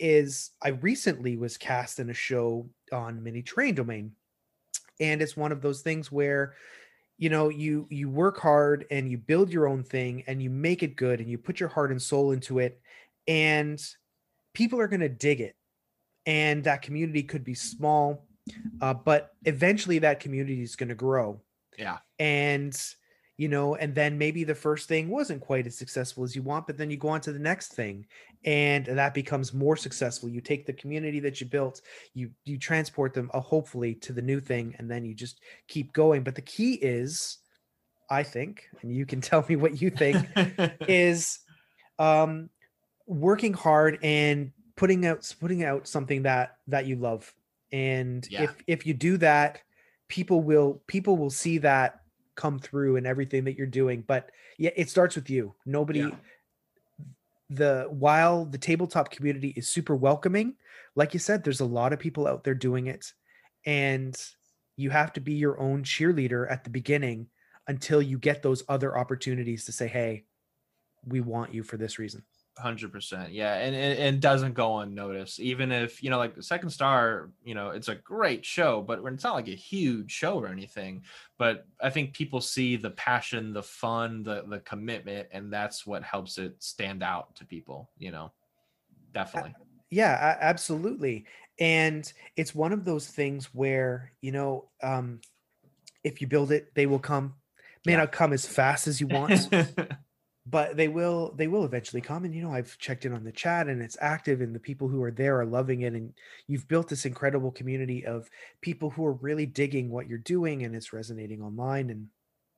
is 0.00 0.50
I 0.62 0.70
recently 0.70 1.36
was 1.36 1.56
cast 1.56 2.00
in 2.00 2.10
a 2.10 2.14
show 2.14 2.68
on 2.92 3.22
Mini 3.22 3.42
Train 3.42 3.74
Domain. 3.74 4.12
And 4.98 5.22
it's 5.22 5.36
one 5.36 5.52
of 5.52 5.62
those 5.62 5.82
things 5.82 6.10
where 6.10 6.54
you 7.20 7.28
know 7.28 7.50
you 7.50 7.86
you 7.90 8.08
work 8.08 8.38
hard 8.38 8.86
and 8.90 9.08
you 9.08 9.18
build 9.18 9.52
your 9.52 9.68
own 9.68 9.84
thing 9.84 10.24
and 10.26 10.42
you 10.42 10.50
make 10.50 10.82
it 10.82 10.96
good 10.96 11.20
and 11.20 11.28
you 11.28 11.38
put 11.38 11.60
your 11.60 11.68
heart 11.68 11.90
and 11.90 12.00
soul 12.00 12.32
into 12.32 12.58
it 12.58 12.80
and 13.28 13.80
people 14.54 14.80
are 14.80 14.88
going 14.88 15.00
to 15.00 15.08
dig 15.08 15.40
it 15.40 15.54
and 16.24 16.64
that 16.64 16.80
community 16.80 17.22
could 17.22 17.44
be 17.44 17.54
small 17.54 18.26
uh, 18.80 18.94
but 18.94 19.32
eventually 19.44 19.98
that 19.98 20.18
community 20.18 20.62
is 20.62 20.76
going 20.76 20.88
to 20.88 20.94
grow 20.94 21.38
yeah 21.78 21.98
and 22.18 22.94
you 23.40 23.48
know 23.48 23.74
and 23.76 23.94
then 23.94 24.18
maybe 24.18 24.44
the 24.44 24.54
first 24.54 24.86
thing 24.86 25.08
wasn't 25.08 25.40
quite 25.40 25.66
as 25.66 25.74
successful 25.74 26.22
as 26.22 26.36
you 26.36 26.42
want 26.42 26.66
but 26.66 26.76
then 26.76 26.90
you 26.90 26.98
go 26.98 27.08
on 27.08 27.22
to 27.22 27.32
the 27.32 27.38
next 27.38 27.72
thing 27.72 28.04
and 28.44 28.84
that 28.84 29.12
becomes 29.12 29.52
more 29.52 29.76
successful. 29.76 30.28
You 30.28 30.40
take 30.40 30.64
the 30.66 30.72
community 30.74 31.20
that 31.20 31.40
you 31.40 31.46
built 31.46 31.80
you 32.12 32.30
you 32.44 32.58
transport 32.58 33.14
them 33.14 33.30
uh, 33.32 33.40
hopefully 33.40 33.94
to 33.96 34.12
the 34.12 34.20
new 34.20 34.40
thing 34.40 34.74
and 34.78 34.90
then 34.90 35.06
you 35.06 35.14
just 35.14 35.40
keep 35.68 35.92
going. 35.94 36.22
But 36.22 36.34
the 36.34 36.42
key 36.42 36.74
is 36.74 37.38
i 38.10 38.22
think 38.24 38.68
and 38.82 38.92
you 38.92 39.06
can 39.06 39.20
tell 39.30 39.44
me 39.48 39.56
what 39.56 39.80
you 39.80 39.88
think 39.88 40.26
is 40.88 41.38
um 41.98 42.50
working 43.06 43.54
hard 43.54 43.98
and 44.02 44.52
putting 44.76 45.06
out 45.06 45.34
putting 45.40 45.64
out 45.64 45.88
something 45.88 46.22
that 46.22 46.56
that 46.68 46.84
you 46.84 46.96
love. 46.96 47.32
And 47.72 48.26
yeah. 48.30 48.42
if 48.42 48.56
if 48.66 48.86
you 48.86 48.92
do 48.92 49.16
that 49.18 49.62
people 50.08 50.42
will 50.42 50.82
people 50.86 51.16
will 51.16 51.30
see 51.30 51.56
that 51.58 51.99
come 52.40 52.58
through 52.58 52.96
in 52.96 53.04
everything 53.04 53.44
that 53.44 53.56
you're 53.56 53.66
doing. 53.66 54.02
But 54.06 54.30
yeah, 54.56 54.70
it 54.74 54.88
starts 54.88 55.14
with 55.14 55.28
you. 55.28 55.54
Nobody 55.66 56.00
yeah. 56.00 56.10
the 57.50 57.86
while 57.90 58.46
the 58.46 58.56
tabletop 58.56 59.10
community 59.10 59.52
is 59.56 59.68
super 59.68 59.94
welcoming, 59.94 60.54
like 60.96 61.12
you 61.12 61.20
said, 61.20 61.44
there's 61.44 61.60
a 61.60 61.66
lot 61.66 61.92
of 61.92 61.98
people 61.98 62.26
out 62.26 62.42
there 62.42 62.54
doing 62.54 62.86
it. 62.86 63.12
And 63.66 64.16
you 64.76 64.88
have 64.88 65.12
to 65.12 65.20
be 65.20 65.34
your 65.34 65.60
own 65.60 65.82
cheerleader 65.82 66.50
at 66.50 66.64
the 66.64 66.70
beginning 66.70 67.26
until 67.68 68.00
you 68.00 68.18
get 68.18 68.42
those 68.42 68.64
other 68.68 68.96
opportunities 68.96 69.66
to 69.66 69.72
say, 69.72 69.86
hey, 69.86 70.24
we 71.04 71.20
want 71.20 71.52
you 71.52 71.62
for 71.62 71.76
this 71.76 71.98
reason. 71.98 72.24
Hundred 72.60 72.92
percent, 72.92 73.32
yeah, 73.32 73.54
and, 73.54 73.74
and 73.74 73.98
and 73.98 74.20
doesn't 74.20 74.52
go 74.52 74.80
unnoticed. 74.80 75.40
Even 75.40 75.72
if 75.72 76.02
you 76.02 76.10
know, 76.10 76.18
like 76.18 76.34
Second 76.42 76.68
Star, 76.70 77.30
you 77.42 77.54
know, 77.54 77.70
it's 77.70 77.88
a 77.88 77.94
great 77.94 78.44
show, 78.44 78.82
but 78.82 79.00
it's 79.04 79.24
not 79.24 79.34
like 79.34 79.48
a 79.48 79.52
huge 79.52 80.10
show 80.10 80.38
or 80.38 80.48
anything. 80.48 81.02
But 81.38 81.66
I 81.80 81.88
think 81.88 82.12
people 82.12 82.42
see 82.42 82.76
the 82.76 82.90
passion, 82.90 83.54
the 83.54 83.62
fun, 83.62 84.24
the 84.24 84.44
the 84.46 84.60
commitment, 84.60 85.28
and 85.32 85.50
that's 85.50 85.86
what 85.86 86.02
helps 86.02 86.36
it 86.36 86.56
stand 86.58 87.02
out 87.02 87.34
to 87.36 87.46
people. 87.46 87.88
You 87.98 88.10
know, 88.10 88.32
definitely. 89.14 89.54
Yeah, 89.88 90.36
absolutely. 90.40 91.24
And 91.58 92.12
it's 92.36 92.54
one 92.54 92.72
of 92.72 92.84
those 92.84 93.06
things 93.06 93.46
where 93.54 94.12
you 94.20 94.32
know, 94.32 94.68
um, 94.82 95.20
if 96.04 96.20
you 96.20 96.26
build 96.26 96.52
it, 96.52 96.74
they 96.74 96.86
will 96.86 96.98
come. 96.98 97.36
May 97.86 97.92
yeah. 97.92 97.98
not 97.98 98.12
come 98.12 98.34
as 98.34 98.44
fast 98.44 98.86
as 98.86 99.00
you 99.00 99.06
want. 99.06 99.48
but 100.50 100.76
they 100.76 100.88
will 100.88 101.32
they 101.36 101.46
will 101.46 101.64
eventually 101.64 102.00
come 102.00 102.24
and 102.24 102.34
you 102.34 102.42
know 102.42 102.52
i've 102.52 102.76
checked 102.78 103.04
in 103.04 103.12
on 103.12 103.24
the 103.24 103.32
chat 103.32 103.68
and 103.68 103.80
it's 103.80 103.96
active 104.00 104.40
and 104.40 104.54
the 104.54 104.60
people 104.60 104.88
who 104.88 105.02
are 105.02 105.10
there 105.10 105.38
are 105.38 105.46
loving 105.46 105.82
it 105.82 105.94
and 105.94 106.12
you've 106.46 106.66
built 106.68 106.88
this 106.88 107.04
incredible 107.04 107.50
community 107.50 108.04
of 108.04 108.28
people 108.60 108.90
who 108.90 109.04
are 109.04 109.12
really 109.14 109.46
digging 109.46 109.90
what 109.90 110.08
you're 110.08 110.18
doing 110.18 110.64
and 110.64 110.74
it's 110.74 110.92
resonating 110.92 111.42
online 111.42 111.90
and 111.90 112.06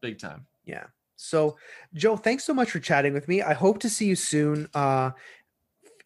big 0.01 0.19
time. 0.19 0.47
Yeah. 0.65 0.85
So 1.17 1.57
joe 1.95 2.17
thanks 2.17 2.45
so 2.45 2.55
much 2.55 2.71
for 2.71 2.81
chatting 2.81 3.13
with 3.13 3.29
me. 3.29 3.43
I 3.43 3.55
hope 3.55 3.79
to 3.81 3.91
see 3.91 4.07
you 4.07 4.17
soon 4.17 4.69
uh 4.75 5.11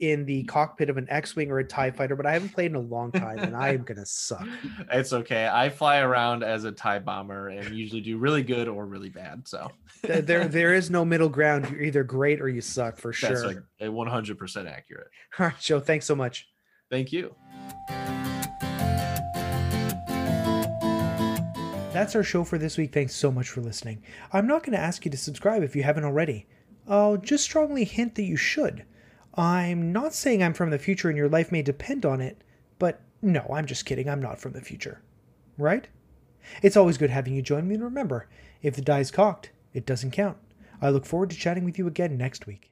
in 0.01 0.25
the 0.25 0.45
cockpit 0.45 0.91
of 0.91 0.97
an 0.97 1.07
X-wing 1.09 1.51
or 1.51 1.59
a 1.59 1.65
Tie 1.65 1.91
fighter, 1.91 2.17
but 2.17 2.27
I 2.27 2.33
haven't 2.33 2.51
played 2.51 2.71
in 2.71 2.77
a 2.77 2.81
long 2.81 3.13
time, 3.13 3.39
and 3.39 3.57
I 3.57 3.71
am 3.71 3.83
gonna 3.83 4.07
suck. 4.07 4.47
It's 4.93 5.13
okay. 5.13 5.49
I 5.53 5.69
fly 5.69 5.99
around 5.99 6.43
as 6.43 6.65
a 6.65 6.73
Tie 6.73 6.99
bomber 6.99 7.49
and 7.49 7.75
usually 7.75 8.01
do 8.01 8.19
really 8.19 8.43
good 8.43 8.69
or 8.69 8.87
really 8.87 9.09
bad. 9.09 9.47
So 9.47 9.71
there, 10.03 10.49
there 10.49 10.75
is 10.75 10.91
no 10.91 11.05
middle 11.05 11.29
ground. 11.29 11.69
You're 11.71 11.83
either 11.83 12.05
great 12.05 12.41
or 12.41 12.49
you 12.49 12.61
suck 12.61 12.97
for 12.97 13.13
sure. 13.13 13.31
That's 13.31 13.45
like 13.45 13.59
a 13.81 13.87
100% 13.87 14.71
accurate. 14.71 15.09
All 15.39 15.47
right, 15.47 15.59
Joe. 15.61 15.81
Thanks 15.81 16.07
so 16.07 16.15
much. 16.15 16.49
Thank 16.91 17.13
you. 17.13 17.35
That's 21.93 22.15
our 22.15 22.23
show 22.23 22.45
for 22.45 22.59
this 22.59 22.77
week. 22.77 22.93
Thanks 22.93 23.15
so 23.15 23.33
much 23.33 23.49
for 23.49 23.63
listening. 23.63 24.03
I'm 24.33 24.47
not 24.47 24.63
going 24.63 24.77
to 24.77 24.83
ask 24.83 25.05
you 25.07 25.11
to 25.11 25.17
subscribe 25.17 25.63
if 25.63 25.75
you 25.75 25.83
haven't 25.83 26.05
already. 26.05 26.47
I'll 26.87 27.17
just 27.17 27.45
strongly 27.45 27.85
hint 27.85 28.15
that 28.17 28.25
you 28.25 28.37
should. 28.37 28.85
I'm 29.37 29.93
not 29.93 30.14
saying 30.14 30.43
I'm 30.43 30.55
from 30.55 30.70
the 30.70 30.78
future 30.78 31.09
and 31.09 31.16
your 31.16 31.28
life 31.28 31.53
may 31.53 31.62
depend 31.62 32.07
on 32.07 32.20
it, 32.20 32.43
but 32.78 33.01
no, 33.20 33.47
I'm 33.53 33.66
just 33.66 33.84
kidding. 33.84 34.09
I'm 34.09 34.22
not 34.22 34.41
from 34.41 34.53
the 34.53 34.61
future. 34.61 35.03
Right? 35.59 35.89
It's 36.62 36.76
always 36.76 36.99
good 36.99 37.11
having 37.11 37.34
you 37.34 37.43
join 37.43 37.66
me, 37.66 37.74
and 37.74 37.84
remember, 37.84 38.28
if 38.62 38.76
the 38.76 38.82
die's 38.82 39.11
cocked, 39.11 39.51
it 39.74 39.84
doesn't 39.84 40.12
count. 40.12 40.37
I 40.80 40.91
look 40.91 41.07
forward 41.07 41.30
to 41.30 41.37
chatting 41.37 41.64
with 41.64 41.78
you 41.78 41.87
again 41.87 42.16
next 42.16 42.47
week. 42.47 42.70